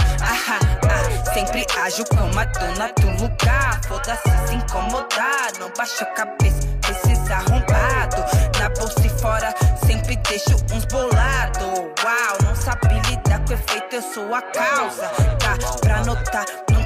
ahá, 0.46 0.60
ah. 0.90 1.34
Sempre 1.34 1.66
ajo 1.82 2.04
como 2.06 2.40
a 2.40 2.46
dona 2.46 2.92
do 3.00 3.24
lugar. 3.24 3.82
Foda-se 3.88 4.48
se 4.48 4.56
incomodar, 4.56 5.52
não 5.60 5.72
baixa 5.78 6.04
a 6.04 6.08
cabeça. 6.08 6.68
Precisa 6.82 7.36
arrombado, 7.36 8.24
na 8.60 8.70
bolsa 8.70 9.06
e 9.06 9.10
fora 9.10 9.54
sempre 9.86 10.16
deixo 10.18 10.56
uns 10.74 10.86
bolado. 10.86 11.66
Uau, 12.04 12.38
não 12.44 12.56
sabe 12.56 12.94
lidar 13.10 13.44
com 13.46 13.54
efeito, 13.54 13.96
eu 13.96 14.02
sou 14.02 14.34
a 14.34 14.42
causa. 14.42 15.08
Tá 15.40 15.58
pra 15.82 16.04
notar, 16.04 16.46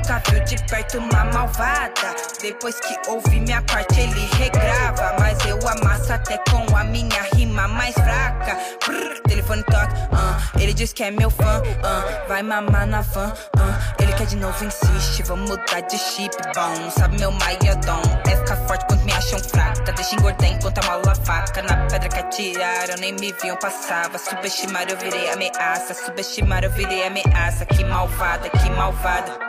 nunca 0.09 0.21
viu 0.31 0.43
de 0.43 0.55
perto 0.63 0.97
uma 0.97 1.25
malvada. 1.25 2.15
Depois 2.41 2.79
que 2.79 3.09
ouvi 3.09 3.39
minha 3.39 3.61
parte, 3.61 3.99
ele 3.99 4.27
regrava. 4.37 5.15
Mas 5.19 5.37
eu 5.45 5.59
amasso 5.67 6.11
até 6.11 6.37
com 6.49 6.75
a 6.75 6.83
minha 6.83 7.21
rima 7.35 7.67
mais 7.67 7.93
fraca. 7.93 8.57
Brrr, 8.85 9.21
telefone 9.27 9.63
toca, 9.63 10.09
ah, 10.11 10.39
ele 10.59 10.73
diz 10.73 10.93
que 10.93 11.03
é 11.03 11.11
meu 11.11 11.29
fã, 11.29 11.61
ah, 11.83 12.25
vai 12.27 12.41
mamar 12.41 12.87
na 12.87 13.01
van, 13.01 13.31
ah, 13.57 13.95
ele 13.99 14.11
quer 14.13 14.25
de 14.25 14.37
novo, 14.37 14.65
insiste, 14.65 15.21
vamos 15.23 15.49
mudar 15.49 15.81
de 15.81 15.97
chip, 15.97 16.35
bom, 16.55 16.89
sabe 16.89 17.19
meu 17.19 17.31
maiadão, 17.31 18.01
é 18.27 18.35
ficar 18.35 18.55
forte 18.67 18.85
quando 18.87 19.03
me 19.03 19.13
acham 19.13 19.39
fraca, 19.39 19.91
deixa 19.91 20.15
engordar 20.15 20.49
enquanto 20.49 20.79
a 20.79 20.87
mala 20.87 21.15
faca, 21.23 21.61
na 21.61 21.85
pedra 21.87 22.09
que 22.09 22.19
atiraram, 22.19 22.95
nem 22.99 23.13
me 23.13 23.31
viam, 23.41 23.57
passava, 23.57 24.17
subestimar 24.17 24.89
eu 24.89 24.97
virei 24.97 25.29
ameaça, 25.31 25.93
subestimar 25.93 26.63
eu 26.63 26.71
virei 26.71 27.05
ameaça, 27.05 27.65
que 27.65 27.83
malvada, 27.83 28.49
que 28.49 28.69
malvada. 28.71 29.48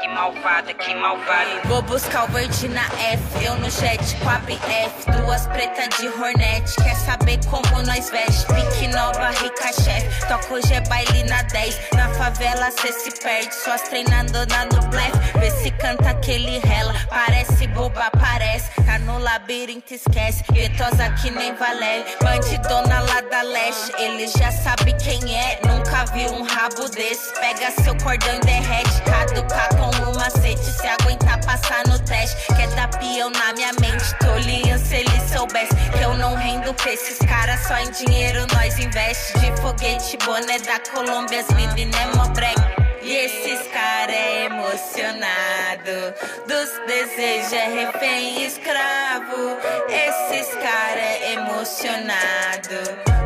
Que 0.00 0.08
malvada, 0.08 0.74
que 0.74 0.94
malvada. 0.94 1.60
Vou 1.64 1.80
buscar 1.82 2.24
o 2.24 2.28
verde 2.28 2.68
na 2.68 2.84
F, 2.84 3.44
eu 3.44 3.54
no 3.56 3.70
jet 3.70 4.16
com 4.16 4.28
a 4.28 4.38
BF. 4.40 5.10
Duas 5.22 5.46
pretas 5.46 5.88
de 5.98 6.08
Hornet, 6.08 6.74
quer 6.82 6.94
saber 6.94 7.38
como 7.46 7.82
nós 7.82 8.10
veste? 8.10 8.46
Pique 8.46 8.88
nova, 8.88 9.30
rica 9.30 9.72
chefe. 9.72 10.26
Toca 10.28 10.54
hoje 10.54 10.74
é 10.74 10.80
baile 10.82 11.24
na 11.24 11.42
10. 11.42 11.78
Na 11.94 12.08
favela 12.14 12.70
cê 12.70 12.92
se 12.92 13.10
perde, 13.22 13.54
só 13.54 13.76
treinando 13.78 14.46
na 14.46 14.66
no 14.66 14.86
blefe. 14.88 15.38
Vê 15.38 15.50
se 15.50 15.70
canta 15.70 16.10
aquele 16.10 16.58
rela, 16.58 16.94
parece 17.08 17.66
boba, 17.68 18.10
parece. 18.18 18.70
Tá 18.84 18.98
no 18.98 19.18
labirinto, 19.18 19.94
esquece. 19.94 20.44
Guetosa 20.52 21.10
que 21.22 21.30
nem 21.30 21.54
Valéria, 21.54 22.04
bandidona 22.22 23.00
lá 23.00 23.20
da 23.22 23.42
leste. 23.42 23.92
Ele 23.98 24.26
já 24.28 24.52
sabe 24.52 24.92
quem 24.94 25.38
é, 25.38 25.60
nunca 25.66 26.04
viu 26.12 26.30
um 26.32 26.42
rabo 26.42 26.88
desse. 26.90 27.32
Pega 27.40 27.70
seu 27.82 27.96
cordão 27.98 28.36
e 28.36 28.40
derrete, 28.40 29.02
caducar 29.02 29.74
com 29.76 29.85
o 29.90 30.16
macete. 30.16 30.64
Se 30.64 30.86
aguentar 30.86 31.40
passar 31.44 31.86
no 31.86 31.98
teste, 32.00 32.36
quer 32.54 32.68
dar 32.74 32.88
peão 32.98 33.30
na 33.30 33.52
minha 33.52 33.72
mente. 33.80 34.14
Tolian 34.18 34.78
se 34.78 34.96
ele 34.96 35.20
soubesse 35.32 35.74
que 35.96 36.02
eu 36.02 36.14
não 36.16 36.34
rendo 36.34 36.72
pra 36.74 36.92
esses 36.92 37.18
caras. 37.18 37.60
Só 37.66 37.76
em 37.78 37.90
dinheiro 37.90 38.46
nós 38.54 38.78
investe. 38.78 39.38
De 39.38 39.60
foguete, 39.60 40.16
boné 40.24 40.58
da 40.58 40.80
Colômbia, 40.90 41.40
as 41.40 41.48
meninas 41.54 42.00
é 42.00 42.16
mó 42.16 42.28
brega. 42.28 42.86
E 43.06 43.14
esses 43.14 43.68
cara 43.68 44.10
é 44.10 44.46
emocionado 44.46 46.12
Dos 46.48 46.68
desejos 46.88 47.52
é 47.52 47.68
refém 47.68 48.40
e 48.40 48.46
escravo 48.46 49.56
Esses 49.88 50.52
cara 50.54 51.00
é 51.00 51.34
emocionado 51.34 52.80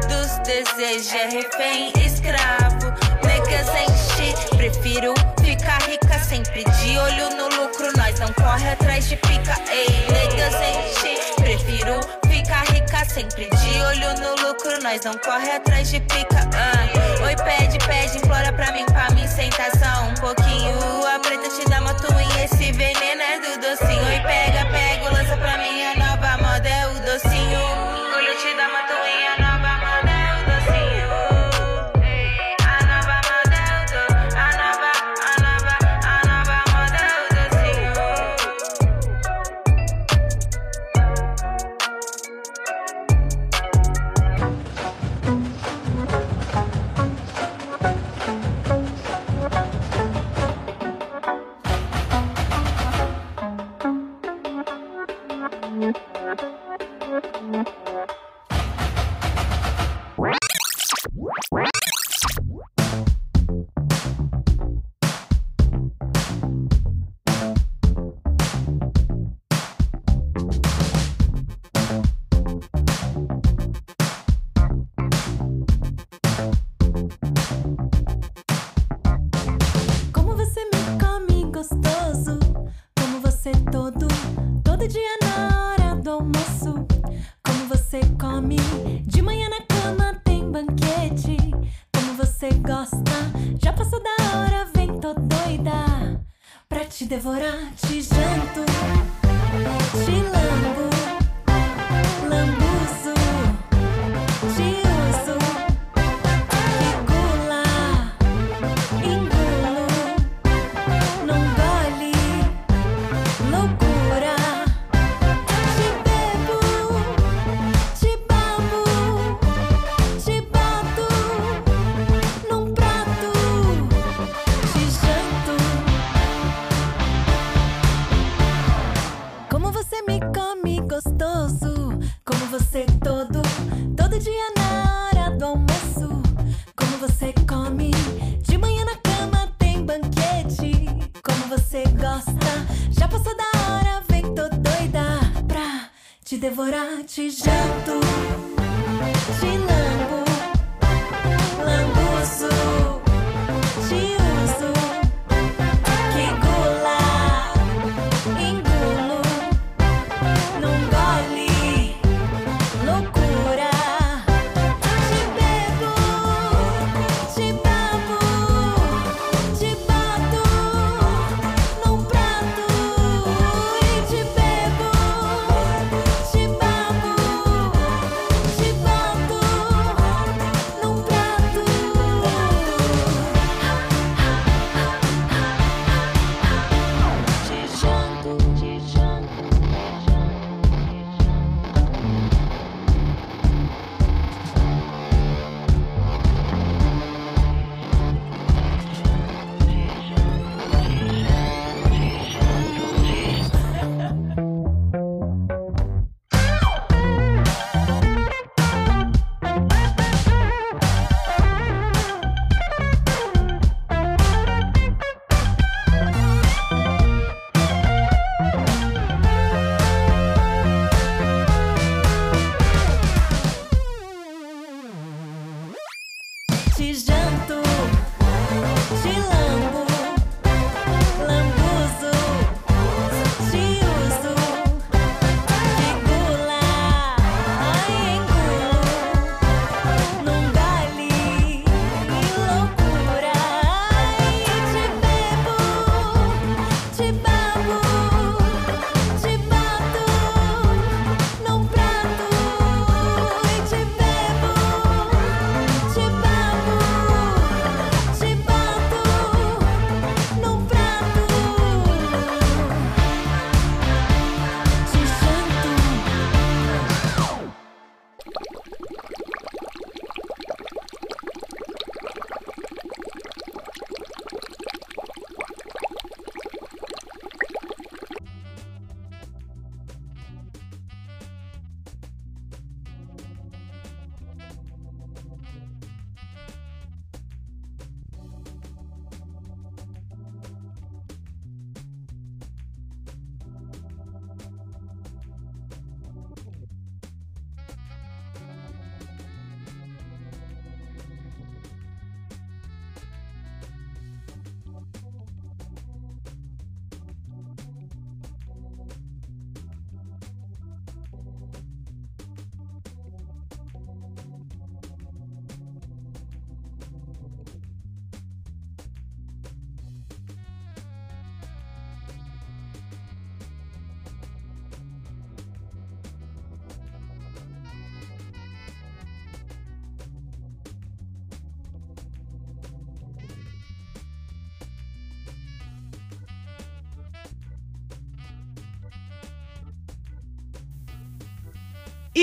Dos 0.06 0.38
desejos 0.46 1.14
é 1.14 1.28
refém 1.30 1.92
e 1.96 2.06
escravo 2.06 2.92
Negas 3.24 3.68
enche, 3.68 4.56
prefiro 4.58 5.14
ficar 5.60 5.82
rica 5.82 6.18
Sempre. 6.24 6.64
De 6.64 6.98
olho 6.98 7.36
no 7.36 7.44
lucro, 7.44 7.92
nós 7.96 8.18
não 8.18 8.32
corre 8.32 8.70
atrás 8.70 9.08
de 9.08 9.16
pica. 9.16 9.54
Ei, 9.70 9.88
negas 10.10 10.54
enche, 10.54 11.34
prefiro 11.36 12.00
ficar 12.28 12.64
rica 12.72 13.04
Sempre. 13.04 13.48
De 13.50 13.82
olho 13.82 14.14
no 14.20 14.48
lucro, 14.48 14.82
nós 14.82 15.04
não 15.04 15.16
corre 15.18 15.50
atrás 15.50 15.90
de 15.90 16.00
pica. 16.00 16.48
Ah. 16.54 17.24
Oi, 17.24 17.36
pede, 17.36 17.78
pede, 17.86 18.18
implora 18.18 18.52
pra 18.52 18.72
mim, 18.72 18.84
pra 18.86 19.10
mim 19.10 19.26
sentar 19.26 19.70
só 19.76 20.04
um 20.04 20.14
pouquinho 20.14 20.74
A 21.06 21.18
preta 21.18 21.48
te 21.48 21.68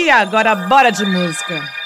Agora 0.10 0.56
bora 0.56 0.92
de 0.92 1.06
música! 1.06 1.77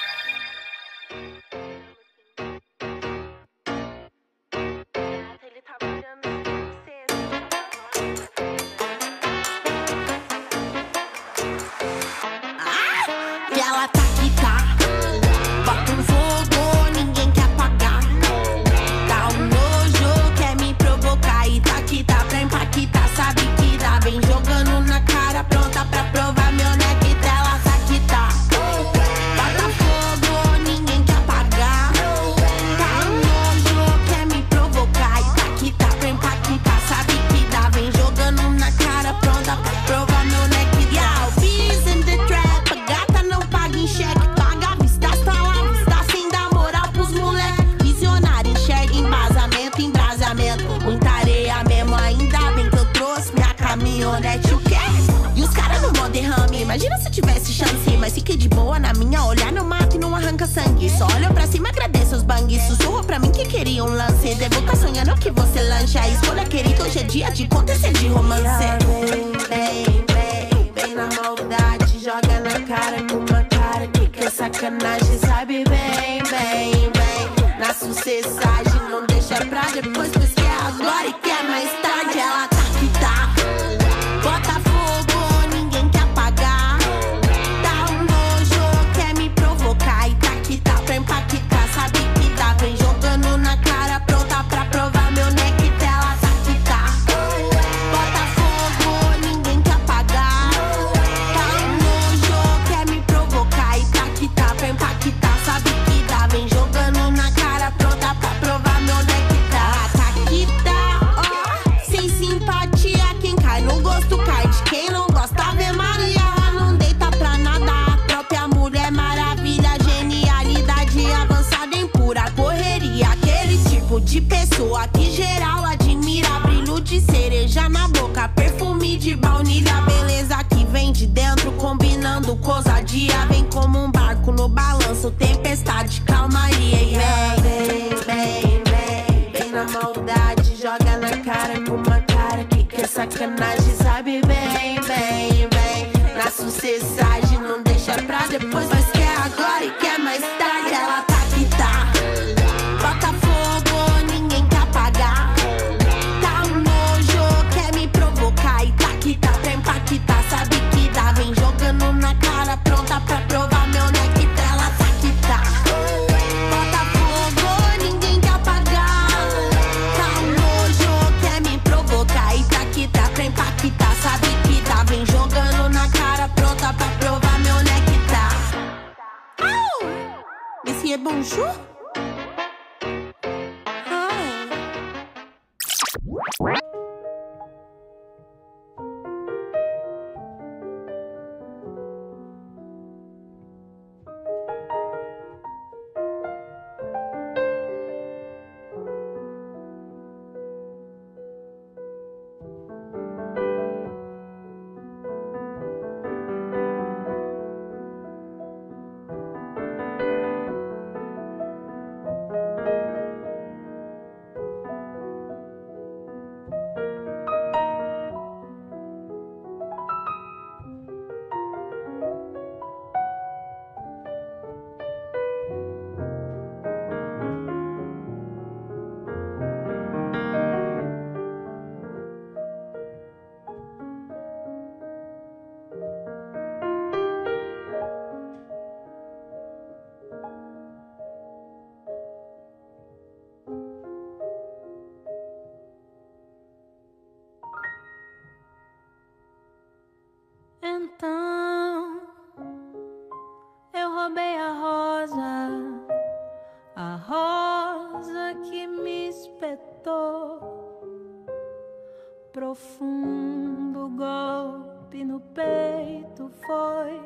profundo 262.51 263.87
golpe 263.91 265.05
no 265.05 265.21
peito 265.21 266.29
foi 266.45 267.01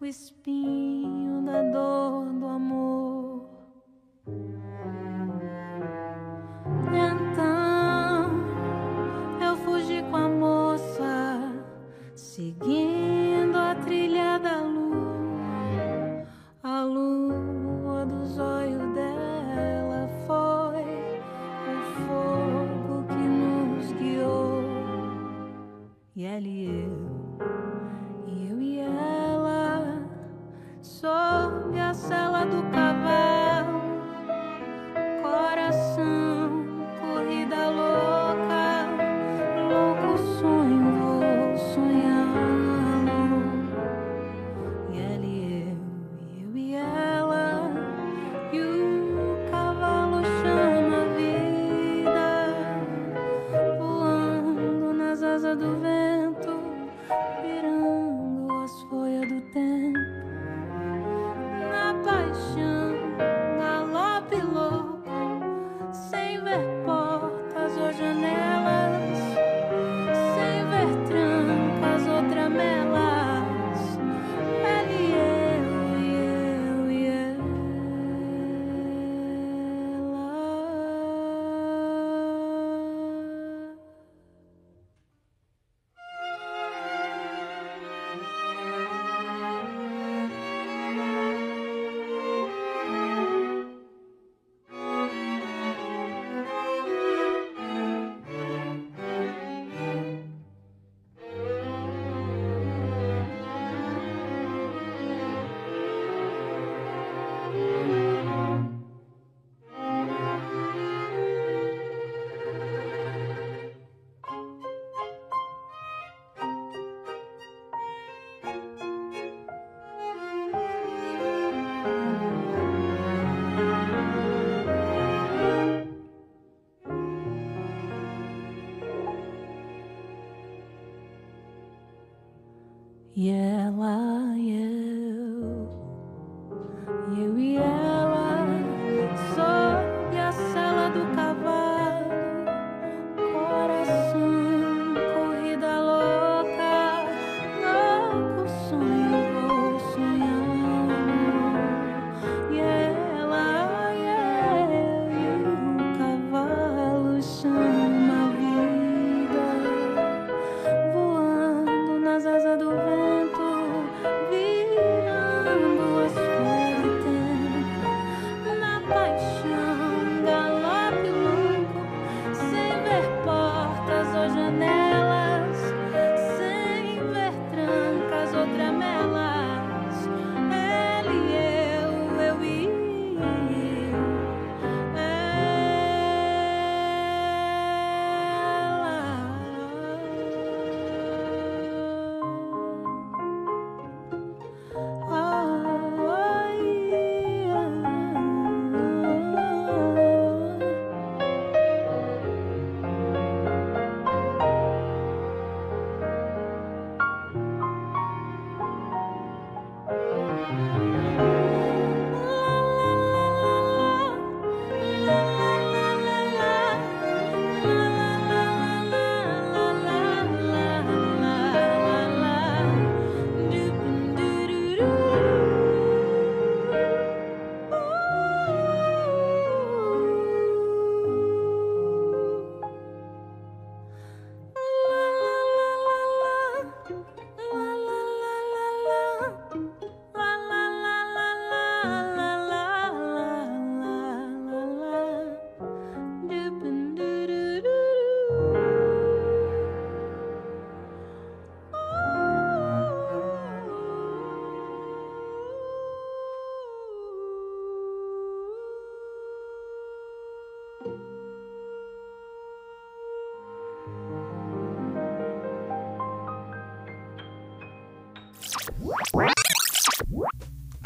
o 0.00 0.04
espinho. 0.04 0.73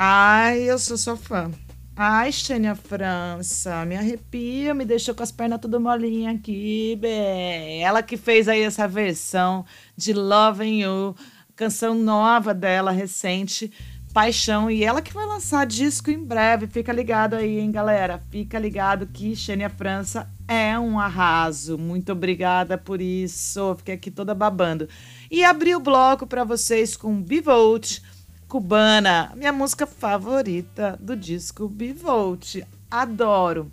Ai, 0.01 0.61
eu 0.61 0.79
sou 0.79 0.97
sua 0.97 1.17
fã. 1.17 1.51
Ai, 1.97 2.31
Xênia 2.31 2.77
França, 2.77 3.85
me 3.85 3.97
arrepia, 3.97 4.73
me 4.73 4.85
deixou 4.85 5.13
com 5.13 5.25
as 5.25 5.33
pernas 5.33 5.59
tudo 5.61 5.81
molinha 5.81 6.31
aqui, 6.31 6.97
bem. 7.01 7.83
Ela 7.83 8.01
que 8.01 8.17
fez 8.17 8.47
aí 8.47 8.63
essa 8.63 8.87
versão 8.87 9.65
de 9.97 10.13
Loving 10.13 10.83
You, 10.83 11.17
canção 11.57 11.97
nova 11.97 12.55
dela, 12.55 12.93
recente, 12.93 13.73
Paixão, 14.15 14.71
e 14.71 14.85
ela 14.85 15.03
que 15.03 15.13
vai 15.13 15.27
lançar 15.27 15.67
disco 15.67 16.13
em 16.13 16.23
breve. 16.23 16.69
Fica 16.69 16.93
ligado 16.93 17.35
aí, 17.35 17.59
hein, 17.59 17.73
galera? 17.73 18.23
Fica 18.31 18.57
ligado 18.57 19.05
que 19.05 19.35
Xênia 19.35 19.69
França 19.69 20.31
é 20.47 20.79
um 20.79 20.97
arraso. 21.01 21.77
Muito 21.77 22.13
obrigada 22.13 22.79
por 22.79 23.01
isso. 23.01 23.75
Fiquei 23.79 23.97
aqui 23.97 24.13
toda 24.13 24.33
babando. 24.33 24.89
E 25.29 25.43
abri 25.43 25.75
o 25.75 25.81
bloco 25.81 26.25
para 26.25 26.45
vocês 26.45 26.97
com 26.97 27.21
Bivolt, 27.21 28.01
Cubana, 28.49 29.31
minha 29.37 29.53
música 29.53 29.87
favorita 29.87 30.99
do 30.99 31.15
disco 31.15 31.69
Bivolt. 31.69 32.63
Adoro. 32.91 33.71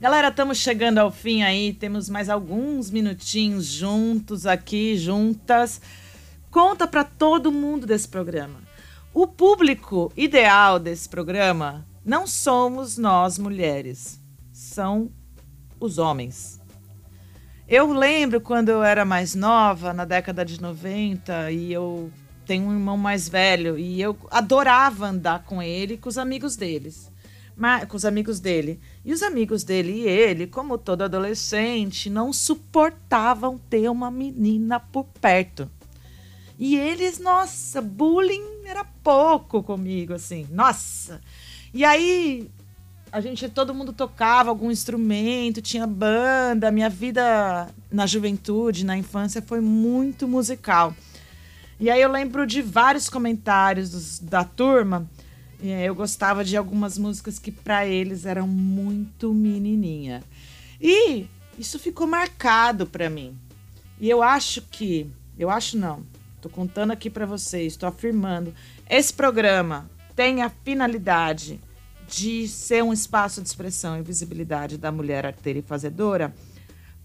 Galera, 0.00 0.28
estamos 0.28 0.58
chegando 0.58 0.98
ao 0.98 1.10
fim 1.10 1.42
aí, 1.42 1.72
temos 1.72 2.08
mais 2.08 2.30
alguns 2.30 2.92
minutinhos 2.92 3.66
juntos 3.66 4.46
aqui, 4.46 4.96
juntas. 4.96 5.80
Conta 6.48 6.86
para 6.86 7.02
todo 7.02 7.50
mundo 7.50 7.88
desse 7.88 8.06
programa. 8.06 8.60
O 9.12 9.26
público 9.26 10.12
ideal 10.16 10.78
desse 10.78 11.08
programa 11.08 11.84
não 12.04 12.28
somos 12.28 12.96
nós 12.96 13.36
mulheres, 13.36 14.22
são 14.52 15.10
os 15.80 15.98
homens. 15.98 16.60
Eu 17.66 17.92
lembro 17.92 18.40
quando 18.40 18.68
eu 18.68 18.80
era 18.80 19.04
mais 19.04 19.34
nova, 19.34 19.92
na 19.92 20.04
década 20.04 20.44
de 20.44 20.60
90, 20.62 21.50
e 21.50 21.72
eu 21.72 22.12
tenho 22.50 22.66
um 22.66 22.72
irmão 22.72 22.96
mais 22.96 23.28
velho, 23.28 23.78
e 23.78 24.02
eu 24.02 24.16
adorava 24.28 25.06
andar 25.06 25.44
com 25.44 25.62
ele 25.62 25.96
com 25.96 26.08
os 26.08 26.18
amigos 26.18 26.56
deles. 26.56 27.08
Mas, 27.56 27.84
com 27.84 27.96
os 27.96 28.04
amigos 28.04 28.40
dele. 28.40 28.80
E 29.04 29.12
os 29.12 29.22
amigos 29.22 29.62
dele 29.62 29.92
e 29.92 30.08
ele, 30.08 30.48
como 30.48 30.76
todo 30.76 31.02
adolescente, 31.02 32.10
não 32.10 32.32
suportavam 32.32 33.56
ter 33.56 33.88
uma 33.88 34.10
menina 34.10 34.80
por 34.80 35.04
perto. 35.20 35.70
E 36.58 36.76
eles, 36.76 37.20
nossa, 37.20 37.80
bullying 37.80 38.64
era 38.64 38.82
pouco 38.82 39.62
comigo, 39.62 40.14
assim, 40.14 40.44
nossa. 40.50 41.20
E 41.72 41.84
aí, 41.84 42.50
a 43.12 43.20
gente, 43.20 43.48
todo 43.48 43.72
mundo 43.72 43.92
tocava 43.92 44.50
algum 44.50 44.72
instrumento, 44.72 45.62
tinha 45.62 45.86
banda. 45.86 46.72
Minha 46.72 46.90
vida 46.90 47.68
na 47.92 48.08
juventude, 48.08 48.84
na 48.84 48.96
infância, 48.96 49.40
foi 49.40 49.60
muito 49.60 50.26
musical. 50.26 50.92
E 51.80 51.88
aí 51.88 52.02
eu 52.02 52.12
lembro 52.12 52.46
de 52.46 52.60
vários 52.60 53.08
comentários 53.08 54.18
da 54.18 54.44
turma. 54.44 55.08
É, 55.64 55.84
eu 55.84 55.94
gostava 55.94 56.44
de 56.44 56.54
algumas 56.54 56.98
músicas 56.98 57.38
que 57.38 57.50
para 57.50 57.86
eles 57.86 58.26
eram 58.26 58.46
muito 58.46 59.32
menininha. 59.32 60.22
E 60.78 61.26
isso 61.58 61.78
ficou 61.78 62.06
marcado 62.06 62.86
para 62.86 63.08
mim. 63.08 63.34
E 63.98 64.10
eu 64.10 64.22
acho 64.22 64.60
que, 64.60 65.10
eu 65.38 65.48
acho 65.48 65.78
não, 65.78 66.04
tô 66.42 66.50
contando 66.50 66.90
aqui 66.90 67.08
para 67.08 67.24
vocês, 67.24 67.76
tô 67.76 67.86
afirmando, 67.86 68.54
esse 68.88 69.12
programa 69.12 69.90
tem 70.14 70.42
a 70.42 70.50
finalidade 70.50 71.58
de 72.06 72.46
ser 72.46 72.84
um 72.84 72.92
espaço 72.92 73.40
de 73.40 73.48
expressão 73.48 73.98
e 73.98 74.02
visibilidade 74.02 74.76
da 74.76 74.92
mulher 74.92 75.24
arteira 75.24 75.60
e 75.60 75.62
fazedora 75.62 76.34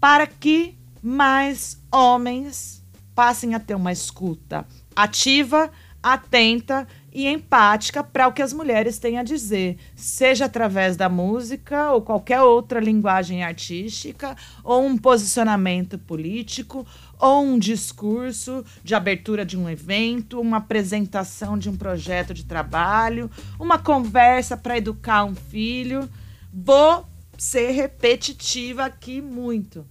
para 0.02 0.28
que 0.28 0.78
mais 1.02 1.82
homens 1.92 2.85
passem 3.16 3.56
a 3.56 3.60
ter 3.60 3.74
uma 3.74 3.92
escuta 3.92 4.66
ativa, 4.96 5.72
atenta 6.04 6.88
e 7.12 7.26
empática 7.26 8.04
para 8.04 8.28
o 8.28 8.32
que 8.32 8.42
as 8.42 8.54
mulheres 8.54 9.00
têm 9.00 9.18
a 9.18 9.24
dizer, 9.24 9.78
seja 9.96 10.46
através 10.46 10.96
da 10.96 11.10
música 11.10 11.92
ou 11.94 12.02
qualquer 12.02 12.42
outra 12.42 12.80
linguagem 12.80 13.42
artística, 13.42 14.36
ou 14.64 14.86
um 14.86 14.98
posicionamento 14.98 15.98
político, 15.98 16.86
ou 17.18 17.44
um 17.44 17.58
discurso 17.58 18.64
de 18.84 18.94
abertura 18.94 19.46
de 19.46 19.58
um 19.58 19.68
evento, 19.70 20.40
uma 20.40 20.58
apresentação 20.58 21.58
de 21.58 21.70
um 21.70 21.78
projeto 21.78 22.34
de 22.34 22.44
trabalho, 22.46 23.32
uma 23.58 23.80
conversa 23.80 24.56
para 24.56 24.78
educar 24.78 25.24
um 25.24 25.34
filho. 25.34 26.08
Vou 26.54 27.08
ser 27.38 27.72
repetitiva 27.72 28.86
aqui 28.86 29.22
muito. 29.22 29.86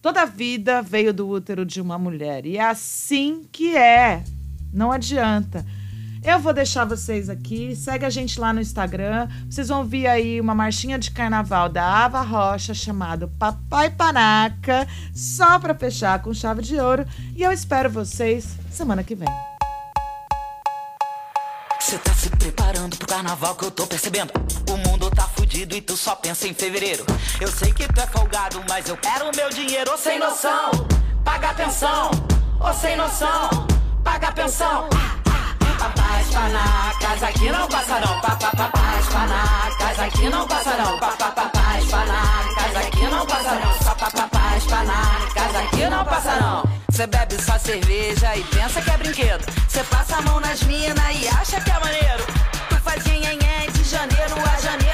Toda 0.00 0.24
vida 0.24 0.80
veio 0.80 1.12
do 1.12 1.28
útero 1.28 1.64
de 1.64 1.80
uma 1.80 1.98
mulher 1.98 2.46
e 2.46 2.56
é 2.56 2.64
assim 2.64 3.44
que 3.50 3.76
é. 3.76 4.22
Não 4.72 4.92
adianta. 4.92 5.64
Eu 6.22 6.38
vou 6.38 6.52
deixar 6.52 6.84
vocês 6.84 7.28
aqui. 7.28 7.74
Segue 7.74 8.04
a 8.04 8.10
gente 8.10 8.38
lá 8.38 8.52
no 8.52 8.60
Instagram. 8.60 9.28
Vocês 9.48 9.68
vão 9.68 9.84
ver 9.84 10.06
aí 10.06 10.40
uma 10.40 10.54
marchinha 10.54 10.98
de 10.98 11.10
carnaval 11.10 11.68
da 11.68 11.84
Ava 12.04 12.22
Rocha 12.22 12.74
chamado 12.74 13.28
Papai 13.38 13.90
Panaca, 13.90 14.86
só 15.14 15.58
para 15.58 15.74
fechar 15.74 16.20
com 16.22 16.34
chave 16.34 16.62
de 16.62 16.76
ouro. 16.76 17.06
E 17.34 17.42
eu 17.42 17.50
espero 17.50 17.90
vocês 17.90 18.56
semana 18.70 19.02
que 19.02 19.14
vem. 19.14 19.28
Cê 21.80 21.98
tá 21.98 22.12
se 22.12 22.28
preparando 22.30 22.96
pro 22.96 23.08
carnaval 23.08 23.54
que 23.54 23.64
eu 23.64 23.70
tô 23.70 23.86
percebendo. 23.86 24.32
O 24.70 24.76
fudido 25.48 25.74
e 25.74 25.80
tu 25.80 25.96
só 25.96 26.14
pensa 26.14 26.46
em 26.46 26.52
fevereiro. 26.52 27.04
Eu 27.40 27.48
sei 27.48 27.72
que 27.72 27.90
tu 27.90 28.00
é 28.00 28.06
folgado, 28.06 28.62
mas 28.68 28.86
eu 28.86 28.96
quero 28.98 29.30
o 29.30 29.34
meu 29.34 29.48
dinheiro. 29.48 29.90
Ô 29.92 29.96
sem 29.96 30.18
noção, 30.18 30.70
paga 31.24 31.54
pensão. 31.54 32.10
Ô 32.60 32.72
sem 32.74 32.96
noção, 32.96 33.66
paga 34.04 34.30
pensão. 34.32 34.88
Papais 35.78 36.26
panacas 36.28 37.22
aqui 37.22 37.50
não 37.50 37.66
passarão. 37.66 38.20
Papapapás 38.20 39.06
panacas 39.06 39.98
aqui 40.00 40.28
não 40.28 40.46
passarão. 40.46 40.98
Papapapás 40.98 41.84
panacas 41.86 42.76
aqui 42.76 43.02
não 43.06 43.26
passarão. 43.26 43.74
Papapapás 43.84 44.64
panacas 44.64 45.56
aqui 45.56 45.86
não 45.88 46.04
passarão. 46.04 46.62
Cê 46.90 47.06
bebe 47.06 47.42
só 47.42 47.58
cerveja 47.58 48.36
e 48.36 48.42
pensa 48.44 48.82
que 48.82 48.90
é 48.90 48.96
brinquedo. 48.98 49.46
Cê 49.68 49.82
passa 49.84 50.16
a 50.16 50.22
mão 50.22 50.40
nas 50.40 50.62
minas 50.64 51.16
e 51.16 51.28
acha 51.28 51.60
que 51.60 51.70
é 51.70 51.78
maneiro. 51.78 52.24
Tu 52.68 52.76
faz 52.82 53.04
nhenhenhé 53.04 53.66
de 53.72 53.84
janeiro 53.84 54.34
a 54.34 54.60
janeiro. 54.60 54.87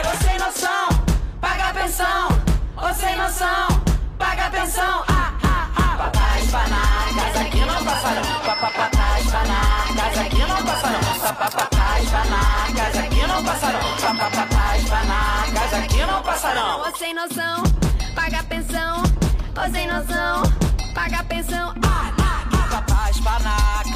Paga 1.45 1.75
pensão. 1.75 2.29
Ô 2.75 2.95
sem 2.95 3.15
noção, 3.17 3.69
paga 4.19 4.51
pensão. 4.51 5.05
Ah, 5.09 5.31
ah, 5.43 5.69
ah. 5.77 6.11
Panacas 6.51 7.37
aqui 7.43 7.61
não 7.61 7.85
passarão. 7.85 8.23
Papapapás 8.47 9.27
panacas 9.31 10.19
aqui 10.21 10.39
não 10.39 10.65
passarão. 10.65 11.01
Papapapás 11.21 12.11
panacas 12.11 12.97
aqui 12.97 13.27
não 13.27 13.45
passarão. 13.45 13.81
Papapapás 14.01 14.85
panacas 14.89 15.75
aqui 15.75 16.07
não 16.07 16.23
passarão. 16.23 16.81
Ô 16.81 16.97
sem 16.97 17.13
noção, 17.13 17.63
paga 18.15 18.43
pensão. 18.45 19.03
Ô 19.03 19.71
sem 19.71 19.87
noção, 19.87 20.43
paga 20.95 21.25
pensão. 21.25 21.75
Papapás 21.75 22.24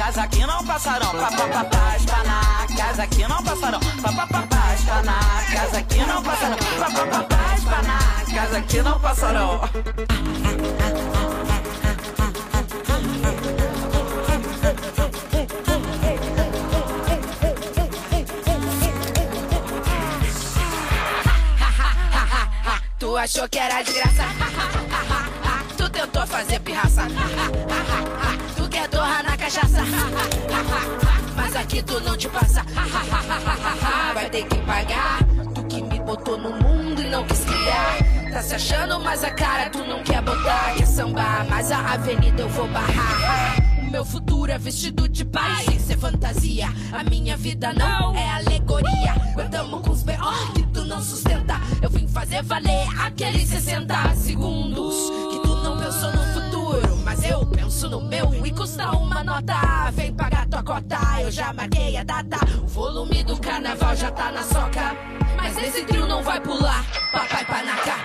panacas 0.09 0.17
aqui 0.17 0.45
não 0.45 0.65
passarão. 0.65 1.11
Papapapás 1.11 2.05
panacas 2.05 2.99
aqui 2.99 3.27
não 3.27 3.43
passarão. 3.43 3.79
Papapapás 4.01 4.83
panacas 4.83 5.73
aqui 5.75 5.99
não 5.99 6.23
passarão. 6.23 6.57
Papapapás 6.79 7.63
panacas 7.63 8.55
aqui 8.55 8.81
não 8.81 8.99
passarão. 8.99 9.61
Tu 22.97 23.17
achou 23.17 23.47
que 23.47 23.59
era 23.59 23.81
de 23.83 23.93
graça? 23.93 24.23
Tu 25.77 25.89
tentou 25.89 26.27
fazer 26.27 26.59
pirraça? 26.59 27.03
Torrar 28.87 29.23
na 29.23 29.37
cachaça? 29.37 29.83
Mas 31.35 31.55
aqui 31.55 31.81
tu 31.83 31.99
não 32.01 32.15
te 32.17 32.27
passa. 32.29 32.63
Vai 34.13 34.29
ter 34.29 34.43
que 34.45 34.57
pagar. 34.59 35.19
Tu 35.53 35.63
que 35.63 35.81
me 35.81 35.99
botou 35.99 36.37
no 36.37 36.51
mundo 36.51 37.01
e 37.01 37.09
não 37.09 37.23
quis 37.25 37.39
criar. 37.45 37.97
Tá 38.31 38.41
se 38.41 38.55
achando, 38.55 38.99
mas 38.99 39.23
a 39.23 39.31
cara 39.31 39.69
tu 39.69 39.79
não 39.79 40.03
quer 40.03 40.21
botar. 40.21 40.73
Quer 40.75 40.85
sambar, 40.85 41.45
mas 41.49 41.71
a 41.71 41.93
avenida 41.93 42.41
eu 42.43 42.49
vou 42.49 42.67
barrar. 42.67 43.57
O 43.79 43.91
meu 43.91 44.05
futuro 44.05 44.51
é 44.51 44.57
vestido 44.57 45.09
de 45.09 45.25
paz, 45.25 45.65
sem 45.65 45.79
ser 45.79 45.97
fantasia. 45.97 46.69
A 46.91 47.03
minha 47.03 47.35
vida 47.35 47.73
não 47.73 48.15
é 48.15 48.29
alegoria. 48.31 49.15
Guardamos 49.33 49.81
com 49.81 49.91
os 49.91 50.03
B.O. 50.03 50.53
que 50.53 50.63
tu 50.67 50.85
não 50.85 51.01
sustenta. 51.01 51.59
Eu 51.81 51.89
vim 51.89 52.07
fazer 52.07 52.43
valer 52.43 52.87
aqueles 52.99 53.49
60 53.49 54.15
segundos 54.15 54.95
que 55.31 55.39
tu 55.39 55.55
não 55.55 55.77
pensou 55.79 56.11
no 56.11 56.17
futuro. 56.19 56.38
Eu 57.29 57.45
penso 57.45 57.87
no 57.87 58.01
meu 58.01 58.33
e 58.43 58.51
custa 58.51 58.89
uma 58.91 59.23
nota. 59.23 59.91
Vem 59.93 60.11
pagar 60.13 60.47
tua 60.47 60.63
cota, 60.63 60.97
eu 61.21 61.31
já 61.31 61.53
marquei 61.53 61.95
a 61.95 62.03
data. 62.03 62.37
O 62.63 62.65
volume 62.65 63.23
do 63.23 63.39
carnaval 63.39 63.95
já 63.95 64.09
tá 64.09 64.31
na 64.31 64.41
soca. 64.41 64.95
Mas 65.37 65.55
esse 65.57 65.83
trio 65.83 66.07
não 66.07 66.23
vai 66.23 66.41
pular, 66.41 66.83
papai 67.11 67.45
panaca. 67.45 67.95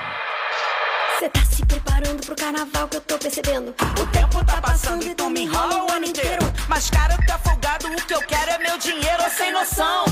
Cê 1.19 1.29
tá 1.31 1.45
se 1.45 1.65
preparando 1.65 2.25
pro 2.27 2.37
carnaval 2.37 2.87
que 2.87 2.97
eu 2.99 3.01
tô 3.01 3.19
percebendo. 3.19 3.75
O 4.01 4.07
tempo 4.09 4.45
tá 4.45 4.61
passando 4.61 5.05
e 5.05 5.15
tu 5.15 5.31
me 5.31 5.45
enrola 5.45 5.85
o 5.85 5.93
ano 5.93 6.05
inteiro. 6.05 6.45
Mas 6.69 6.91
cara, 6.91 7.17
tu 7.17 7.33
é 7.33 7.39
folgado, 7.39 7.87
o 7.87 8.07
que 8.07 8.15
eu 8.15 8.21
quero 8.27 8.51
é 8.51 8.59
meu 8.59 8.79
dinheiro. 8.79 9.25
Ô 9.27 9.31
sem 9.31 9.53
noção, 9.53 10.05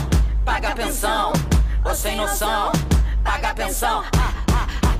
paga 0.44 0.70
a 0.70 0.74
pensão. 0.74 1.32
Ô 1.84 1.94
sem 1.94 2.16
noção, 2.16 2.72
paga 3.22 3.50
a 3.50 3.54
pensão. 3.54 4.02
Ah, 4.16 4.41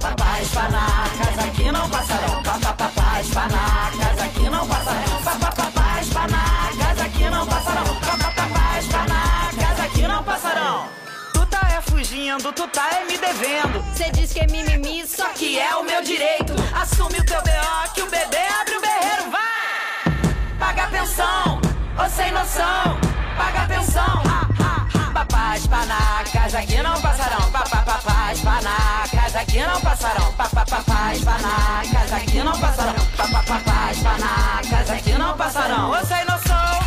Papais 0.03 0.49
panacas 0.49 1.39
aqui 1.39 1.71
não 1.71 1.89
passarão. 1.89 2.43
Papapapás 2.43 3.29
panacas 3.29 4.21
aqui 4.21 4.51
não 4.51 4.67
passarão. 4.67 5.23
Papapapás 5.23 6.09
panacas 6.09 7.01
aqui 7.01 7.31
não 7.31 7.47
passarão. 7.47 7.95
Papapapás 8.01 8.87
panacas 8.89 9.81
aqui 9.85 10.03
não 10.03 10.25
passarão. 10.25 10.89
Tu 11.33 11.47
tá 11.47 11.69
é 11.79 11.81
fugindo, 11.83 12.53
tu 12.53 12.67
tá 12.67 12.91
é 12.95 13.05
me 13.05 13.17
devendo. 13.17 13.85
Cê 13.95 14.11
diz 14.11 14.33
que 14.33 14.41
é 14.41 14.47
mimimi, 14.49 15.07
só 15.07 15.29
que 15.29 15.61
é 15.61 15.77
o 15.77 15.85
meu 15.85 16.03
direito. 16.03 16.53
Assume 16.75 17.21
o 17.21 17.25
teu 17.25 17.41
B.O. 17.43 17.93
que 17.95 18.03
o 18.03 18.07
bebê 18.11 18.43
abre 18.61 18.77
o 18.77 18.81
berreiro, 18.81 19.31
vai! 19.31 20.59
Paga 20.59 20.89
pensão, 20.89 21.61
ô 21.97 22.11
sem 22.11 22.33
noção, 22.33 22.99
paga 23.39 23.69
pensão. 23.69 24.23
Ah, 24.27 24.49
ah. 24.59 25.13
Papais 25.13 25.65
panacas 25.69 26.55
aqui 26.57 26.83
não 26.83 27.01
passarão. 27.01 27.53
Papapapás 27.53 28.41
panacas 28.41 29.22
panacas 29.33 29.35
aqui 29.35 29.67
não 29.67 29.81
passarão. 29.81 30.33
Papapapás 30.33 31.25
panacas 31.25 32.13
aqui 32.13 32.43
não 32.43 32.59
passarão. 32.59 33.07
Papapapás 33.17 33.99
panacas 33.99 34.91
aqui 34.91 35.13
não 35.13 35.37
passarão. 35.37 35.91
Ô 35.91 36.07
sem 36.07 36.25
noção, 36.27 36.81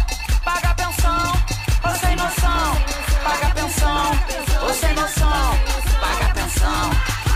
paga 0.44 0.74
pensão. 0.76 1.34
Ô 1.84 1.96
sem 1.96 2.12
é 2.12 2.16
noção, 2.16 2.78
paga 3.24 3.50
pensão. 3.56 4.12
Ô 4.64 4.74
sem 4.74 4.90
é 4.90 4.94
noção, 4.94 5.60
paga 6.00 6.34
pensão. 6.34 6.90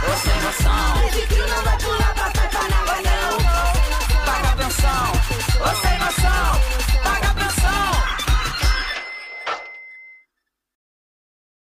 Ô 0.05 0.17
sem 0.17 0.31
é 0.31 0.41
noção. 0.41 1.07
Esse 1.07 1.27
cria 1.27 1.61
vai 1.63 1.77
pular 1.77 2.18